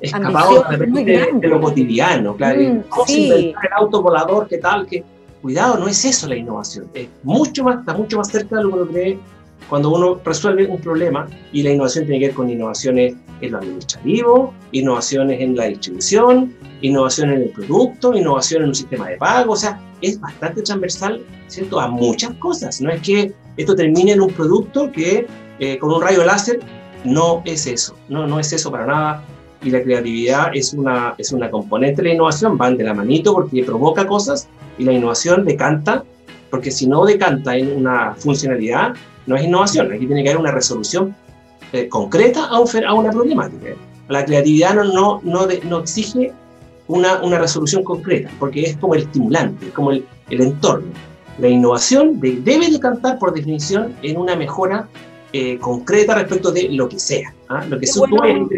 escapado 0.00 0.64
de, 0.70 1.48
lo 1.48 1.60
cotidiano, 1.60 2.36
claro. 2.36 2.60
Mm, 2.60 2.82
el 3.08 3.54
auto 3.76 4.02
volador, 4.02 4.48
qué 4.48 4.58
tal, 4.58 4.86
que 4.86 5.04
cuidado, 5.42 5.78
no 5.78 5.88
es 5.88 6.04
eso 6.04 6.26
la 6.26 6.36
innovación, 6.36 6.88
es 6.94 7.08
mucho 7.22 7.64
más, 7.64 7.80
está 7.80 7.94
mucho 7.94 8.18
más 8.18 8.28
cerca 8.28 8.56
de 8.56 8.64
lo 8.64 8.70
que 8.70 8.76
uno 8.76 8.86
cree 8.90 9.18
cuando 9.68 9.90
uno 9.90 10.20
resuelve 10.24 10.66
un 10.66 10.80
problema 10.80 11.26
y 11.52 11.62
la 11.62 11.70
innovación 11.70 12.04
tiene 12.04 12.20
que 12.20 12.26
ver 12.26 12.34
con 12.34 12.48
innovaciones 12.48 13.14
en 13.40 13.52
lo 13.52 13.58
administrativo, 13.58 14.54
innovaciones 14.72 15.40
en 15.40 15.56
la 15.56 15.64
distribución, 15.64 16.54
innovación 16.82 17.30
en 17.30 17.42
el 17.42 17.48
producto, 17.50 18.14
innovación 18.14 18.62
en 18.62 18.68
un 18.68 18.74
sistema 18.74 19.08
de 19.08 19.16
pago, 19.16 19.52
o 19.52 19.56
sea, 19.56 19.80
es 20.00 20.20
bastante 20.20 20.62
transversal, 20.62 21.22
¿cierto?, 21.48 21.80
a 21.80 21.88
muchas 21.88 22.32
cosas. 22.34 22.80
No 22.80 22.90
es 22.90 23.00
que 23.02 23.32
esto 23.56 23.74
termine 23.74 24.12
en 24.12 24.20
un 24.20 24.30
producto 24.30 24.90
que 24.92 25.26
eh, 25.58 25.78
con 25.78 25.92
un 25.92 26.00
rayo 26.00 26.24
láser, 26.24 26.60
no 27.04 27.42
es 27.44 27.66
eso, 27.66 27.96
no, 28.08 28.26
no 28.26 28.38
es 28.38 28.52
eso 28.52 28.70
para 28.70 28.86
nada 28.86 29.24
y 29.62 29.70
la 29.70 29.82
creatividad 29.82 30.50
es 30.54 30.72
una, 30.74 31.14
es 31.18 31.32
una 31.32 31.50
componente 31.50 32.02
de 32.02 32.08
la 32.08 32.14
innovación, 32.14 32.56
van 32.56 32.76
de 32.76 32.84
la 32.84 32.94
manito 32.94 33.32
porque 33.32 33.64
provoca 33.64 34.06
cosas 34.06 34.48
y 34.78 34.84
la 34.84 34.92
innovación 34.92 35.44
decanta, 35.44 36.04
porque 36.50 36.70
si 36.70 36.86
no 36.86 37.04
decanta 37.04 37.56
en 37.56 37.76
una 37.76 38.14
funcionalidad, 38.14 38.94
no 39.26 39.36
es 39.36 39.44
innovación, 39.44 39.92
aquí 39.92 40.06
tiene 40.06 40.22
que 40.22 40.30
haber 40.30 40.40
una 40.40 40.52
resolución 40.52 41.14
eh, 41.72 41.88
concreta 41.88 42.44
a, 42.44 42.56
a, 42.56 42.94
una 42.94 43.10
problemática. 43.10 43.74
La 44.08 44.24
creatividad 44.24 44.74
no, 44.74 44.84
no, 44.84 45.20
no, 45.24 45.46
no 45.64 45.78
exige 45.78 46.32
una, 46.86 47.20
una, 47.22 47.38
resolución 47.38 47.82
concreta, 47.82 48.30
porque 48.38 48.62
es 48.62 48.76
como 48.76 48.94
el 48.94 49.02
estimulante, 49.02 49.70
como 49.70 49.90
el, 49.90 50.04
el 50.30 50.40
entorno. 50.42 50.86
La 51.38 51.48
innovación 51.48 52.20
debe 52.20 52.70
decantar 52.70 53.18
por 53.18 53.34
definición 53.34 53.94
en 54.02 54.16
una 54.16 54.36
mejora 54.36 54.88
eh, 55.32 55.58
concreta 55.58 56.14
respecto 56.14 56.52
de 56.52 56.68
lo 56.70 56.88
que 56.88 56.98
sea, 56.98 57.34
¿ah? 57.48 57.64
lo 57.68 57.78
que 57.78 57.86
supone 57.86 58.16
bueno. 58.16 58.48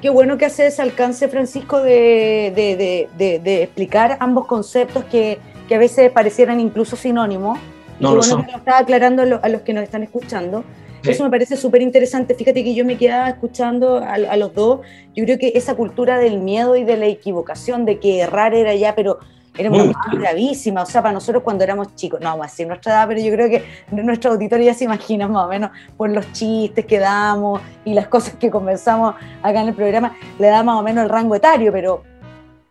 Qué 0.00 0.10
bueno 0.10 0.38
que 0.38 0.46
hace 0.46 0.66
ese 0.66 0.82
alcance, 0.82 1.28
Francisco, 1.28 1.80
de, 1.80 2.52
de, 2.56 3.62
explicar 3.62 4.16
ambos 4.20 4.46
conceptos 4.46 5.04
que, 5.04 5.38
que, 5.68 5.74
a 5.74 5.78
veces 5.78 6.10
parecieran 6.10 6.60
incluso 6.60 6.96
sinónimos. 6.96 7.58
No 7.98 8.14
lo 8.14 8.20
bueno 8.20 8.44
que 8.44 8.52
lo 8.52 8.58
estaba 8.58 8.78
aclarando 8.78 9.22
a, 9.22 9.48
los 9.48 9.62
que 9.62 9.72
nos 9.72 9.82
están 9.82 10.02
escuchando. 10.02 10.64
Eso 11.02 11.22
me 11.22 11.30
parece 11.30 11.56
súper 11.56 11.82
interesante. 11.82 12.34
Fíjate 12.34 12.64
que 12.64 12.74
yo 12.74 12.84
me 12.84 12.98
quedaba 12.98 13.28
escuchando 13.28 13.98
a, 13.98 14.14
a, 14.14 14.36
los 14.36 14.52
dos. 14.54 14.80
Yo 15.14 15.24
creo 15.24 15.38
que 15.38 15.52
esa 15.54 15.76
cultura 15.76 16.18
del 16.18 16.40
miedo 16.40 16.74
y 16.74 16.82
de 16.82 16.96
la 16.96 17.06
equivocación, 17.06 17.84
de 17.84 18.00
que 18.00 18.20
errar 18.20 18.54
era 18.54 18.74
ya, 18.74 18.96
pero 18.96 19.20
era 19.58 19.70
una 19.70 19.92
cuestión 19.92 20.20
gravísima, 20.20 20.82
o 20.82 20.86
sea, 20.86 21.02
para 21.02 21.14
nosotros 21.14 21.42
cuando 21.42 21.64
éramos 21.64 21.94
chicos, 21.94 22.20
no 22.20 22.28
vamos 22.28 22.46
a 22.46 22.50
decir 22.50 22.66
nuestra 22.66 22.92
edad, 22.92 23.08
pero 23.08 23.20
yo 23.20 23.32
creo 23.32 23.48
que 23.48 23.64
nuestro 23.90 24.32
auditorio 24.32 24.66
ya 24.66 24.74
se 24.74 24.84
imagina 24.84 25.28
más 25.28 25.46
o 25.46 25.48
menos 25.48 25.70
por 25.96 26.10
los 26.10 26.30
chistes 26.32 26.84
que 26.84 26.98
damos 26.98 27.60
y 27.84 27.94
las 27.94 28.08
cosas 28.08 28.34
que 28.34 28.50
conversamos 28.50 29.14
acá 29.42 29.62
en 29.62 29.68
el 29.68 29.74
programa, 29.74 30.14
le 30.38 30.48
da 30.48 30.62
más 30.62 30.78
o 30.78 30.82
menos 30.82 31.04
el 31.04 31.10
rango 31.10 31.34
etario, 31.34 31.72
pero 31.72 32.02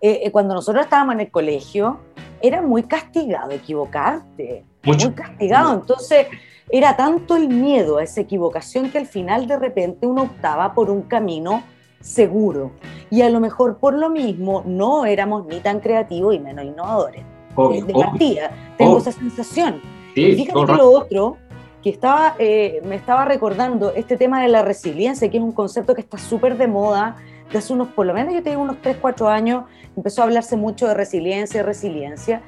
eh, 0.02 0.22
eh, 0.24 0.32
cuando 0.32 0.54
nosotros 0.54 0.84
estábamos 0.84 1.16
en 1.16 1.22
el 1.22 1.32
colegio, 1.32 2.00
era 2.42 2.62
muy 2.62 2.84
castigado 2.84 3.52
equivocarte, 3.52 4.64
muy 4.84 4.98
castigado, 5.12 5.74
entonces 5.74 6.28
era 6.70 6.96
tanto 6.96 7.36
el 7.36 7.48
miedo 7.48 7.98
a 7.98 8.04
esa 8.04 8.22
equivocación 8.22 8.90
que 8.90 8.98
al 8.98 9.06
final 9.06 9.48
de 9.48 9.58
repente 9.58 10.06
uno 10.06 10.24
optaba 10.24 10.74
por 10.74 10.90
un 10.90 11.04
camino 11.04 11.64
seguro. 12.06 12.72
Y 13.10 13.22
a 13.22 13.30
lo 13.30 13.40
mejor 13.40 13.78
por 13.78 13.96
lo 13.96 14.10
mismo 14.10 14.64
no 14.66 15.06
éramos 15.06 15.46
ni 15.48 15.60
tan 15.60 15.80
creativos 15.80 16.36
y 16.36 16.40
menos 16.40 16.66
innovadores. 16.66 17.24
de 17.58 17.94
partida, 17.94 18.52
tengo 18.78 18.98
esa 19.00 19.12
sensación. 19.12 19.82
fíjate 20.14 20.66
que 20.66 20.74
lo 20.74 20.92
otro 20.92 21.38
que 21.82 21.90
estaba, 21.90 22.36
eh, 22.40 22.82
me 22.86 22.96
estaba 22.96 23.26
recordando 23.26 23.94
este 23.94 24.18
tema 24.18 24.42
de 24.42 24.48
la 24.48 24.62
resiliencia, 24.62 25.30
que 25.30 25.38
es 25.38 25.44
un 25.44 25.52
concepto 25.52 25.94
que 25.94 26.02
está 26.02 26.18
súper 26.18 26.58
de 26.58 26.68
moda, 26.68 27.18
de 27.52 27.60
hace 27.60 27.74
unos, 27.74 27.90
por 27.90 28.06
lo 28.06 28.14
menos 28.14 28.34
yo 28.34 28.42
tengo 28.42 28.62
unos 28.62 28.82
3, 28.82 28.98
4 29.00 29.30
años, 29.30 29.66
empezó 29.96 30.22
a 30.22 30.26
hablarse 30.26 30.58
mucho 30.58 30.88
de 30.88 30.96
resiliencia 30.96 31.60
y 31.60 31.64
resiliencia, 31.64 32.42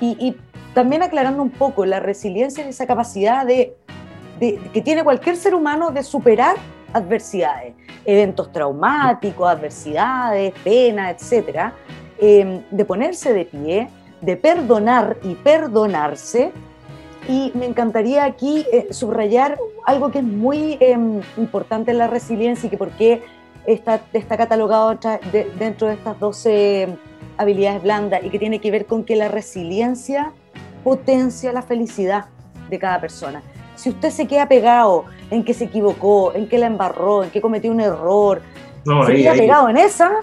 y, 0.00 0.36
también 0.74 1.02
aclarando 1.02 1.42
un 1.42 1.50
poco, 1.50 1.84
la 1.84 1.98
resiliencia 1.98 2.62
es 2.62 2.70
esa 2.70 2.86
capacidad 2.86 3.44
de, 3.44 3.74
de, 4.38 4.56
que 4.72 4.80
tiene 4.82 5.02
cualquier 5.02 5.36
ser 5.36 5.54
humano 5.56 5.90
de 5.90 6.04
superar 6.04 6.56
adversidades, 6.92 7.74
eventos 8.04 8.52
traumáticos, 8.52 9.48
adversidades, 9.48 10.52
penas, 10.64 11.16
etc. 11.32 11.72
em, 12.18 12.62
de 12.70 12.84
ponerse 12.84 13.32
de 13.32 13.44
pie, 13.44 13.88
de 14.20 14.36
perdonar 14.36 15.16
y 15.22 15.34
perdonarse. 15.34 16.52
Y 17.28 17.52
me 17.54 17.66
encantaría 17.66 18.24
aquí 18.24 18.66
eh, 18.72 18.88
subrayar 18.90 19.58
algo 19.86 20.10
que 20.10 20.18
es 20.18 20.24
muy 20.24 20.76
em, 20.80 21.20
importante 21.36 21.90
en 21.90 21.98
la 21.98 22.06
resiliencia 22.06 22.66
y 22.66 22.70
que 22.70 22.78
por 22.78 22.90
qué 22.90 23.22
está, 23.66 24.00
catalogado 24.36 24.98
dentro 25.58 25.88
de 25.88 25.94
estas 25.94 26.18
12 26.18 26.88
habilidades 27.36 27.82
blandas 27.82 28.22
y 28.24 28.30
que 28.30 28.38
tiene 28.38 28.60
que 28.60 28.70
ver 28.70 28.86
con 28.86 29.04
que 29.04 29.16
la 29.16 29.28
resiliencia 29.28 30.32
potencia 30.84 31.52
la 31.52 31.62
felicidad 31.62 32.26
de 32.68 32.78
cada 32.78 33.00
persona. 33.00 33.42
Si 33.76 33.90
usted 33.90 34.10
se 34.10 34.26
queda 34.26 34.46
pegado 34.46 35.04
en 35.30 35.44
que 35.44 35.54
se 35.54 35.64
equivocó, 35.64 36.32
en 36.34 36.48
que 36.48 36.58
la 36.58 36.66
embarró, 36.66 37.24
en 37.24 37.30
que 37.30 37.40
cometió 37.40 37.70
un 37.70 37.80
error, 37.80 38.42
se 39.06 39.14
queda 39.14 39.32
pegado 39.34 39.68
en 39.68 39.76
esa, 39.76 40.22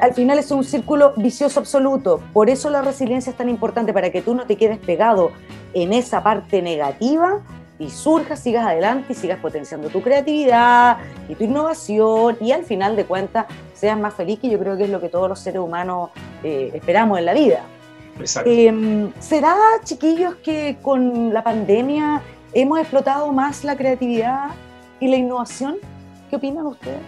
al 0.00 0.14
final 0.14 0.38
es 0.38 0.50
un 0.50 0.64
círculo 0.64 1.12
vicioso 1.16 1.60
absoluto. 1.60 2.20
Por 2.32 2.50
eso 2.50 2.70
la 2.70 2.82
resiliencia 2.82 3.30
es 3.30 3.36
tan 3.36 3.48
importante, 3.48 3.92
para 3.92 4.10
que 4.10 4.22
tú 4.22 4.34
no 4.34 4.46
te 4.46 4.56
quedes 4.56 4.78
pegado 4.78 5.30
en 5.72 5.92
esa 5.92 6.22
parte 6.22 6.62
negativa 6.62 7.40
y 7.78 7.90
surjas, 7.90 8.40
sigas 8.40 8.66
adelante 8.66 9.12
y 9.12 9.16
sigas 9.16 9.40
potenciando 9.40 9.88
tu 9.88 10.00
creatividad 10.00 10.98
y 11.28 11.34
tu 11.34 11.44
innovación 11.44 12.36
y 12.40 12.52
al 12.52 12.64
final 12.64 12.96
de 12.96 13.04
cuentas 13.04 13.46
seas 13.72 13.98
más 13.98 14.14
feliz, 14.14 14.38
que 14.38 14.48
yo 14.48 14.58
creo 14.58 14.76
que 14.76 14.84
es 14.84 14.90
lo 14.90 15.00
que 15.00 15.08
todos 15.08 15.28
los 15.28 15.40
seres 15.40 15.60
humanos 15.60 16.10
eh, 16.42 16.70
esperamos 16.74 17.18
en 17.18 17.24
la 17.24 17.34
vida. 17.34 17.64
Em, 18.44 19.12
¿Será, 19.18 19.56
chiquillos, 19.82 20.36
que 20.36 20.76
con 20.80 21.34
la 21.34 21.42
pandemia 21.42 22.22
hemos 22.54 22.78
explotado 22.78 23.32
más 23.32 23.64
la 23.64 23.76
creatividad 23.76 24.50
y 25.00 25.08
la 25.08 25.16
innovación? 25.16 25.76
¿Qué 26.30 26.36
opinan 26.36 26.66
ustedes? 26.66 27.00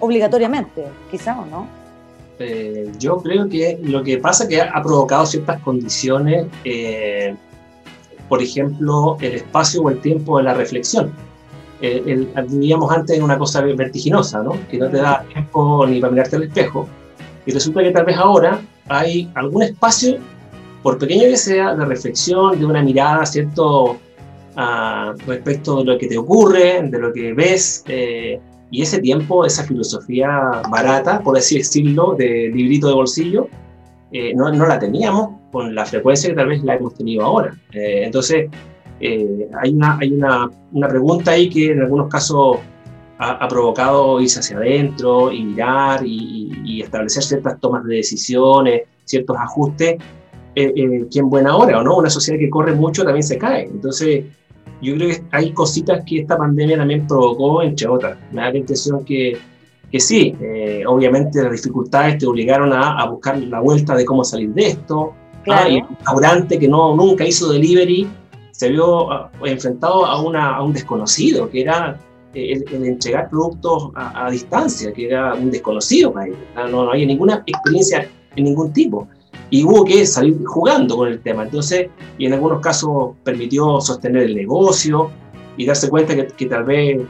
Obligatoriamente, 0.00 0.84
quizá 1.10 1.38
o 1.38 1.46
no. 1.46 1.66
Eh, 2.38 2.90
yo 2.98 3.18
creo 3.18 3.48
que 3.48 3.78
lo 3.82 4.02
que 4.02 4.18
pasa 4.18 4.44
es 4.44 4.50
que 4.50 4.60
ha 4.60 4.82
provocado 4.82 5.24
ciertas 5.24 5.60
condiciones, 5.60 6.46
eh, 6.64 7.36
por 8.28 8.42
ejemplo, 8.42 9.16
el 9.20 9.34
espacio 9.34 9.82
o 9.82 9.90
el 9.90 10.00
tiempo 10.00 10.38
de 10.38 10.44
la 10.44 10.54
reflexión. 10.54 11.12
Eh, 11.80 12.26
vivíamos 12.48 12.90
antes 12.90 13.16
en 13.16 13.22
una 13.22 13.38
cosa 13.38 13.60
vertiginosa, 13.60 14.42
¿no? 14.42 14.56
que 14.70 14.78
no 14.78 14.88
te 14.88 14.96
da 14.96 15.24
tiempo 15.32 15.86
ni 15.86 16.00
para 16.00 16.12
mirarte 16.12 16.36
al 16.36 16.44
espejo, 16.44 16.88
y 17.46 17.52
resulta 17.52 17.82
que 17.82 17.90
tal 17.90 18.06
vez 18.06 18.16
ahora 18.16 18.60
hay 18.88 19.30
algún 19.34 19.62
espacio, 19.62 20.18
por 20.82 20.98
pequeño 20.98 21.24
que 21.24 21.36
sea, 21.36 21.74
de 21.74 21.84
reflexión, 21.84 22.58
de 22.58 22.64
una 22.64 22.82
mirada, 22.82 23.24
¿cierto?, 23.26 23.98
ah, 24.56 25.14
respecto 25.26 25.78
de 25.78 25.84
lo 25.84 25.98
que 25.98 26.06
te 26.06 26.18
ocurre, 26.18 26.82
de 26.82 26.98
lo 26.98 27.12
que 27.12 27.32
ves, 27.32 27.84
eh, 27.88 28.40
y 28.70 28.82
ese 28.82 29.00
tiempo, 29.00 29.44
esa 29.44 29.64
filosofía 29.64 30.62
barata, 30.70 31.20
por 31.20 31.36
así 31.36 31.58
decirlo, 31.58 32.14
de 32.16 32.50
librito 32.52 32.88
de 32.88 32.94
bolsillo, 32.94 33.48
eh, 34.10 34.32
no, 34.34 34.50
no, 34.52 34.66
la 34.66 34.78
teníamos 34.78 35.40
con 35.52 35.74
la 35.74 35.84
frecuencia 35.84 36.30
que 36.30 36.36
tal 36.36 36.48
vez 36.48 36.62
la 36.64 36.76
hemos 36.76 36.94
tenido 36.94 37.24
ahora. 37.24 37.54
Eh, 37.72 38.02
entonces, 38.04 38.48
hay, 39.00 39.74
una, 39.74 39.98
hay 40.00 40.12
una, 40.12 40.50
una 40.72 40.88
pregunta 40.88 41.32
ahí 41.32 41.50
que 41.50 41.72
en 41.72 41.82
algunos 41.82 42.08
casos 42.08 42.58
ha, 43.18 43.48
provocado 43.48 44.20
irse 44.20 44.40
hacia 44.40 44.56
adentro 44.56 45.30
y 45.32 45.44
mirar 45.44 46.00
y, 46.04 46.82
establecer 46.82 47.22
ciertas 47.22 47.58
tomas 47.60 47.84
de 47.84 47.96
decisiones, 47.96 48.82
ciertos 49.04 49.36
ajustes, 49.38 49.96
eh, 50.54 50.72
eh, 50.76 51.06
que 51.10 51.18
en 51.18 51.30
buena 51.30 51.56
hora 51.56 51.80
o 51.80 51.82
no, 51.82 51.96
una 51.96 52.10
sociedad 52.10 52.38
que 52.38 52.50
corre 52.50 52.74
mucho 52.74 53.04
también 53.04 53.22
se 53.22 53.38
cae. 53.38 53.64
Entonces, 53.64 54.24
yo 54.84 54.94
creo 54.94 55.08
que 55.08 55.22
hay 55.32 55.52
cositas 55.52 56.04
que 56.06 56.20
esta 56.20 56.36
pandemia 56.36 56.76
también 56.76 57.06
provocó, 57.06 57.62
entre 57.62 57.88
otras. 57.88 58.18
Me 58.30 58.42
da 58.42 58.50
la 58.50 58.58
impresión 58.58 59.04
que, 59.04 59.36
que 59.90 60.00
sí, 60.00 60.36
eh, 60.40 60.84
obviamente 60.86 61.42
las 61.42 61.52
dificultades 61.52 62.18
te 62.18 62.26
obligaron 62.26 62.72
a, 62.72 63.00
a, 63.00 63.08
buscar 63.08 63.38
la 63.38 63.60
vuelta 63.60 63.96
de 63.96 64.04
cómo 64.04 64.24
salir 64.24 64.50
de 64.50 64.68
esto. 64.68 65.14
Claro. 65.42 65.68
y 65.68 65.76
el 65.76 65.88
restaurante 65.88 66.58
que 66.58 66.66
no, 66.66 66.96
nunca 66.96 67.26
hizo 67.26 67.52
delivery 67.52 68.08
se 68.54 68.70
vio 68.70 69.10
ah, 69.12 69.30
enfrentado 69.44 70.06
a, 70.06 70.22
una, 70.22 70.56
a 70.56 70.62
un 70.62 70.72
desconocido, 70.72 71.50
que 71.50 71.62
era 71.62 71.98
el, 72.34 72.64
entregar 72.84 73.28
productos 73.28 73.90
a, 73.94 74.30
distancia, 74.30 74.92
que 74.92 75.06
era 75.06 75.34
un 75.34 75.50
desconocido 75.50 76.12
para 76.12 76.26
ellos. 76.26 76.38
No, 76.54 76.84
no 76.84 76.90
había 76.90 77.06
ninguna 77.06 77.42
experiencia 77.46 78.08
en 78.36 78.44
ningún 78.44 78.72
tipo. 78.72 79.08
Y 79.54 79.62
hubo 79.62 79.84
que 79.84 80.04
salir 80.04 80.36
jugando 80.44 80.96
con 80.96 81.06
el 81.06 81.20
tema. 81.20 81.44
Entonces, 81.44 81.86
y 82.18 82.26
en 82.26 82.32
algunos 82.32 82.60
casos 82.60 83.12
permitió 83.22 83.80
sostener 83.80 84.24
el 84.24 84.34
negocio 84.34 85.12
y 85.56 85.64
darse 85.64 85.88
cuenta 85.88 86.16
que, 86.16 86.26
que 86.26 86.46
tal 86.46 86.64
vez 86.64 87.02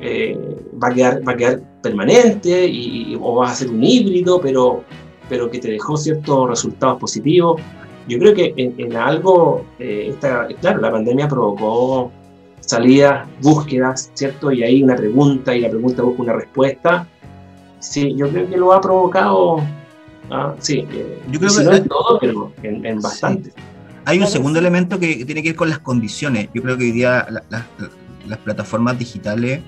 eh, 0.00 0.36
va, 0.82 0.88
a 0.88 0.92
quedar, 0.92 1.28
va 1.28 1.32
a 1.34 1.36
quedar 1.36 1.60
permanente 1.80 2.66
y, 2.66 3.16
o 3.22 3.36
va 3.36 3.50
a 3.50 3.54
ser 3.54 3.70
un 3.70 3.84
híbrido, 3.84 4.40
pero, 4.40 4.82
pero 5.28 5.48
que 5.48 5.60
te 5.60 5.70
dejó 5.70 5.96
ciertos 5.96 6.48
resultados 6.48 6.98
positivos. 6.98 7.60
Yo 8.08 8.18
creo 8.18 8.34
que 8.34 8.54
en, 8.56 8.96
algo, 8.96 9.64
eh, 9.78 10.12
claro, 10.60 10.80
la 10.80 10.90
pandemia 10.90 11.28
provocó 11.28 12.10
salidas, 12.58 13.24
búsquedas, 13.40 14.10
¿cierto? 14.14 14.50
Y 14.50 14.64
hay 14.64 14.82
una 14.82 14.96
pregunta 14.96 15.54
y 15.54 15.60
la 15.60 15.70
pregunta 15.70 16.02
busca 16.02 16.22
una 16.22 16.32
respuesta. 16.32 17.06
Sí, 17.78 18.16
yo 18.16 18.28
creo 18.30 18.50
que 18.50 18.56
lo 18.56 18.72
ha 18.72 18.80
provocado, 18.80 19.60
¿ah? 20.30 20.54
sí, 20.58 20.86
eh, 20.90 21.22
yo 21.30 21.40
creo 21.40 21.56
que 21.56 21.64
no 21.64 21.72
en 21.74 21.88
todo, 21.88 22.18
pero 22.20 22.52
en, 22.62 23.00
bastante. 23.00 23.52
Hay 24.04 24.18
un 24.18 24.26
segundo 24.26 24.58
elemento 24.58 24.98
que 24.98 25.24
tiene 25.24 25.42
que 25.42 25.50
ver 25.50 25.56
con 25.56 25.68
las 25.68 25.80
condiciones. 25.80 26.48
Yo 26.54 26.62
creo 26.62 26.78
que 26.78 26.84
hoy 26.84 26.92
día 26.92 27.26
las 28.26 28.38
plataformas 28.38 28.98
digitales, 28.98 29.60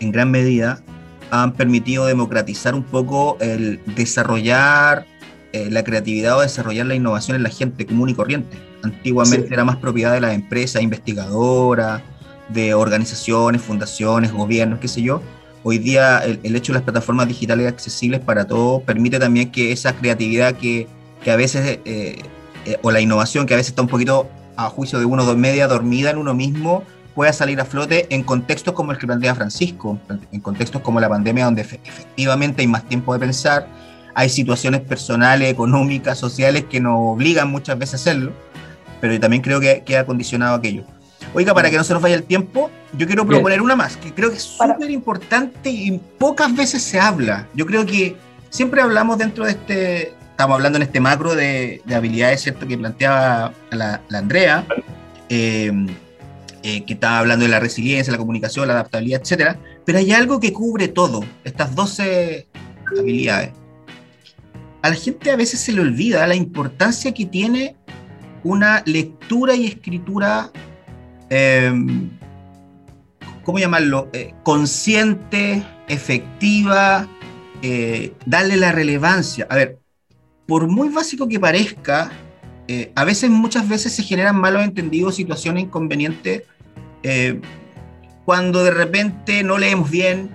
en 0.00 0.12
gran 0.12 0.30
medida, 0.30 0.82
han 1.30 1.54
permitido 1.54 2.04
democratizar 2.04 2.74
un 2.74 2.82
poco 2.82 3.38
el 3.40 3.80
desarrollar 3.96 5.06
eh, 5.54 5.68
la 5.70 5.84
creatividad 5.84 6.38
o 6.38 6.40
desarrollar 6.40 6.86
la 6.86 6.94
innovación 6.94 7.36
en 7.36 7.42
la 7.42 7.50
gente 7.50 7.86
común 7.86 8.08
y 8.08 8.14
corriente. 8.14 8.56
Antiguamente 8.82 9.52
era 9.52 9.64
más 9.64 9.76
propiedad 9.76 10.12
de 10.12 10.20
las 10.20 10.34
empresas 10.34 10.82
investigadoras, 10.82 12.02
de 12.48 12.72
organizaciones, 12.72 13.60
fundaciones, 13.60 14.32
gobiernos, 14.32 14.78
qué 14.80 14.88
sé 14.88 15.02
yo. 15.02 15.20
Hoy 15.64 15.78
día 15.78 16.18
el, 16.18 16.56
hecho 16.56 16.72
de 16.72 16.78
las 16.78 16.82
plataformas 16.82 17.28
digitales 17.28 17.68
accesibles 17.68 18.20
para 18.20 18.46
todos 18.46 18.82
permite 18.82 19.18
también 19.20 19.52
que 19.52 19.70
esa 19.70 19.92
creatividad 19.92 20.56
que, 20.56 20.88
que 21.22 21.30
a 21.30 21.36
veces, 21.36 21.78
eh, 21.84 22.18
eh, 22.66 22.78
o 22.82 22.90
la 22.90 23.00
innovación 23.00 23.46
que 23.46 23.54
a 23.54 23.56
veces 23.56 23.70
está 23.70 23.82
un 23.82 23.88
poquito 23.88 24.28
a 24.56 24.68
juicio 24.68 24.98
de 24.98 25.04
uno 25.04 25.24
dos 25.24 25.36
media 25.36 25.68
dormida 25.68 26.10
en 26.10 26.18
uno 26.18 26.34
mismo, 26.34 26.82
pueda 27.14 27.32
salir 27.32 27.60
a 27.60 27.64
flote 27.64 28.06
en 28.10 28.24
contextos 28.24 28.74
como 28.74 28.90
el 28.90 28.98
que 28.98 29.06
plantea 29.06 29.34
Francisco, 29.34 29.98
en 30.32 30.40
contextos 30.40 30.82
como 30.82 30.98
la 30.98 31.08
pandemia 31.08 31.44
donde 31.44 31.62
efectivamente 31.62 32.62
hay 32.62 32.66
más 32.66 32.88
tiempo 32.88 33.12
de 33.12 33.20
pensar, 33.20 33.68
hay 34.14 34.28
situaciones 34.28 34.80
personales, 34.80 35.50
económicas, 35.50 36.18
sociales 36.18 36.64
que 36.68 36.80
nos 36.80 36.96
obligan 36.98 37.50
muchas 37.50 37.78
veces 37.78 37.94
a 37.94 37.96
hacerlo, 37.96 38.32
pero 39.00 39.18
también 39.20 39.42
creo 39.42 39.60
que 39.60 39.82
queda 39.84 40.04
condicionado 40.06 40.56
aquello. 40.56 40.84
Oiga, 41.34 41.54
para 41.54 41.70
que 41.70 41.76
no 41.78 41.84
se 41.84 41.94
nos 41.94 42.02
vaya 42.02 42.14
el 42.14 42.24
tiempo, 42.24 42.70
yo 42.96 43.06
quiero 43.06 43.26
proponer 43.26 43.62
una 43.62 43.74
más, 43.74 43.96
que 43.96 44.12
creo 44.12 44.30
que 44.30 44.36
es 44.36 44.42
súper 44.42 44.90
importante 44.90 45.70
y 45.70 45.98
pocas 46.18 46.54
veces 46.54 46.82
se 46.82 47.00
habla. 47.00 47.48
Yo 47.54 47.64
creo 47.64 47.86
que 47.86 48.16
siempre 48.50 48.82
hablamos 48.82 49.16
dentro 49.16 49.46
de 49.46 49.52
este, 49.52 50.14
estamos 50.30 50.56
hablando 50.56 50.76
en 50.76 50.82
este 50.82 51.00
macro 51.00 51.34
de, 51.34 51.80
habilidades, 51.94 52.42
¿cierto?, 52.42 52.66
que 52.66 52.76
planteaba 52.76 53.54
la, 53.70 54.02
Andrea, 54.12 54.66
em, 55.30 55.86
eh, 56.62 56.84
que 56.84 56.92
estaba 56.92 57.20
hablando 57.20 57.46
de 57.46 57.50
la 57.50 57.60
resiliencia, 57.60 58.12
la 58.12 58.18
comunicación, 58.18 58.68
la 58.68 58.74
adaptabilidad, 58.74 59.22
etcétera, 59.22 59.58
pero 59.86 59.98
hay 59.98 60.12
algo 60.12 60.38
que 60.38 60.52
cubre 60.52 60.88
todo, 60.88 61.24
estas 61.44 61.74
12 61.74 62.46
habilidades. 62.98 63.52
A 64.82 64.90
la 64.90 64.96
gente 64.96 65.30
a 65.30 65.36
veces 65.36 65.60
se 65.60 65.72
le 65.72 65.80
olvida 65.80 66.26
la 66.26 66.34
importancia 66.34 67.14
que 67.14 67.24
tiene 67.24 67.76
una 68.44 68.82
lectura 68.84 69.54
y 69.54 69.66
escritura 69.66 70.50
Em, 71.34 72.10
¿cómo 73.42 73.58
llamarlo? 73.58 74.10
Eh, 74.12 74.34
consciente, 74.42 75.64
efectiva, 75.88 77.08
eh, 77.62 78.12
darle 78.26 78.58
la 78.58 78.70
relevancia. 78.70 79.46
A 79.48 79.56
ver, 79.56 79.78
por 80.46 80.68
muy 80.68 80.90
básico 80.90 81.26
que 81.28 81.40
parezca, 81.40 82.12
eh, 82.68 82.92
a 82.94 83.04
veces, 83.04 83.30
muchas 83.30 83.66
veces 83.66 83.94
se 83.94 84.02
generan 84.02 84.38
malos 84.38 84.62
entendidos, 84.62 85.14
situaciones 85.14 85.64
inconvenientes, 85.64 86.42
cuando 88.26 88.62
de 88.62 88.70
repente 88.70 89.42
no 89.42 89.56
leemos 89.56 89.90
bien, 89.90 90.28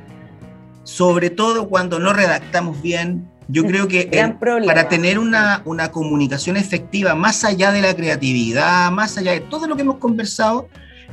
sobre 0.83 1.29
todo 1.29 1.69
cuando 1.69 1.99
no 1.99 2.11
redactamos 2.11 2.81
bien. 2.81 3.29
Yo 3.47 3.65
creo 3.65 3.87
que 3.87 4.09
para 4.65 4.89
tener 4.89 5.19
una, 5.19 5.61
una 5.63 5.91
comunicación 5.91 6.57
efectiva, 6.57 7.13
más 7.13 7.43
allá 7.43 7.71
de 7.71 7.81
la 7.81 7.95
creatividad, 7.95 8.89
más 8.91 9.15
allá 9.19 9.33
de 9.33 9.41
todo 9.41 9.67
lo 9.67 9.75
que 9.75 9.83
hemos 9.83 9.97
conversado, 9.97 10.67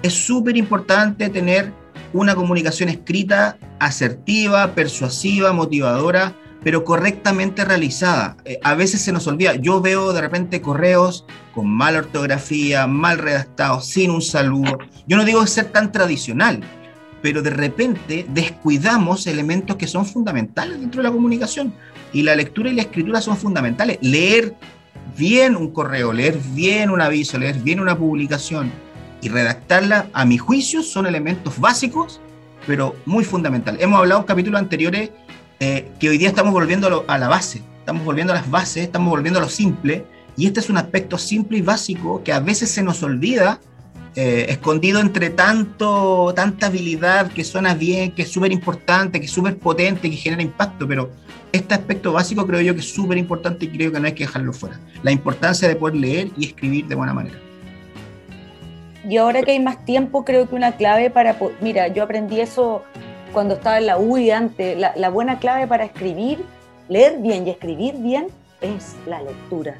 es 0.04 0.12
súper 0.12 0.58
importante 0.58 1.30
tener 1.30 1.72
una 2.12 2.34
comunicación 2.34 2.90
escrita 2.90 3.56
asertiva, 3.78 4.74
persuasiva, 4.74 5.54
motivadora, 5.54 6.34
pero 6.62 6.84
correctamente 6.84 7.64
realizada. 7.64 8.36
Eh, 8.44 8.60
a 8.62 8.74
veces 8.74 9.00
se 9.00 9.12
nos 9.12 9.26
olvida. 9.26 9.54
Yo 9.54 9.80
veo 9.80 10.12
de 10.12 10.20
repente 10.20 10.60
correos 10.60 11.24
con 11.54 11.70
mala 11.70 12.00
ortografía, 12.00 12.86
mal 12.86 13.16
redactados, 13.16 13.86
sin 13.86 14.10
un 14.10 14.20
saludo. 14.20 14.76
Yo 15.06 15.16
no 15.16 15.24
digo 15.24 15.46
ser 15.46 15.72
tan 15.72 15.90
tradicional, 15.90 16.60
pero 17.22 17.40
de 17.40 17.50
repente 17.50 18.26
descuidamos 18.28 19.26
elementos 19.26 19.76
que 19.76 19.86
son 19.86 20.04
fundamentales 20.04 20.80
dentro 20.80 21.00
de 21.00 21.08
la 21.08 21.14
comunicación. 21.14 21.72
Y 22.12 22.24
la 22.24 22.36
lectura 22.36 22.68
y 22.68 22.74
la 22.74 22.82
escritura 22.82 23.22
son 23.22 23.38
fundamentales. 23.38 23.96
Leer 24.02 24.54
bien 25.16 25.56
un 25.56 25.70
correo, 25.70 26.12
leer 26.12 26.38
bien 26.52 26.90
un 26.90 27.00
aviso, 27.00 27.38
leer 27.38 27.58
bien 27.60 27.80
una 27.80 27.96
publicación 27.96 28.83
y 29.24 29.28
redactarla, 29.28 30.08
a 30.12 30.24
mi 30.26 30.36
juicio, 30.36 30.82
son 30.82 31.06
elementos 31.06 31.58
básicos, 31.58 32.20
pero 32.66 32.94
muy 33.06 33.24
fundamentales. 33.24 33.80
Hemos 33.80 33.98
hablado 33.98 34.20
en 34.20 34.26
capítulos 34.26 34.60
anteriores 34.60 35.10
eh, 35.60 35.88
que 35.98 36.10
hoy 36.10 36.18
día 36.18 36.28
estamos 36.28 36.52
volviendo 36.52 37.04
a, 37.08 37.18
la 37.18 37.28
base, 37.28 37.62
estamos 37.78 38.04
volviendo 38.04 38.34
a 38.34 38.36
las 38.36 38.50
bases, 38.50 38.84
estamos 38.84 39.08
volviendo 39.08 39.38
a 39.38 39.42
lo 39.42 39.48
simple, 39.48 40.04
y 40.36 40.46
este 40.46 40.60
es 40.60 40.68
un 40.68 40.76
aspecto 40.76 41.16
simple 41.16 41.58
y 41.58 41.62
básico 41.62 42.22
que 42.22 42.32
a 42.32 42.40
veces 42.40 42.70
se 42.70 42.82
nos 42.82 43.02
olvida, 43.02 43.60
eh, 44.14 44.46
escondido 44.50 45.00
entre 45.00 45.30
tanto, 45.30 46.32
tanta 46.36 46.66
habilidad 46.66 47.32
que 47.32 47.44
suena 47.44 47.74
bien, 47.74 48.12
que 48.12 48.22
es 48.22 48.28
súper 48.30 48.52
importante, 48.52 49.20
que 49.20 49.26
es 49.26 49.32
súper 49.32 49.56
potente, 49.56 50.10
que 50.10 50.16
genera 50.16 50.42
impacto, 50.42 50.86
pero 50.86 51.10
este 51.50 51.72
aspecto 51.72 52.12
básico 52.12 52.46
creo 52.46 52.60
yo 52.60 52.74
que 52.74 52.80
es 52.80 52.92
súper 52.92 53.16
importante 53.16 53.64
y 53.64 53.68
creo 53.68 53.90
que 53.90 54.00
no 54.00 54.06
hay 54.06 54.12
que 54.12 54.24
dejarlo 54.24 54.52
fuera. 54.52 54.78
La 55.02 55.12
importancia 55.12 55.66
de 55.66 55.76
poder 55.76 55.96
leer 55.96 56.30
y 56.36 56.46
escribir 56.46 56.86
de 56.86 56.94
buena 56.94 57.14
manera. 57.14 57.38
Y 59.08 59.18
ahora 59.18 59.42
que 59.42 59.52
hay 59.52 59.60
más 59.60 59.84
tiempo, 59.84 60.24
creo 60.24 60.48
que 60.48 60.54
una 60.54 60.76
clave 60.76 61.10
para... 61.10 61.36
Mira, 61.60 61.88
yo 61.88 62.02
aprendí 62.02 62.40
eso 62.40 62.82
cuando 63.32 63.54
estaba 63.54 63.78
en 63.78 63.86
la 63.86 63.98
UI 63.98 64.30
antes. 64.30 64.78
La, 64.78 65.08
buena 65.10 65.38
clave 65.38 65.66
para 65.66 65.84
escribir, 65.84 66.44
leer 66.88 67.18
bien 67.18 67.46
y 67.46 67.50
escribir 67.50 67.96
bien 67.98 68.28
es 68.62 68.96
la 69.06 69.20
lectura. 69.20 69.74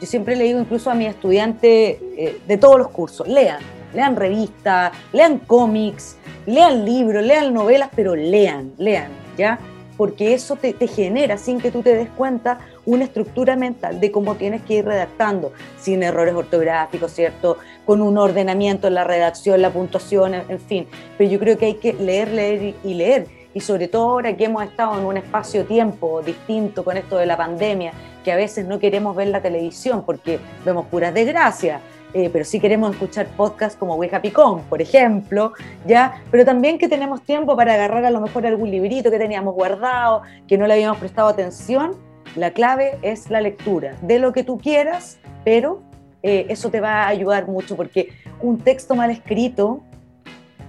Yo 0.00 0.06
siempre 0.06 0.36
le 0.36 0.44
digo 0.44 0.60
incluso 0.60 0.90
a 0.90 0.94
mis 0.94 1.08
estudiantes 1.08 1.98
eh, 2.16 2.40
de 2.46 2.56
todos 2.58 2.78
los 2.78 2.88
cursos, 2.88 3.26
lean, 3.26 3.60
lean 3.94 4.14
revistas, 4.14 4.92
lean 5.12 5.38
cómics, 5.38 6.16
lean 6.46 6.84
libros, 6.84 7.24
lean 7.24 7.52
novelas, 7.52 7.88
pero 7.96 8.14
lean, 8.14 8.72
lean, 8.78 9.10
¿ya? 9.36 9.58
Porque 9.98 10.32
eso 10.32 10.54
te, 10.54 10.72
genera, 10.86 11.36
sin 11.36 11.60
que 11.60 11.72
tú 11.72 11.82
te 11.82 11.94
des 11.94 12.08
cuenta, 12.08 12.60
una 12.86 13.02
estructura 13.02 13.56
mental 13.56 14.00
de 14.00 14.12
cómo 14.12 14.36
tienes 14.36 14.62
que 14.62 14.74
ir 14.74 14.84
redactando, 14.84 15.52
sin 15.78 16.04
errores 16.04 16.34
ortográficos, 16.34 17.12
¿cierto? 17.12 17.58
Con 17.84 18.00
un 18.00 18.16
ordenamiento 18.16 18.86
en 18.86 18.94
la 18.94 19.02
redacción, 19.02 19.60
la 19.60 19.70
puntuación, 19.70 20.34
en 20.34 20.60
fin. 20.60 20.86
Pero 21.18 21.28
yo 21.28 21.40
creo 21.40 21.58
que 21.58 21.66
hay 21.66 21.74
que 21.74 21.94
leer, 21.94 22.28
leer 22.28 22.76
y 22.84 22.94
leer. 22.94 23.26
Y 23.52 23.60
sobre 23.60 23.88
todo 23.88 24.10
ahora 24.10 24.36
que 24.36 24.44
hemos 24.44 24.62
estado 24.62 24.96
en 24.96 25.04
un 25.04 25.16
espacio-tiempo 25.16 26.22
distinto 26.22 26.84
con 26.84 26.96
esto 26.96 27.16
de 27.16 27.26
la 27.26 27.36
pandemia, 27.36 27.92
que 28.22 28.30
a 28.30 28.36
veces 28.36 28.66
no 28.66 28.78
queremos 28.78 29.16
ver 29.16 29.28
la 29.28 29.42
televisión 29.42 30.04
porque 30.06 30.38
vemos 30.64 30.86
puras 30.86 31.12
desgracias 31.12 31.80
eh, 32.14 32.30
pero 32.32 32.44
sí 32.44 32.58
queremos 32.58 32.92
escuchar 32.92 33.26
podcasts 33.36 33.78
como 33.78 33.94
Ouija 33.94 34.22
Picón, 34.22 34.62
por 34.62 34.80
ejemplo, 34.80 35.52
¿ya? 35.86 36.22
Pero 36.30 36.44
también 36.44 36.78
que 36.78 36.88
tenemos 36.88 37.22
tiempo 37.22 37.54
para 37.54 37.74
agarrar 37.74 38.04
a 38.06 38.10
lo 38.10 38.20
mejor 38.20 38.46
algún 38.46 38.70
librito 38.70 39.10
que 39.10 39.18
teníamos 39.18 39.54
guardado, 39.54 40.22
que 40.46 40.56
no 40.56 40.66
le 40.66 40.74
habíamos 40.74 40.98
prestado 40.98 41.28
atención. 41.28 41.96
La 42.34 42.52
clave 42.52 42.98
es 43.02 43.30
la 43.30 43.40
lectura, 43.40 43.94
de 44.00 44.18
lo 44.18 44.32
que 44.32 44.42
tú 44.42 44.58
quieras, 44.58 45.18
pero 45.44 45.82
eh, 46.22 46.46
eso 46.48 46.70
te 46.70 46.80
va 46.80 47.02
a 47.02 47.08
ayudar 47.08 47.46
mucho 47.46 47.76
porque 47.76 48.08
un 48.40 48.58
texto 48.58 48.94
mal 48.94 49.10
escrito, 49.10 49.82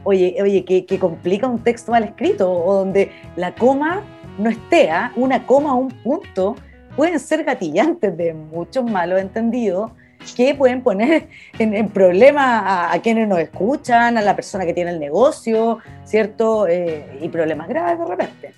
oye, 0.04 0.36
oye, 0.41 0.65
que, 0.65 0.99
complica 0.99 1.47
un 1.47 1.63
texto 1.63 1.91
mal 1.91 2.04
escrito, 2.04 2.52
o 2.52 2.75
donde 2.75 3.12
la 3.38 3.56
coma 3.56 4.02
no 4.38 4.49
esté, 4.49 4.91
¿ah? 4.91 5.13
una 5.15 5.45
coma 5.45 5.73
o 5.73 5.78
un 5.78 5.89
punto, 5.89 6.56
pueden 6.97 7.19
ser 7.19 7.45
gatillantes 7.45 8.15
de 8.17 8.34
muchos 8.34 8.84
malos 8.84 9.21
entendidos 9.21 9.91
que 10.36 10.55
pueden 10.55 10.82
poner 10.82 11.27
en, 11.60 11.89
problema 11.89 12.91
a, 12.91 13.01
quienes 13.01 13.27
nos 13.27 13.39
escuchan, 13.39 14.17
a 14.17 14.21
la 14.21 14.36
persona 14.36 14.65
que 14.65 14.73
tiene 14.73 14.91
el 14.91 14.99
negocio, 14.99 15.79
¿cierto? 16.05 16.67
Eh, 16.67 17.19
y 17.21 17.29
problemas 17.29 17.67
graves 17.67 17.99
de 17.99 18.05
repente. 18.05 18.53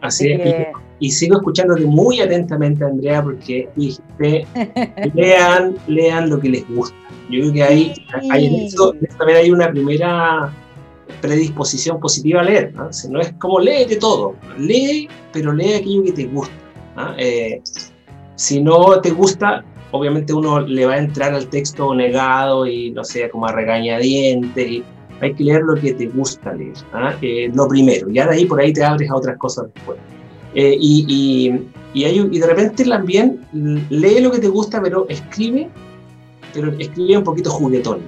Así, 0.00 0.30
es, 0.30 0.68
y, 1.00 1.10
sigo 1.10 1.38
escuchándote 1.38 1.84
muy 1.84 2.20
atentamente, 2.20 2.84
Andrea, 2.84 3.22
porque 3.22 3.68
dijiste, 3.74 4.46
lean, 5.14 5.76
lean 5.88 6.30
lo 6.30 6.38
que 6.38 6.50
les 6.50 6.68
gusta. 6.68 6.96
Yo 7.30 7.40
creo 7.40 7.52
que 7.52 7.62
ahí, 7.62 7.92
hay, 8.30 8.46
en 8.46 8.54
eso, 8.66 8.94
también 9.18 9.38
hay 9.38 9.50
una 9.50 9.70
primera 9.70 10.52
predisposición 11.20 12.00
positiva 12.00 12.40
a 12.40 12.44
leer. 12.44 12.72
¿no? 12.74 12.90
no 13.10 13.20
es 13.20 13.32
como 13.34 13.60
de 13.60 13.98
todo, 14.00 14.36
lee, 14.56 15.08
pero 15.32 15.52
lee 15.52 15.74
aquello 15.74 16.04
que 16.04 16.12
te 16.12 16.24
gusta. 16.26 16.54
Eh, 17.18 17.60
si 18.34 18.62
no 18.62 19.00
te 19.00 19.10
gusta, 19.10 19.64
obviamente 19.90 20.32
uno 20.32 20.60
le 20.60 20.86
va 20.86 20.94
a 20.94 20.98
entrar 20.98 21.34
al 21.34 21.48
texto 21.48 21.94
negado 21.94 22.66
y 22.66 22.90
no 22.90 23.04
sé, 23.04 23.28
como 23.30 23.46
a 23.46 23.52
regañadientes. 23.52 24.66
Y 24.68 24.84
hay 25.20 25.34
que 25.34 25.44
leer 25.44 25.62
lo 25.62 25.74
que 25.74 25.94
te 25.94 26.06
gusta 26.06 26.52
leer, 26.54 26.76
¿ah? 26.92 27.14
eh, 27.22 27.50
lo 27.52 27.68
primero. 27.68 28.08
Ya 28.10 28.26
de 28.26 28.36
ahí 28.36 28.46
por 28.46 28.60
ahí 28.60 28.72
te 28.72 28.84
abres 28.84 29.10
a 29.10 29.16
otras 29.16 29.36
cosas 29.38 29.66
después. 29.74 29.98
Eh, 30.54 30.76
y, 30.80 31.50
y, 31.94 32.04
y, 32.04 32.38
de 32.38 32.46
repente 32.46 32.84
también 32.84 33.40
lee 33.90 34.20
lo 34.20 34.30
que 34.30 34.38
te 34.38 34.48
gusta, 34.48 34.80
pero 34.80 35.06
escribe, 35.08 35.68
pero 36.54 36.72
escribe 36.78 37.18
un 37.18 37.24
poquito 37.24 37.50
juguetón. 37.50 38.00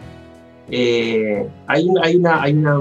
Eh, 0.70 1.46
hay, 1.66 1.88
hay, 2.02 2.16
una, 2.16 2.42
hay 2.42 2.52
una 2.54 2.80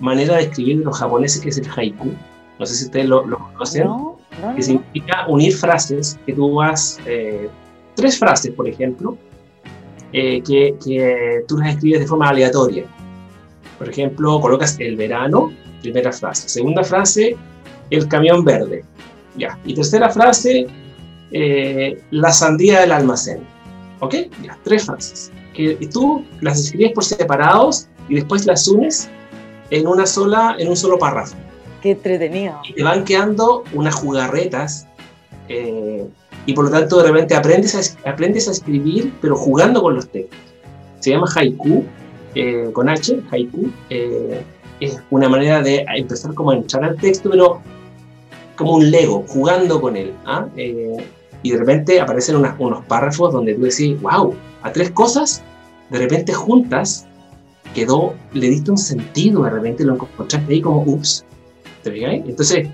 manera 0.00 0.36
de 0.36 0.44
escribir 0.44 0.78
de 0.78 0.84
los 0.84 0.98
japoneses 0.98 1.40
que 1.40 1.50
es 1.50 1.58
el 1.58 1.68
haiku. 1.76 2.12
No 2.58 2.66
sé 2.66 2.74
si 2.76 2.84
ustedes 2.86 3.06
lo, 3.06 3.26
lo 3.26 3.38
conocen. 3.38 3.88
que 4.56 4.62
significa 4.62 5.26
unir 5.28 5.52
frases 5.52 6.18
que 6.24 6.32
tú 6.32 6.54
vas 6.54 6.98
tres 7.94 8.18
frases, 8.18 8.52
por 8.52 8.68
ejemplo, 8.68 9.16
eh, 10.12 10.42
que, 10.42 10.76
que, 10.84 11.44
tú 11.48 11.58
las 11.58 11.74
escribes 11.74 12.00
de 12.00 12.06
forma 12.06 12.28
aleatoria. 12.28 12.84
Por 13.78 13.88
ejemplo, 13.88 14.40
colocas 14.40 14.76
el 14.78 14.96
verano, 14.96 15.52
primera 15.82 16.12
frase. 16.12 16.48
Segunda 16.48 16.84
frase, 16.84 17.36
el 17.90 18.08
camión 18.08 18.44
verde. 18.44 18.84
Ya. 19.36 19.58
Y 19.64 19.74
tercera 19.74 20.10
frase, 20.10 20.66
eh, 21.32 22.00
la 22.10 22.32
sandía 22.32 22.80
del 22.80 22.92
almacén. 22.92 23.40
¿Ok? 24.00 24.14
Ya, 24.42 24.58
tres 24.62 24.84
frases. 24.84 25.32
Que 25.52 25.74
tú 25.92 26.24
las 26.40 26.60
escribes 26.60 26.92
por 26.92 27.04
separados 27.04 27.88
y 28.08 28.16
después 28.16 28.46
las 28.46 28.68
unes 28.68 29.08
en 29.70 29.86
una 29.86 30.06
sola, 30.06 30.56
en 30.58 30.68
un 30.68 30.76
solo 30.76 30.98
párrafo. 30.98 31.36
Qué 31.82 31.92
entretenido. 31.92 32.60
Y 32.68 32.74
te 32.74 32.82
van 32.82 33.04
quedando 33.04 33.64
unas 33.72 33.94
jugarretas 33.94 34.86
eh, 35.48 36.06
y 36.46 36.52
por 36.52 36.66
lo 36.66 36.70
tanto 36.70 37.02
de 37.02 37.10
repente 37.10 37.34
aprendes 37.34 37.74
a, 37.74 38.10
aprendes 38.10 38.48
a 38.48 38.52
escribir, 38.52 39.12
pero 39.20 39.36
jugando 39.36 39.82
con 39.82 39.94
los 39.94 40.08
textos. 40.08 40.38
Se 41.00 41.10
llama 41.10 41.28
haiku, 41.34 41.84
eh, 42.34 42.70
con 42.72 42.88
H, 42.88 43.20
haiku. 43.30 43.70
Eh, 43.90 44.42
es 44.80 45.00
una 45.10 45.28
manera 45.28 45.62
de 45.62 45.84
empezar 45.96 46.34
como 46.34 46.50
a 46.50 46.56
entrar 46.56 46.84
al 46.84 46.96
texto, 46.96 47.30
pero 47.30 47.60
como 48.56 48.74
un 48.74 48.90
Lego, 48.90 49.24
jugando 49.28 49.80
con 49.80 49.96
él. 49.96 50.12
¿ah? 50.26 50.46
Eh, 50.56 50.96
y 51.42 51.50
de 51.50 51.58
repente 51.58 52.00
aparecen 52.00 52.36
unos 52.36 52.84
párrafos 52.86 53.32
donde 53.32 53.54
tú 53.54 53.62
decís, 53.62 54.00
wow, 54.00 54.34
a 54.62 54.72
tres 54.72 54.90
cosas, 54.90 55.42
de 55.90 55.98
repente 55.98 56.32
juntas, 56.32 57.06
quedó, 57.74 58.14
le 58.32 58.48
diste 58.48 58.70
un 58.70 58.78
sentido, 58.78 59.42
de 59.42 59.50
repente 59.50 59.84
lo 59.84 59.94
encontraste 59.94 60.52
ahí 60.52 60.60
como, 60.60 60.82
ups, 60.82 61.24
¿te 61.82 62.04
Entonces, 62.04 62.68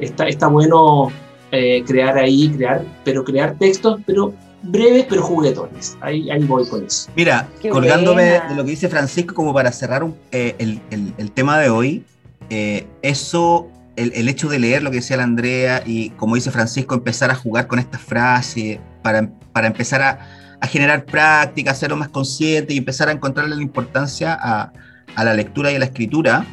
está, 0.00 0.28
está 0.28 0.48
bueno 0.48 1.10
eh, 1.52 1.82
crear 1.86 2.16
ahí, 2.16 2.48
crear, 2.50 2.84
pero 3.04 3.24
crear 3.24 3.56
textos, 3.58 4.00
pero 4.06 4.34
breves, 4.62 5.06
pero 5.08 5.22
juguetones. 5.22 5.96
Ahí, 6.00 6.30
ahí 6.30 6.44
voy 6.44 6.66
con 6.68 6.84
eso. 6.84 7.10
Mira, 7.16 7.48
colgándome 7.70 8.40
de 8.48 8.54
lo 8.54 8.64
que 8.64 8.70
dice 8.70 8.88
Francisco, 8.88 9.34
como 9.34 9.54
para 9.54 9.72
cerrar 9.72 10.06
eh, 10.32 10.54
el, 10.58 10.80
el, 10.90 11.30
tema 11.32 11.58
de 11.58 11.70
hoy, 11.70 12.04
eh, 12.50 12.86
eso, 13.02 13.68
el, 13.96 14.12
el, 14.14 14.28
hecho 14.28 14.48
de 14.48 14.58
leer 14.58 14.82
lo 14.82 14.90
que 14.90 14.96
decía 14.96 15.16
la 15.16 15.24
Andrea 15.24 15.82
y, 15.84 16.10
como 16.10 16.34
dice 16.34 16.50
Francisco, 16.50 16.94
empezar 16.94 17.30
a 17.30 17.34
jugar 17.34 17.66
con 17.66 17.78
estas 17.78 18.00
frases, 18.00 18.78
para, 19.02 19.30
para 19.52 19.66
empezar 19.66 20.02
a, 20.02 20.18
a 20.60 20.66
generar 20.66 21.04
práctica, 21.04 21.70
hacerlo 21.70 21.96
más 21.96 22.08
consciente 22.08 22.74
y 22.74 22.78
empezar 22.78 23.08
a 23.08 23.12
encontrarle 23.12 23.56
la 23.56 23.62
importancia 23.62 24.38
a, 24.40 24.72
a 25.14 25.24
la 25.24 25.34
lectura 25.34 25.72
y 25.72 25.76
a 25.76 25.78
la 25.78 25.86
escritura, 25.86 26.44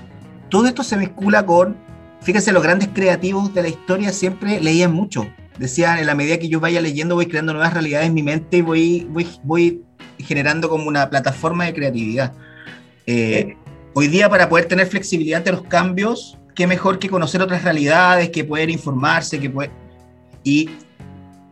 todo 0.50 0.66
esto 0.66 0.84
se 0.84 0.98
vincula 0.98 1.46
con 1.46 1.76
Fíjense, 2.22 2.52
los 2.52 2.64
grandes 2.64 2.90
creativos 2.94 3.54
de 3.54 3.62
la 3.62 3.70
historia 3.70 4.12
siempre 4.12 4.60
leían 4.60 4.94
mucho. 4.94 5.28
Decían, 5.58 5.98
en 5.98 6.06
la 6.06 6.16
medida 6.16 6.38
que 6.38 6.50
yo 6.50 6.60
vaya 6.60 6.82
leyendo, 6.82 7.16
voy 7.16 7.28
creando 7.28 7.54
nuevas 7.54 7.74
realidades 7.74 8.08
en 8.08 8.14
mi 8.14 8.24
mente 8.24 8.58
y 8.58 8.62
voy, 8.62 9.08
voy, 9.10 9.28
voy 9.44 9.82
generando 10.20 10.70
como 10.70 10.88
una 10.88 11.10
plataforma 11.10 11.66
de 11.66 11.74
creatividad. 11.74 12.34
Eh, 13.06 13.56
hoy 13.94 14.08
día, 14.08 14.30
para 14.30 14.50
poder 14.50 14.66
tener 14.66 14.88
flexibilidad 14.88 15.38
ante 15.38 15.52
los 15.52 15.64
cambios, 15.64 16.38
qué 16.54 16.68
mejor 16.68 17.00
que 17.00 17.10
conocer 17.10 17.42
otras 17.42 17.64
realidades, 17.64 18.30
que 18.30 18.44
poder 18.44 18.70
informarse, 18.70 19.40
que 19.40 19.50
puede... 19.50 19.72
Y 20.44 20.70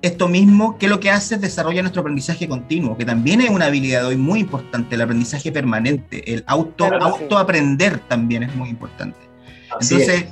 esto 0.01 0.27
mismo, 0.27 0.77
¿qué 0.77 0.85
es 0.85 0.91
lo 0.91 0.99
que 0.99 1.09
hace? 1.09 1.37
Desarrolla 1.37 1.81
nuestro 1.81 2.01
aprendizaje 2.01 2.47
continuo, 2.47 2.95
que 2.95 3.05
también 3.05 3.41
es 3.41 3.49
una 3.49 3.65
habilidad 3.65 4.05
hoy 4.05 4.17
muy 4.17 4.41
importante, 4.41 4.95
el 4.95 5.01
aprendizaje 5.01 5.51
permanente, 5.51 6.31
el 6.31 6.43
auto, 6.45 6.85
autoaprender 6.85 7.99
también 8.07 8.43
es 8.43 8.55
muy 8.55 8.69
importante. 8.69 9.17
Entonces, 9.79 10.25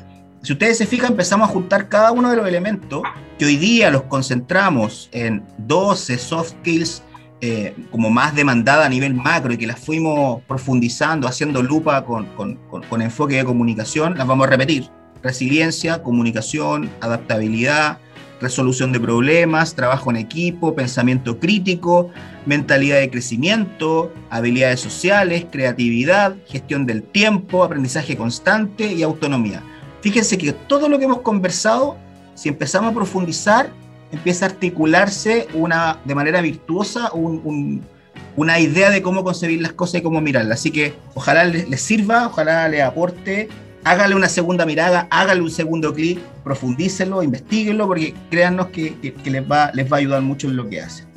si 0.43 0.51
ustedes 0.51 0.77
se 0.77 0.85
fijan, 0.85 1.11
empezamos 1.11 1.49
a 1.49 1.51
juntar 1.53 1.87
cada 1.87 2.11
uno 2.11 2.29
de 2.29 2.35
los 2.35 2.45
elementos 2.45 3.01
que 3.39 3.45
hoy 3.45 3.55
día 3.55 3.89
los 3.89 4.03
concentramos 4.03 5.07
en 5.13 5.41
12 5.59 6.17
soft 6.17 6.49
skills 6.59 7.01
eh, 7.39 7.73
como 7.91 8.09
más 8.09 8.35
demandada 8.35 8.85
a 8.85 8.89
nivel 8.89 9.13
macro 9.13 9.53
y 9.53 9.57
que 9.57 9.67
las 9.67 9.79
fuimos 9.79 10.41
profundizando, 10.43 11.29
haciendo 11.29 11.63
lupa 11.63 12.03
con, 12.03 12.25
con, 12.35 12.57
con, 12.69 13.01
enfoque 13.01 13.37
de 13.37 13.45
comunicación, 13.45 14.17
las 14.17 14.27
vamos 14.27 14.47
a 14.47 14.49
repetir. 14.49 14.89
Resiliencia, 15.21 16.03
comunicación, 16.03 16.89
adaptabilidad, 16.99 17.99
resolución 18.41 18.91
de 18.91 18.99
problemas, 18.99 19.75
trabajo 19.75 20.09
en 20.09 20.17
equipo, 20.17 20.75
pensamiento 20.75 21.39
crítico, 21.39 22.09
mentalidad 22.45 22.99
de 22.99 23.09
crecimiento, 23.09 24.13
habilidades 24.29 24.81
sociales, 24.81 25.45
creatividad, 25.49 26.35
gestión 26.47 26.85
del 26.85 27.03
tiempo, 27.03 27.63
aprendizaje 27.63 28.17
constante 28.17 28.91
y 28.91 29.03
autonomía. 29.03 29.63
Fíjense 30.03 30.37
que 30.37 30.51
todo 30.51 30.89
lo 30.89 30.99
que 30.99 31.05
hemos 31.05 31.21
conversado, 31.21 31.95
si 32.35 32.49
empezamos 32.49 32.91
a 32.91 32.93
profundizar, 32.93 33.69
empieza 34.11 34.45
a 34.45 34.49
articularse 34.49 35.47
una, 35.53 35.97
de 36.03 36.13
manera 36.13 36.41
virtuosa 36.41 37.09
una 38.35 38.59
idea 38.59 38.89
de 38.89 39.01
cómo 39.01 39.23
concebir 39.23 39.61
las 39.61 39.71
cosas 39.71 40.01
y 40.01 40.03
cómo 40.03 40.19
mirarlas. 40.19 40.59
Así 40.59 40.71
que 40.71 40.93
ojalá 41.13 41.45
les, 41.45 41.79
sirva, 41.79 42.27
ojalá 42.27 42.67
les 42.67 42.81
aporte, 42.81 43.47
hágale 43.85 44.13
una 44.13 44.27
segunda 44.27 44.65
mirada, 44.65 45.07
hágale 45.09 45.39
un 45.39 45.49
segundo 45.49 45.93
clic, 45.93 46.19
profundícenlo, 46.43 47.23
investiguenlo, 47.23 47.87
porque 47.87 48.13
créannos 48.29 48.67
que, 48.67 49.13
les, 49.23 49.49
va, 49.49 49.71
les 49.73 49.89
va 49.89 49.95
a 49.95 49.99
ayudar 50.01 50.21
mucho 50.21 50.49
en 50.49 50.57
lo 50.57 50.67
que 50.67 50.81
hacen. 50.81 51.07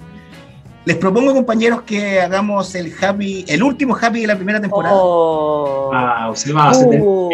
Les 0.84 0.96
propongo, 0.96 1.34
compañeros, 1.34 1.82
que 1.82 2.20
hagamos 2.20 2.72
el 2.76 2.94
happy, 3.02 3.46
el 3.48 3.64
último 3.64 3.98
happy 4.00 4.20
de 4.20 4.26
la 4.28 4.36
primera 4.36 4.60
temporada. 4.60 4.94
Oh. 4.96 5.90
Ah, 5.92 6.30
se 6.36 6.52
va, 6.52 6.72
se, 6.72 6.84
uh. 6.86 7.30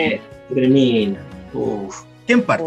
termina. 0.55 1.32
¿Quién 2.27 2.43
parte? 2.43 2.65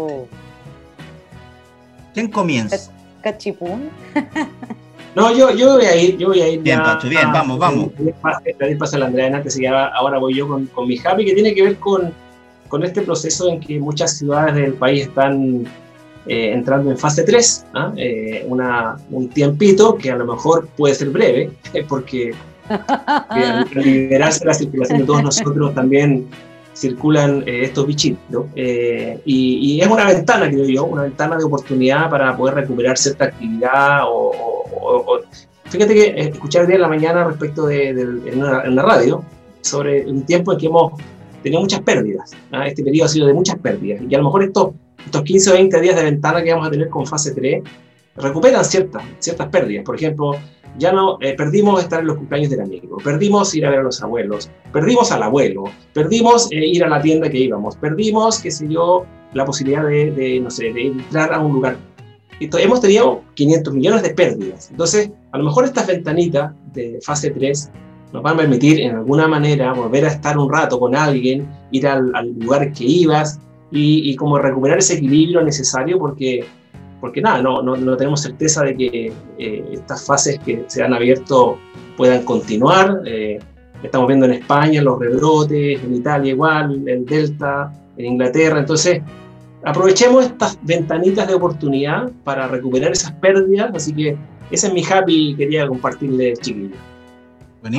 ¿Quién 2.14 2.30
comienza? 2.30 2.92
Cachipún. 3.22 3.90
No, 5.16 5.34
yo, 5.34 5.50
yo 5.50 5.76
voy 5.76 5.86
a 5.86 5.96
ir, 5.96 6.18
yo 6.18 6.28
voy 6.28 6.42
a 6.42 6.48
ir. 6.48 6.60
Bien, 6.60 6.78
Pacho, 6.78 7.08
bien, 7.08 7.32
vamos, 7.32 7.58
vamos. 7.58 7.88
A 8.22 8.98
la 8.98 9.06
Andrea 9.06 9.34
antes 9.34 9.58
y 9.58 9.64
ahora 9.64 10.18
voy 10.18 10.34
yo 10.34 10.46
con, 10.46 10.66
con, 10.66 10.86
mi 10.86 10.98
happy, 11.02 11.24
que 11.24 11.32
tiene 11.32 11.54
que 11.54 11.62
ver 11.62 11.76
con, 11.76 12.12
con 12.68 12.84
este 12.84 13.00
proceso 13.00 13.48
en 13.48 13.58
que 13.58 13.80
muchas 13.80 14.18
ciudades 14.18 14.54
del 14.56 14.74
país 14.74 15.06
están 15.06 15.66
eh, 16.26 16.52
entrando 16.52 16.90
en 16.90 16.98
fase 16.98 17.22
3, 17.22 17.64
¿ah? 17.72 17.92
eh, 17.96 18.44
una, 18.46 18.98
un 19.10 19.30
tiempito 19.30 19.96
que 19.96 20.10
a 20.10 20.16
lo 20.16 20.26
mejor 20.26 20.68
puede 20.76 20.94
ser 20.94 21.08
breve, 21.08 21.50
porque 21.88 22.34
al 22.68 23.66
liberarse 23.74 24.44
la 24.44 24.52
circulación 24.52 24.98
de 24.98 25.04
todos 25.06 25.22
nosotros 25.22 25.74
también 25.74 26.26
circulan 26.76 27.42
eh, 27.46 27.64
estos 27.64 27.86
bichitos. 27.86 28.46
Eh, 28.54 29.20
y, 29.24 29.80
es 29.80 29.88
una 29.88 30.04
ventana, 30.04 30.48
creo 30.48 30.66
yo, 30.66 30.84
una 30.84 31.02
ventana 31.02 31.36
de 31.36 31.44
oportunidad 31.44 32.10
para 32.10 32.36
poder 32.36 32.54
recuperar 32.54 32.98
cierta 32.98 33.26
actividad. 33.26 34.02
O, 34.06 35.20
fíjate 35.64 35.94
que 35.94 36.04
eh, 36.04 36.30
escuché 36.32 36.60
el 36.60 36.66
día 36.66 36.76
en 36.76 36.82
la 36.82 36.88
mañana 36.88 37.24
respecto 37.24 37.66
de, 37.66 37.88
en, 37.88 38.42
una, 38.42 38.82
radio 38.82 39.24
sobre 39.62 40.06
un 40.06 40.24
tiempo 40.24 40.52
en 40.52 40.58
que 40.58 40.66
hemos 40.66 40.92
tenido 41.42 41.62
muchas 41.62 41.80
pérdidas. 41.80 42.32
¿ah? 42.52 42.66
Este 42.66 42.84
periodo 42.84 43.06
ha 43.06 43.08
sido 43.08 43.26
de 43.26 43.34
muchas 43.34 43.56
pérdidas. 43.58 44.02
Y 44.08 44.14
a 44.14 44.18
lo 44.18 44.24
mejor 44.24 44.44
estos, 44.44 44.74
estos 45.04 45.22
15 45.22 45.50
o 45.50 45.52
20 45.54 45.80
días 45.80 45.96
de 45.96 46.04
ventana 46.04 46.42
que 46.42 46.52
vamos 46.52 46.68
a 46.68 46.70
tener 46.70 46.90
con 46.90 47.06
fase 47.06 47.32
3 47.34 47.62
recuperan 48.16 48.64
ciertas, 48.64 49.02
ciertas 49.18 49.48
pérdidas. 49.48 49.84
Por 49.84 49.96
ejemplo, 49.96 50.36
ya 50.78 50.92
no 50.92 51.18
eh, 51.20 51.34
perdimos 51.34 51.82
estar 51.82 52.00
en 52.00 52.06
los 52.06 52.16
cumpleaños 52.16 52.50
del 52.50 52.60
amigo, 52.60 52.98
perdimos 52.98 53.54
ir 53.54 53.66
a 53.66 53.70
ver 53.70 53.80
a 53.80 53.82
los 53.82 54.02
abuelos, 54.02 54.50
perdimos 54.72 55.10
al 55.12 55.22
abuelo, 55.22 55.64
perdimos 55.92 56.50
eh, 56.52 56.66
ir 56.66 56.84
a 56.84 56.88
la 56.88 57.00
tienda 57.00 57.28
que 57.28 57.38
íbamos, 57.38 57.76
perdimos, 57.76 58.40
qué 58.40 58.50
sé 58.50 58.68
yo, 58.68 59.04
la 59.32 59.44
posibilidad 59.44 59.84
de, 59.86 60.40
no 60.42 60.50
sé, 60.50 60.72
de 60.72 60.86
entrar 60.88 61.32
a 61.32 61.40
un 61.40 61.52
lugar. 61.54 61.76
hemos 62.40 62.80
tenido 62.80 63.22
500 63.34 63.74
millones 63.74 64.02
de 64.02 64.10
pérdidas. 64.10 64.70
Entonces, 64.70 65.10
a 65.32 65.38
lo 65.38 65.44
mejor 65.44 65.64
estas 65.64 65.86
ventanitas 65.86 66.52
de 66.72 66.98
fase 67.02 67.30
3 67.30 67.70
nos 68.12 68.22
van 68.22 68.34
a 68.34 68.38
permitir 68.38 68.80
en 68.80 68.96
alguna 68.96 69.26
manera 69.26 69.72
volver 69.72 70.04
a 70.04 70.08
estar 70.08 70.38
un 70.38 70.50
rato 70.50 70.78
con 70.78 70.94
alguien, 70.94 71.48
ir 71.72 71.86
al, 71.86 72.12
lugar 72.38 72.72
que 72.72 72.84
ibas 72.84 73.40
y, 73.70 74.10
y 74.10 74.16
como 74.16 74.38
recuperar 74.38 74.78
ese 74.78 74.94
equilibrio 74.94 75.42
necesario 75.42 75.98
porque 75.98 76.46
porque 77.00 77.20
nada, 77.20 77.42
no, 77.42 77.62
no, 77.62 77.76
no 77.76 77.96
tenemos 77.96 78.22
certeza 78.22 78.64
de 78.64 78.76
que 78.76 79.12
eh, 79.38 79.64
estas 79.72 80.06
fases 80.06 80.38
que 80.40 80.64
se 80.66 80.82
han 80.82 80.94
abierto 80.94 81.58
puedan 81.96 82.24
continuar. 82.24 83.02
Eh, 83.06 83.38
estamos 83.82 84.08
viendo 84.08 84.26
en 84.26 84.32
España 84.32 84.82
los 84.82 84.98
rebrotes, 84.98 85.82
en 85.82 85.94
Italia 85.94 86.32
igual, 86.32 86.88
en 86.88 87.04
Delta, 87.04 87.72
en 87.96 88.06
Inglaterra. 88.06 88.58
Entonces, 88.58 89.02
aprovechemos 89.64 90.26
estas 90.26 90.58
ventanitas 90.62 91.28
de 91.28 91.34
oportunidad 91.34 92.10
para 92.24 92.48
recuperar 92.48 92.92
esas 92.92 93.12
pérdidas. 93.12 93.70
Así 93.74 93.92
que 93.92 94.16
ese 94.50 94.68
es 94.68 94.72
mi 94.72 94.84
happy 94.84 95.30
y 95.30 95.36
quería 95.36 95.66
compartirle, 95.66 96.34
chiquillos. 96.36 96.78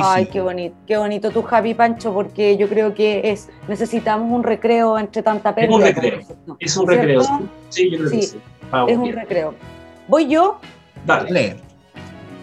Ay, 0.02 0.26
qué 0.26 0.40
bonito, 0.40 0.76
qué 0.86 0.96
bonito 0.96 1.30
tu 1.30 1.44
happy, 1.48 1.74
Pancho, 1.74 2.12
porque 2.12 2.56
yo 2.56 2.68
creo 2.68 2.94
que 2.94 3.30
es 3.30 3.48
necesitamos 3.68 4.30
un 4.30 4.42
recreo 4.42 4.98
entre 4.98 5.22
tanta 5.22 5.54
pérdida. 5.54 5.88
Es 5.88 5.96
un 5.96 6.02
recreo, 6.02 6.20
es 6.58 6.76
un 6.76 6.88
recreo, 6.88 7.22
sí, 7.68 7.90
yo 7.90 7.98
creo 7.98 8.10
que 8.10 8.22
sí 8.22 8.38
es 8.86 8.96
un 8.96 9.12
recreo. 9.12 9.54
Voy 10.06 10.28
yo. 10.28 10.58
Dale. 11.06 11.56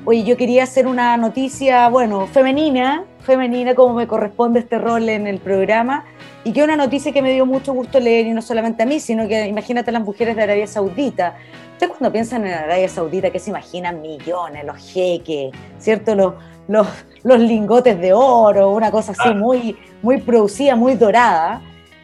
Oye, 0.05 0.23
yo 0.23 0.37
quería 0.37 0.63
hacer 0.63 0.85
una 0.85 1.17
noticia, 1.17 1.89
bueno, 1.89 2.27
femenina, 2.27 3.05
femenina 3.21 3.73
como 3.73 3.95
me 3.95 4.07
corresponde 4.07 4.59
este 4.59 4.77
rol 4.77 5.09
en 5.09 5.25
el 5.25 5.39
programa, 5.39 6.05
y 6.43 6.53
que 6.53 6.59
es 6.59 6.63
una 6.63 6.75
noticia 6.75 7.11
que 7.11 7.23
me 7.23 7.33
dio 7.33 7.47
mucho 7.47 7.73
gusto 7.73 7.99
leer, 7.99 8.27
y 8.27 8.31
no 8.31 8.43
solamente 8.43 8.83
a 8.83 8.85
mí, 8.85 8.99
sino 8.99 9.27
que 9.27 9.47
imagínate 9.47 9.89
a 9.89 9.93
las 9.93 10.03
mujeres 10.03 10.35
de 10.35 10.43
Arabia 10.43 10.67
Saudita. 10.67 11.37
Ustedes 11.75 11.91
cuando 11.91 12.13
piensan 12.13 12.47
en 12.47 12.53
Arabia 12.53 12.87
Saudita, 12.87 13.31
¿qué 13.31 13.37
se 13.37 13.49
imaginan? 13.49 14.01
Millones, 14.01 14.63
los 14.63 14.77
jeques, 14.77 15.51
¿cierto? 15.77 16.15
Los, 16.15 16.35
los, 16.69 16.87
los 17.23 17.37
lingotes 17.37 17.99
de 17.99 18.13
oro, 18.13 18.71
una 18.71 18.91
cosa 18.91 19.11
así 19.11 19.33
muy, 19.33 19.75
muy 20.01 20.21
producida, 20.21 20.77
muy 20.77 20.95
dorada. 20.95 21.61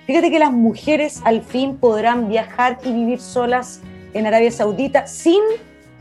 Fíjate 0.07 0.29
que 0.29 0.39
las 0.39 0.51
mujeres 0.51 1.21
al 1.23 1.41
fin 1.41 1.77
podrán 1.77 2.27
viajar 2.27 2.79
y 2.83 2.91
vivir 2.91 3.21
solas 3.21 3.79
en 4.13 4.27
Arabia 4.27 4.51
Saudita 4.51 5.07
sin 5.07 5.39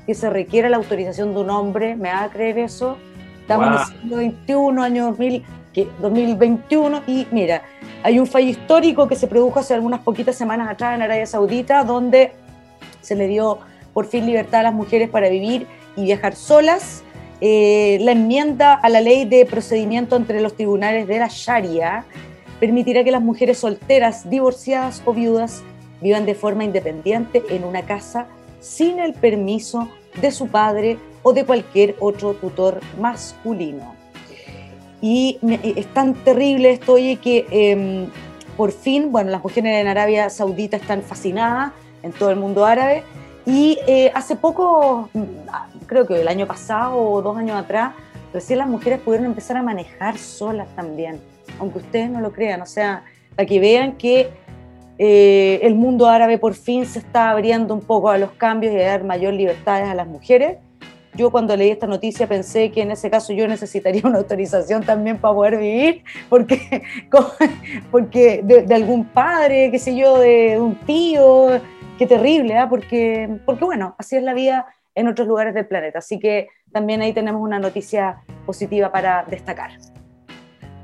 que 0.05 0.17
se 0.17 0.29
requiera 0.29 0.69
la 0.69 0.79
autorización 0.79 1.33
de 1.33 1.41
un 1.43 1.51
hombre. 1.51 1.95
¿Me 1.95 2.11
va 2.11 2.25
a 2.25 2.29
creer 2.29 2.59
eso? 2.59 2.97
Estamos 3.43 3.69
en 4.09 4.19
el 4.19 4.33
siglo 4.33 4.73
XXI, 4.77 4.83
año 4.83 5.07
2000, 5.07 5.45
2021, 6.01 7.03
y 7.07 7.29
mira, 7.31 7.63
hay 8.03 8.19
un 8.19 8.27
fallo 8.27 8.49
histórico 8.49 9.07
que 9.07 9.15
se 9.15 9.29
produjo 9.29 9.61
hace 9.61 9.75
algunas 9.75 10.01
poquitas 10.01 10.35
semanas 10.35 10.69
atrás 10.69 10.97
en 10.97 11.03
Arabia 11.03 11.27
Saudita, 11.27 11.85
donde 11.85 12.33
se 13.01 13.15
le 13.17 13.27
dio 13.27 13.59
por 13.93 14.07
fin 14.07 14.27
libertad 14.27 14.61
a 14.61 14.65
las 14.65 14.75
mujeres 14.75 15.09
para 15.09 15.29
vivir 15.29 15.67
y 15.97 16.05
viajar 16.05 16.35
solas. 16.35 17.03
Eh, 17.41 17.99
la 18.03 18.13
enmienda 18.13 18.75
a 18.75 18.89
la 18.89 19.01
ley 19.01 19.25
de 19.25 19.47
procedimiento 19.47 20.17
entre 20.17 20.41
los 20.41 20.55
tribunales 20.55 21.09
de 21.09 21.19
la 21.19 21.29
Sharia 21.31 22.05
permitirá 22.59 23.03
que 23.03 23.11
las 23.11 23.23
mujeres 23.23 23.59
solteras, 23.59 24.29
divorciadas 24.29 25.03
o 25.07 25.15
viudas 25.15 25.63
vivan 26.03 26.27
de 26.27 26.35
forma 26.35 26.65
independiente 26.65 27.43
en 27.51 27.65
una 27.65 27.83
casa 27.83 28.27
sin 28.61 28.99
el 28.99 29.15
permiso 29.15 29.89
de 30.21 30.31
su 30.31 30.49
padre 30.49 30.99
o 31.23 31.33
de 31.33 31.45
cualquier 31.45 31.97
otro 31.99 32.35
tutor 32.35 32.81
masculino. 33.01 33.95
Y 35.01 35.39
es 35.63 35.87
tan 35.95 36.15
terrible 36.15 36.73
esto, 36.73 36.95
oye, 36.95 37.17
que 37.17 37.47
em, 37.51 38.11
por 38.57 38.73
fin, 38.73 39.11
bueno, 39.11 39.31
las 39.31 39.43
mujeres 39.43 39.81
en 39.81 39.87
Arabia 39.87 40.29
Saudita 40.29 40.77
están 40.77 41.03
fascinadas 41.03 41.73
en 42.03 42.13
todo 42.13 42.31
el 42.31 42.37
mundo 42.37 42.65
árabe. 42.65 43.03
Y 43.47 43.79
eh, 43.87 44.11
hace 44.15 44.37
poco, 44.37 45.09
mm, 45.13 45.25
creo 45.87 46.07
que 46.07 46.21
el 46.21 46.29
año 46.29 46.47
pasado 46.47 46.97
o 46.99 47.23
dos 47.23 47.37
años 47.37 47.57
atrás, 47.57 47.95
recién 48.33 48.59
las 48.59 48.69
mujeres 48.69 49.01
pudieron 49.01 49.27
empezar 49.27 49.57
a 49.57 49.63
manejar 49.63 50.19
solas 50.19 50.69
también, 50.77 51.21
aunque 51.59 51.79
ustedes 51.79 52.11
no 52.11 52.21
lo 52.21 52.33
crean. 52.33 52.63
O 52.63 52.67
sea, 52.67 53.05
para 53.35 53.47
que 53.47 53.59
vean 53.61 53.97
que 53.97 54.31
eh, 55.03 55.61
el 55.63 55.75
mundo 55.77 56.09
árabe 56.09 56.37
por 56.37 56.53
fin 56.53 56.85
se 56.85 56.99
está 56.99 57.31
abriendo 57.31 57.73
un 57.73 57.81
poco 57.81 58.11
a 58.11 58.19
los 58.19 58.33
cambios 58.33 58.75
y 58.75 58.77
a 58.77 58.87
dar 58.87 59.03
mayor 59.03 59.33
libertades 59.33 59.89
a 59.89 59.95
las 59.95 60.07
mujeres. 60.07 60.59
Yo 61.15 61.31
cuando 61.31 61.57
leí 61.57 61.71
esta 61.71 61.87
noticia 61.87 62.29
pensé 62.29 62.71
que 62.71 62.83
en 62.83 62.91
ese 62.91 63.11
caso 63.11 63.33
yo 63.33 63.49
necesitaría 63.49 64.03
una 64.05 64.19
autorización 64.19 64.83
también 64.83 65.17
para 65.17 65.35
poder 65.35 65.57
vivir, 65.57 66.05
porque, 66.29 66.83
porque 67.91 68.43
de, 68.45 68.75
algún 68.75 69.07
padre, 69.07 69.71
qué 69.71 69.79
sé 69.79 69.97
yo, 69.97 70.19
de 70.19 70.61
un 70.61 70.75
tío, 70.81 71.61
qué 72.01 72.07
terrible, 72.09 72.59
¿eh? 72.59 72.67
porque, 72.69 73.39
porque 73.47 73.65
bueno, 73.65 73.95
así 73.97 74.17
es 74.17 74.25
la 74.25 74.35
vida 74.35 74.67
en 74.97 75.07
otros 75.07 75.29
lugares 75.29 75.55
del 75.55 75.69
planeta. 75.69 76.01
Así 76.01 76.19
que 76.19 76.49
también 76.73 77.01
ahí 77.01 77.13
tenemos 77.13 77.41
una 77.41 77.61
noticia 77.61 78.23
positiva 78.45 78.91
para 78.91 79.25
destacar. 79.29 79.71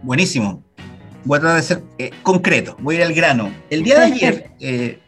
Buenísimo 0.05 0.62
voy 1.27 1.39
a 1.39 1.41
tratar 1.41 1.57
de 1.57 1.62
ser 1.62 1.83
eh, 1.99 2.11
concreto, 2.23 2.77
voy 2.81 2.97
a 2.97 2.99
ir 2.99 3.05
al 3.05 3.12
grano. 3.12 3.53
El 3.69 3.83
día 3.83 3.99
de 3.99 4.05
ayer, 4.07 4.51
eh, 4.61 4.99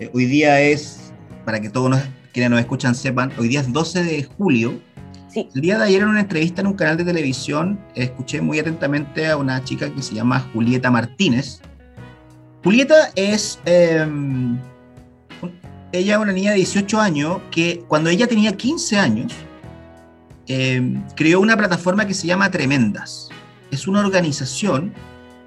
eh, 0.00 0.10
hoy 0.12 0.26
día 0.26 0.60
es, 0.60 1.12
para 1.44 1.60
que 1.60 1.70
todos 1.70 1.96
quienes 2.32 2.50
nos 2.50 2.60
escuchan 2.60 2.94
sepan, 2.94 3.32
hoy 3.38 3.48
día 3.48 3.60
es 3.60 3.72
12 3.72 4.02
de 4.02 4.24
julio. 4.24 4.80
Sí. 5.28 5.48
El 5.54 5.60
día 5.60 5.78
de 5.78 5.84
ayer 5.84 6.02
en 6.02 6.08
una 6.08 6.20
entrevista 6.20 6.60
en 6.60 6.66
un 6.66 6.72
canal 6.74 6.96
de 6.96 7.04
televisión 7.04 7.78
escuché 7.94 8.40
muy 8.40 8.58
atentamente 8.58 9.28
a 9.28 9.36
una 9.36 9.62
chica 9.62 9.92
que 9.94 10.02
se 10.02 10.14
llama 10.14 10.40
Julieta 10.52 10.90
Martínez. 10.90 11.60
Julieta 12.64 13.10
es, 13.14 13.60
em, 13.64 14.58
ella 15.92 16.14
es 16.14 16.20
una 16.20 16.32
niña 16.32 16.50
de 16.50 16.56
18 16.56 17.00
años 17.00 17.38
que 17.50 17.84
cuando 17.88 18.10
ella 18.10 18.26
tenía 18.26 18.56
15 18.56 18.98
años, 18.98 19.32
eh, 20.46 20.82
creó 21.14 21.40
una 21.40 21.56
plataforma 21.56 22.06
que 22.06 22.14
se 22.14 22.26
llama 22.26 22.50
Tremendas. 22.50 23.28
Es 23.70 23.86
una 23.86 24.00
organización 24.00 24.92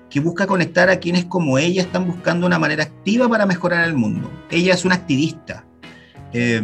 que 0.09 0.19
busca 0.19 0.45
conectar 0.45 0.89
a 0.89 0.97
quienes 0.97 1.25
como 1.25 1.57
ella 1.57 1.81
están 1.81 2.05
buscando 2.05 2.45
una 2.45 2.59
manera 2.59 2.83
activa 2.83 3.29
para 3.29 3.45
mejorar 3.45 3.87
el 3.87 3.95
mundo. 3.95 4.29
Ella 4.49 4.73
es 4.73 4.85
una 4.85 4.95
activista. 4.95 5.65
Eh, 6.33 6.61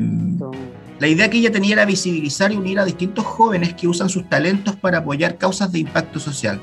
la 1.00 1.08
idea 1.08 1.30
que 1.30 1.38
ella 1.38 1.52
tenía 1.52 1.74
era 1.74 1.86
visibilizar 1.86 2.52
y 2.52 2.58
unir 2.58 2.80
a 2.80 2.86
distintos 2.86 3.26
jóvenes 3.26 3.74
que 3.76 3.88
usan 3.88 4.10
sus 4.10 4.28
talentos 4.28 4.76
para 4.76 5.00
apoyar 5.00 5.38
causas 5.38 5.72
de 5.72 5.80
impacto 5.80 6.20
social. 6.20 6.60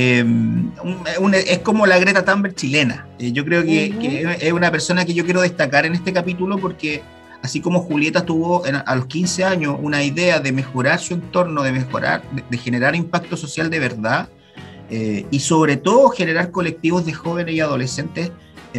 Eh, 0.00 0.24
es 1.44 1.58
como 1.58 1.84
la 1.84 1.98
Greta 1.98 2.24
Thunberg 2.24 2.54
chilena. 2.54 3.08
Eh, 3.18 3.32
yo 3.32 3.44
creo 3.44 3.64
que, 3.64 4.36
es 4.40 4.52
una 4.52 4.70
persona 4.70 5.04
que 5.04 5.12
yo 5.12 5.24
quiero 5.24 5.40
destacar 5.40 5.86
en 5.86 5.94
este 5.94 6.12
capítulo 6.12 6.56
porque 6.58 7.02
así 7.42 7.60
como 7.60 7.80
Julieta 7.80 8.24
tuvo 8.24 8.62
a 8.64 8.94
los 8.94 9.06
15 9.06 9.42
años 9.42 9.76
una 9.82 10.04
idea 10.04 10.38
de 10.38 10.52
mejorar 10.52 11.00
su 11.00 11.14
entorno, 11.14 11.64
de 11.64 11.72
mejorar, 11.72 12.22
de, 12.48 12.58
generar 12.58 12.94
impacto 12.94 13.36
social 13.36 13.70
de 13.70 13.80
verdad 13.80 14.28
eh, 14.88 15.26
y 15.32 15.40
sobre 15.40 15.76
todo 15.76 16.10
generar 16.10 16.52
colectivos 16.52 17.04
de 17.04 17.12
jóvenes 17.12 17.56
y 17.56 17.60
adolescentes, 17.60 18.30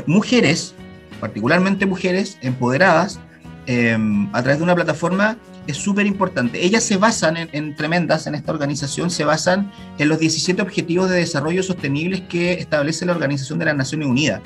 mujeres, 0.05 0.73
particularmente 1.19 1.85
mujeres 1.85 2.37
empoderadas, 2.41 3.19
a 3.67 4.41
través 4.41 4.57
de 4.57 4.63
una 4.63 4.73
plataforma 4.73 5.37
es 5.71 5.77
súper 5.77 6.05
importante. 6.07 6.65
Ellas 6.65 6.83
se 6.83 6.97
basan 6.97 7.37
en, 7.37 7.75
tremendas, 7.75 8.27
en 8.27 8.35
esta 8.35 8.51
organización, 8.51 9.09
se 9.09 9.23
basan 9.23 9.71
en 9.97 10.09
los 10.09 10.19
17 10.19 10.61
Objetivos 10.61 11.09
de 11.09 11.17
Desarrollo 11.17 11.61
Sostenibles 11.63 12.21
que 12.21 12.53
establece 12.53 13.05
la 13.05 13.11
Organización 13.11 13.59
de 13.59 13.65
las 13.65 13.75
Naciones 13.75 14.07
Unidas, 14.07 14.41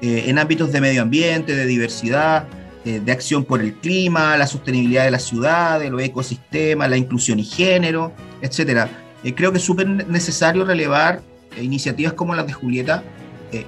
eh, 0.00 0.24
en 0.26 0.38
ámbitos 0.38 0.72
de 0.72 0.80
medio 0.80 1.02
ambiente, 1.02 1.54
de 1.54 1.66
diversidad, 1.66 2.46
eh, 2.84 3.00
de 3.04 3.12
acción 3.12 3.44
por 3.44 3.60
el 3.60 3.74
clima, 3.74 4.36
la 4.36 4.46
sostenibilidad 4.46 5.04
de 5.04 5.10
la 5.10 5.18
ciudad, 5.18 5.80
de 5.80 5.90
los 5.90 6.02
ecosistemas, 6.02 6.90
la 6.90 6.96
inclusión 6.96 7.38
y 7.38 7.44
género, 7.44 8.12
etc. 8.42 8.88
Eh, 9.24 9.34
creo 9.34 9.52
que 9.52 9.58
es 9.58 9.64
súper 9.64 9.88
necesario 9.88 10.64
relevar 10.64 11.22
iniciativas 11.60 12.12
como 12.12 12.34
las 12.34 12.46
de 12.46 12.52
Julieta. 12.52 13.02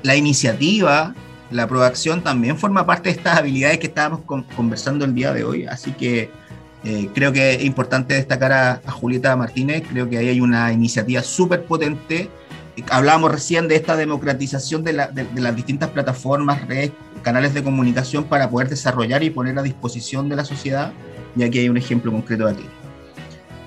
la 0.02 0.16
iniciativa 0.16 1.14
la 1.50 1.62
aprobación 1.62 2.22
también 2.22 2.58
forma 2.58 2.84
parte 2.84 3.08
de 3.08 3.16
estas 3.16 3.38
habilidades 3.38 3.78
que 3.78 3.86
estábamos 3.86 4.20
conversando 4.54 5.04
el 5.06 5.14
día 5.14 5.32
de 5.32 5.44
hoy, 5.44 5.64
así 5.64 5.92
que 5.92 6.30
eh, 6.88 7.10
creo 7.12 7.34
que 7.34 7.56
es 7.56 7.64
importante 7.64 8.14
destacar 8.14 8.50
a, 8.50 8.90
Julieta 8.90 9.36
Martínez, 9.36 9.82
creo 9.86 10.08
que 10.08 10.16
ahí 10.16 10.28
hay 10.28 10.40
una 10.40 10.72
iniciativa 10.72 11.22
súper 11.22 11.64
potente. 11.64 12.30
Hablábamos 12.90 13.30
recién 13.30 13.68
de 13.68 13.76
esta 13.76 13.94
democratización 13.94 14.84
de, 14.84 14.94
las 14.94 15.54
distintas 15.54 15.90
plataformas, 15.90 16.66
redes, 16.66 16.92
canales 17.20 17.52
de 17.52 17.62
comunicación 17.62 18.24
para 18.24 18.48
poder 18.48 18.70
desarrollar 18.70 19.22
y 19.22 19.28
poner 19.28 19.58
a 19.58 19.62
disposición 19.62 20.30
de 20.30 20.36
la 20.36 20.46
sociedad, 20.46 20.92
y 21.36 21.42
aquí 21.42 21.58
hay 21.58 21.68
un 21.68 21.76
ejemplo 21.76 22.10
concreto 22.10 22.46
de 22.46 22.52
aquí. 22.52 22.64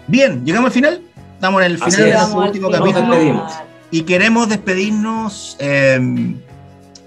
Bien, 0.07 0.43
llegamos 0.43 0.69
al 0.69 0.74
final, 0.74 1.01
estamos 1.36 1.61
en 1.61 1.72
el 1.74 1.78
final 1.78 1.91
de 1.91 2.11
nuestro 2.13 2.39
último 2.39 2.72
capítulo 2.72 3.47
y 3.91 4.01
queremos 4.01 4.49
despedirnos. 4.49 5.57
Eh, 5.59 6.36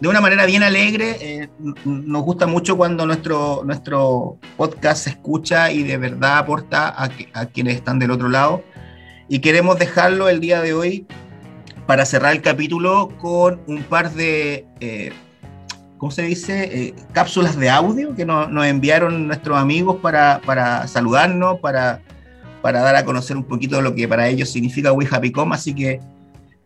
de 0.04 0.08
una 0.10 0.20
manera 0.20 0.44
bien 0.44 0.62
alegre. 0.62 1.16
Eh, 1.18 1.48
nos 1.86 2.22
gusta 2.24 2.46
mucho 2.46 2.76
cuando 2.76 3.06
nuestro, 3.06 3.62
nuestro 3.64 4.36
podcast 4.58 5.04
se 5.04 5.10
escucha 5.10 5.72
y 5.72 5.82
de 5.82 5.96
verdad 5.96 6.36
aporta 6.36 6.88
a, 6.88 7.08
a, 7.32 7.46
quienes 7.46 7.76
están 7.76 7.98
del 7.98 8.10
otro 8.10 8.28
lado. 8.28 8.62
Y 9.30 9.38
queremos 9.38 9.78
dejarlo 9.78 10.28
el 10.28 10.40
día 10.40 10.60
de 10.60 10.74
hoy 10.74 11.06
para 11.86 12.04
cerrar 12.04 12.32
el 12.34 12.42
capítulo 12.42 13.16
con 13.18 13.62
un 13.66 13.82
par 13.82 14.12
de, 14.12 14.66
eh, 14.80 15.10
¿cómo 15.96 16.12
se 16.12 16.20
dice? 16.20 16.64
Eh, 16.64 16.94
cápsulas 17.12 17.56
de 17.56 17.70
audio 17.70 18.14
que 18.14 18.26
nos, 18.26 18.50
nos 18.50 18.66
enviaron 18.66 19.26
nuestros 19.26 19.56
amigos 19.56 19.96
para, 20.02 20.42
para 20.44 20.86
saludarnos, 20.86 21.60
para, 21.60 22.02
para 22.60 22.82
dar 22.82 22.94
a 22.96 23.06
conocer 23.06 23.38
un 23.38 23.44
poquito 23.44 23.80
lo 23.80 23.94
que 23.94 24.06
para 24.06 24.28
ellos 24.28 24.50
significa 24.50 24.92
We 24.92 25.08
Happy 25.10 25.32
Com. 25.32 25.54
Así 25.54 25.74
que 25.74 25.98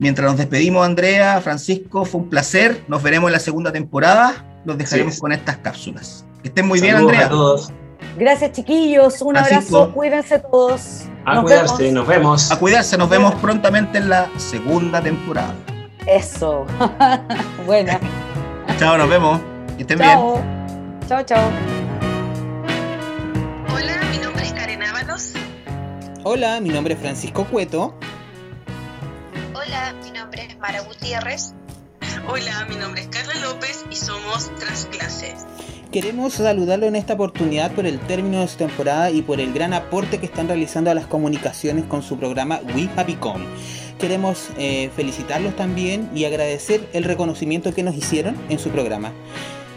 Mientras 0.00 0.28
nos 0.30 0.36
despedimos, 0.38 0.86
Andrea, 0.86 1.40
Francisco, 1.40 2.04
fue 2.04 2.20
un 2.20 2.30
placer. 2.30 2.84
Nos 2.86 3.02
veremos 3.02 3.28
en 3.28 3.32
la 3.32 3.40
segunda 3.40 3.72
temporada. 3.72 4.44
Los 4.64 4.78
dejaremos 4.78 5.18
con 5.18 5.32
estas 5.32 5.56
cápsulas. 5.56 6.24
Que 6.40 6.48
estén 6.48 6.68
muy 6.68 6.80
bien, 6.80 6.94
Andrea. 6.94 7.26
A 7.26 7.28
todos. 7.28 7.72
Gracias, 8.16 8.52
chiquillos. 8.52 9.20
Un 9.22 9.36
abrazo. 9.36 9.92
Cuídense 9.92 10.38
todos. 10.38 11.02
A 11.24 11.42
cuidarse. 11.42 11.90
Nos 11.90 12.06
vemos. 12.06 12.52
A 12.52 12.58
cuidarse. 12.60 12.96
Nos 12.96 13.08
vemos 13.08 13.34
prontamente 13.36 13.98
en 13.98 14.08
la 14.08 14.30
segunda 14.36 15.02
temporada. 15.02 15.54
Eso. 16.06 16.64
Buena. 17.66 17.98
chao, 18.78 18.96
nos 18.96 19.08
vemos. 19.08 19.40
Que 19.76 19.82
estén 19.82 19.98
chao. 19.98 20.34
bien. 20.34 20.98
Chao, 21.08 21.22
chao. 21.24 21.50
Hola, 23.74 24.00
mi 24.12 24.18
nombre 24.18 24.44
es 24.44 24.52
Karen 24.52 24.82
Ábalos. 24.82 25.32
Hola, 26.22 26.60
mi 26.60 26.68
nombre 26.68 26.94
es 26.94 27.00
Francisco 27.00 27.44
Cueto. 27.44 27.94
Es 30.58 30.62
Mara 30.62 30.80
Gutiérrez. 30.80 31.52
Hola, 32.26 32.66
mi 32.68 32.74
nombre 32.74 33.02
es 33.02 33.06
Carla 33.06 33.34
López 33.42 33.84
y 33.92 33.94
somos 33.94 34.52
Transclases. 34.56 35.46
Queremos 35.92 36.34
saludarlo 36.34 36.86
en 36.86 36.96
esta 36.96 37.14
oportunidad 37.14 37.70
por 37.70 37.86
el 37.86 38.00
término 38.00 38.40
de 38.40 38.48
su 38.48 38.56
temporada 38.56 39.12
y 39.12 39.22
por 39.22 39.40
el 39.40 39.52
gran 39.52 39.72
aporte 39.72 40.18
que 40.18 40.26
están 40.26 40.48
realizando 40.48 40.90
a 40.90 40.94
las 40.94 41.06
comunicaciones 41.06 41.84
con 41.84 42.02
su 42.02 42.18
programa 42.18 42.60
We 42.74 42.88
Happy 42.96 43.14
Com. 43.14 43.40
Queremos 44.00 44.48
eh, 44.58 44.90
felicitarlos 44.96 45.54
también 45.54 46.10
y 46.12 46.24
agradecer 46.24 46.88
el 46.92 47.04
reconocimiento 47.04 47.72
que 47.72 47.84
nos 47.84 47.94
hicieron 47.94 48.36
en 48.48 48.58
su 48.58 48.70
programa. 48.70 49.12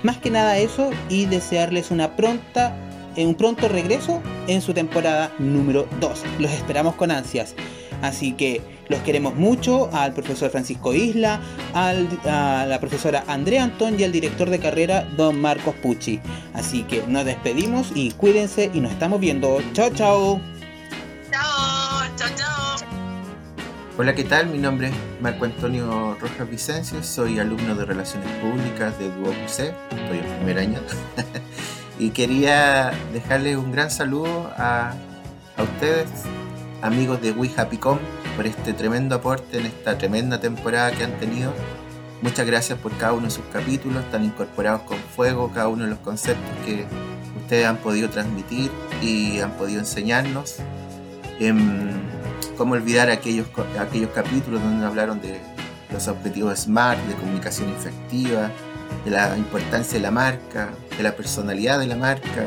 Más 0.01 0.17
que 0.17 0.31
nada 0.31 0.57
eso 0.57 0.89
y 1.09 1.27
desearles 1.27 1.91
una 1.91 2.15
pronta, 2.15 2.75
eh, 3.15 3.27
un 3.27 3.35
pronto 3.35 3.67
regreso 3.67 4.19
en 4.47 4.61
su 4.61 4.73
temporada 4.73 5.31
número 5.37 5.87
2. 5.99 6.23
Los 6.39 6.51
esperamos 6.51 6.95
con 6.95 7.11
ansias. 7.11 7.53
Así 8.01 8.33
que 8.33 8.61
los 8.91 8.99
queremos 9.01 9.33
mucho, 9.35 9.89
al 9.93 10.13
profesor 10.13 10.51
Francisco 10.51 10.93
Isla, 10.93 11.39
a 11.73 11.93
la 12.67 12.79
profesora 12.79 13.23
Andrea 13.27 13.63
Antón 13.63 13.99
y 13.99 14.03
al 14.03 14.11
director 14.11 14.49
de 14.49 14.59
carrera, 14.59 15.07
don 15.17 15.41
Marcos 15.41 15.73
Pucci. 15.81 16.19
Así 16.53 16.83
que 16.83 17.03
nos 17.07 17.25
despedimos 17.25 17.91
y 17.95 18.11
cuídense 18.11 18.69
y 18.71 18.81
nos 18.81 18.91
estamos 18.91 19.19
viendo. 19.19 19.59
Chao, 19.73 19.89
chao. 19.91 20.41
Chao, 21.31 22.03
chao, 22.17 22.29
chao. 22.35 22.87
Hola, 23.97 24.13
¿qué 24.13 24.25
tal? 24.25 24.47
Mi 24.47 24.57
nombre 24.57 24.89
es 24.89 24.93
Marco 25.21 25.45
Antonio 25.45 26.17
Rojas 26.19 26.49
Vicencio, 26.49 27.01
soy 27.01 27.39
alumno 27.39 27.75
de 27.75 27.85
Relaciones 27.85 28.29
Públicas 28.37 28.97
de 28.99 29.09
DuoC, 29.09 29.35
estoy 29.45 30.17
en 30.17 30.35
primer 30.37 30.59
año. 30.59 30.79
y 31.99 32.09
quería 32.09 32.91
dejarles 33.13 33.55
un 33.55 33.71
gran 33.71 33.89
saludo 33.89 34.51
a, 34.57 34.93
a 35.55 35.63
ustedes, 35.63 36.09
amigos 36.81 37.21
de 37.21 37.31
We 37.31 37.49
Happy 37.55 37.77
Com 37.77 37.99
por 38.35 38.45
este 38.45 38.73
tremendo 38.73 39.15
aporte 39.15 39.59
en 39.59 39.65
esta 39.65 39.97
tremenda 39.97 40.39
temporada 40.39 40.91
que 40.91 41.03
han 41.03 41.17
tenido. 41.19 41.53
Muchas 42.21 42.45
gracias 42.45 42.77
por 42.79 42.95
cada 42.97 43.13
uno 43.13 43.25
de 43.25 43.31
sus 43.31 43.45
capítulos, 43.51 44.03
están 44.03 44.23
incorporados 44.23 44.81
con 44.81 44.97
fuego 44.97 45.51
cada 45.53 45.67
uno 45.67 45.85
de 45.85 45.89
los 45.89 45.99
conceptos 45.99 46.51
que 46.65 46.85
ustedes 47.41 47.65
han 47.65 47.77
podido 47.77 48.09
transmitir 48.09 48.69
y 49.01 49.39
han 49.39 49.51
podido 49.53 49.79
enseñarnos. 49.79 50.57
Em, 51.39 51.89
¿Cómo 52.57 52.73
olvidar 52.73 53.09
aquellos, 53.09 53.47
aquellos 53.79 54.11
capítulos 54.11 54.61
donde 54.61 54.85
hablaron 54.85 55.19
de 55.19 55.39
los 55.91 56.07
objetivos 56.07 56.59
SMART, 56.59 56.99
de 57.07 57.15
comunicación 57.15 57.69
efectiva, 57.69 58.51
de 59.03 59.11
la 59.11 59.35
importancia 59.37 59.93
de 59.93 60.01
la 60.01 60.11
marca, 60.11 60.69
de 60.95 61.03
la 61.03 61.15
personalidad 61.15 61.79
de 61.79 61.87
la 61.87 61.95
marca, 61.95 62.45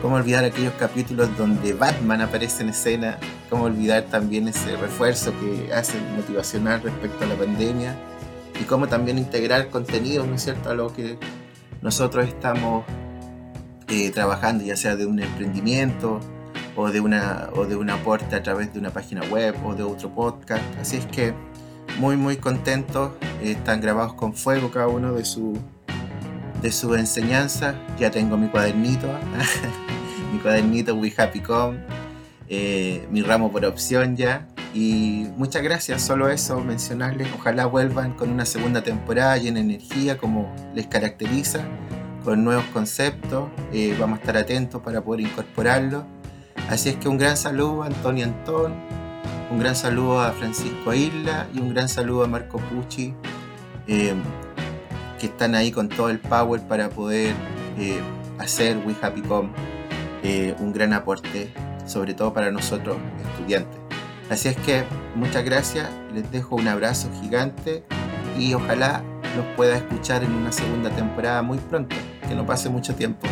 ¿Cómo 0.00 0.14
olvidar 0.14 0.44
aquellos 0.44 0.74
capítulos 0.74 1.36
donde 1.36 1.72
Batman 1.72 2.20
aparece 2.20 2.62
en 2.62 2.68
escena? 2.68 3.18
¿Cómo 3.50 3.64
olvidar 3.64 4.04
también 4.04 4.46
ese 4.46 4.76
refuerzo 4.76 5.32
que 5.40 5.72
hace 5.72 5.98
motivacional 6.16 6.80
respecto 6.82 7.24
a 7.24 7.26
la 7.26 7.34
pandemia? 7.34 7.96
Y 8.60 8.64
cómo 8.64 8.86
también 8.86 9.18
integrar 9.18 9.70
contenido, 9.70 10.24
¿no 10.24 10.36
es 10.36 10.42
cierto?, 10.42 10.70
a 10.70 10.74
lo 10.74 10.92
que 10.92 11.18
nosotros 11.82 12.28
estamos 12.28 12.84
eh, 13.88 14.10
trabajando, 14.10 14.62
ya 14.62 14.76
sea 14.76 14.94
de 14.94 15.04
un 15.04 15.18
emprendimiento 15.18 16.20
o 16.76 16.90
de, 16.90 17.00
una, 17.00 17.48
o 17.56 17.64
de 17.64 17.74
un 17.74 17.90
aporte 17.90 18.36
a 18.36 18.42
través 18.42 18.72
de 18.72 18.78
una 18.78 18.90
página 18.90 19.22
web 19.22 19.56
o 19.64 19.74
de 19.74 19.82
otro 19.82 20.14
podcast. 20.14 20.62
Así 20.80 20.98
es 20.98 21.06
que 21.06 21.34
muy, 21.98 22.16
muy 22.16 22.36
contentos. 22.36 23.12
están 23.42 23.80
grabados 23.80 24.14
con 24.14 24.32
fuego 24.32 24.70
cada 24.70 24.86
uno 24.86 25.12
de 25.14 25.24
su 25.24 25.58
de 26.62 26.72
su 26.72 26.94
enseñanza. 26.94 27.74
Ya 27.98 28.10
tengo 28.10 28.36
mi 28.36 28.48
cuadernito, 28.48 29.08
mi 30.32 30.38
cuadernito 30.38 30.94
We 30.94 31.12
Happy 31.16 31.40
Com, 31.40 31.76
eh, 32.48 33.06
mi 33.10 33.22
ramo 33.22 33.50
por 33.50 33.64
opción 33.64 34.16
ya. 34.16 34.46
Y 34.74 35.26
muchas 35.36 35.62
gracias, 35.62 36.02
solo 36.02 36.28
eso, 36.28 36.60
mencionarles. 36.60 37.28
Ojalá 37.34 37.66
vuelvan 37.66 38.12
con 38.12 38.30
una 38.30 38.44
segunda 38.44 38.82
temporada 38.82 39.36
llena 39.38 39.56
de 39.56 39.64
energía 39.64 40.18
como 40.18 40.54
les 40.74 40.86
caracteriza, 40.86 41.60
con 42.24 42.44
nuevos 42.44 42.64
conceptos. 42.66 43.48
Eh, 43.72 43.96
vamos 43.98 44.18
a 44.18 44.20
estar 44.20 44.36
atentos 44.36 44.82
para 44.82 45.02
poder 45.02 45.22
incorporarlos. 45.22 46.04
Así 46.68 46.90
es 46.90 46.96
que 46.96 47.08
un 47.08 47.16
gran 47.16 47.36
saludo 47.36 47.82
a 47.82 47.86
Antonio 47.86 48.26
Antón, 48.26 48.74
un 49.50 49.58
gran 49.58 49.74
saludo 49.74 50.20
a 50.20 50.32
Francisco 50.32 50.92
Isla 50.92 51.46
y 51.54 51.60
un 51.60 51.72
gran 51.72 51.88
saludo 51.88 52.24
a 52.24 52.26
Marco 52.28 52.58
Pucci. 52.58 53.14
Eh, 53.86 54.14
que 55.18 55.26
están 55.26 55.54
ahí 55.54 55.70
con 55.70 55.88
todo 55.88 56.10
el 56.10 56.18
power 56.18 56.60
para 56.62 56.88
poder 56.88 57.34
eh, 57.78 58.00
hacer 58.38 58.78
We 58.86 58.94
Happy 59.00 59.22
Com 59.22 59.50
eh, 60.22 60.54
un 60.58 60.72
gran 60.72 60.92
aporte, 60.92 61.52
sobre 61.86 62.14
todo 62.14 62.32
para 62.32 62.50
nosotros 62.50 62.96
estudiantes. 63.32 63.78
Así 64.30 64.48
es 64.48 64.56
que 64.56 64.84
muchas 65.14 65.44
gracias, 65.44 65.88
les 66.12 66.30
dejo 66.30 66.56
un 66.56 66.68
abrazo 66.68 67.08
gigante 67.20 67.84
y 68.38 68.54
ojalá 68.54 69.02
los 69.36 69.46
pueda 69.56 69.76
escuchar 69.76 70.22
en 70.22 70.32
una 70.32 70.52
segunda 70.52 70.90
temporada 70.90 71.42
muy 71.42 71.58
pronto, 71.58 71.96
que 72.28 72.34
no 72.34 72.44
pase 72.44 72.68
mucho 72.68 72.94
tiempo. 72.94 73.26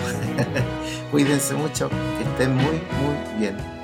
Cuídense 1.11 1.55
mucho, 1.55 1.89
que 1.89 2.25
estén 2.25 2.55
muy, 2.55 2.65
muy 2.65 3.41
bien. 3.41 3.76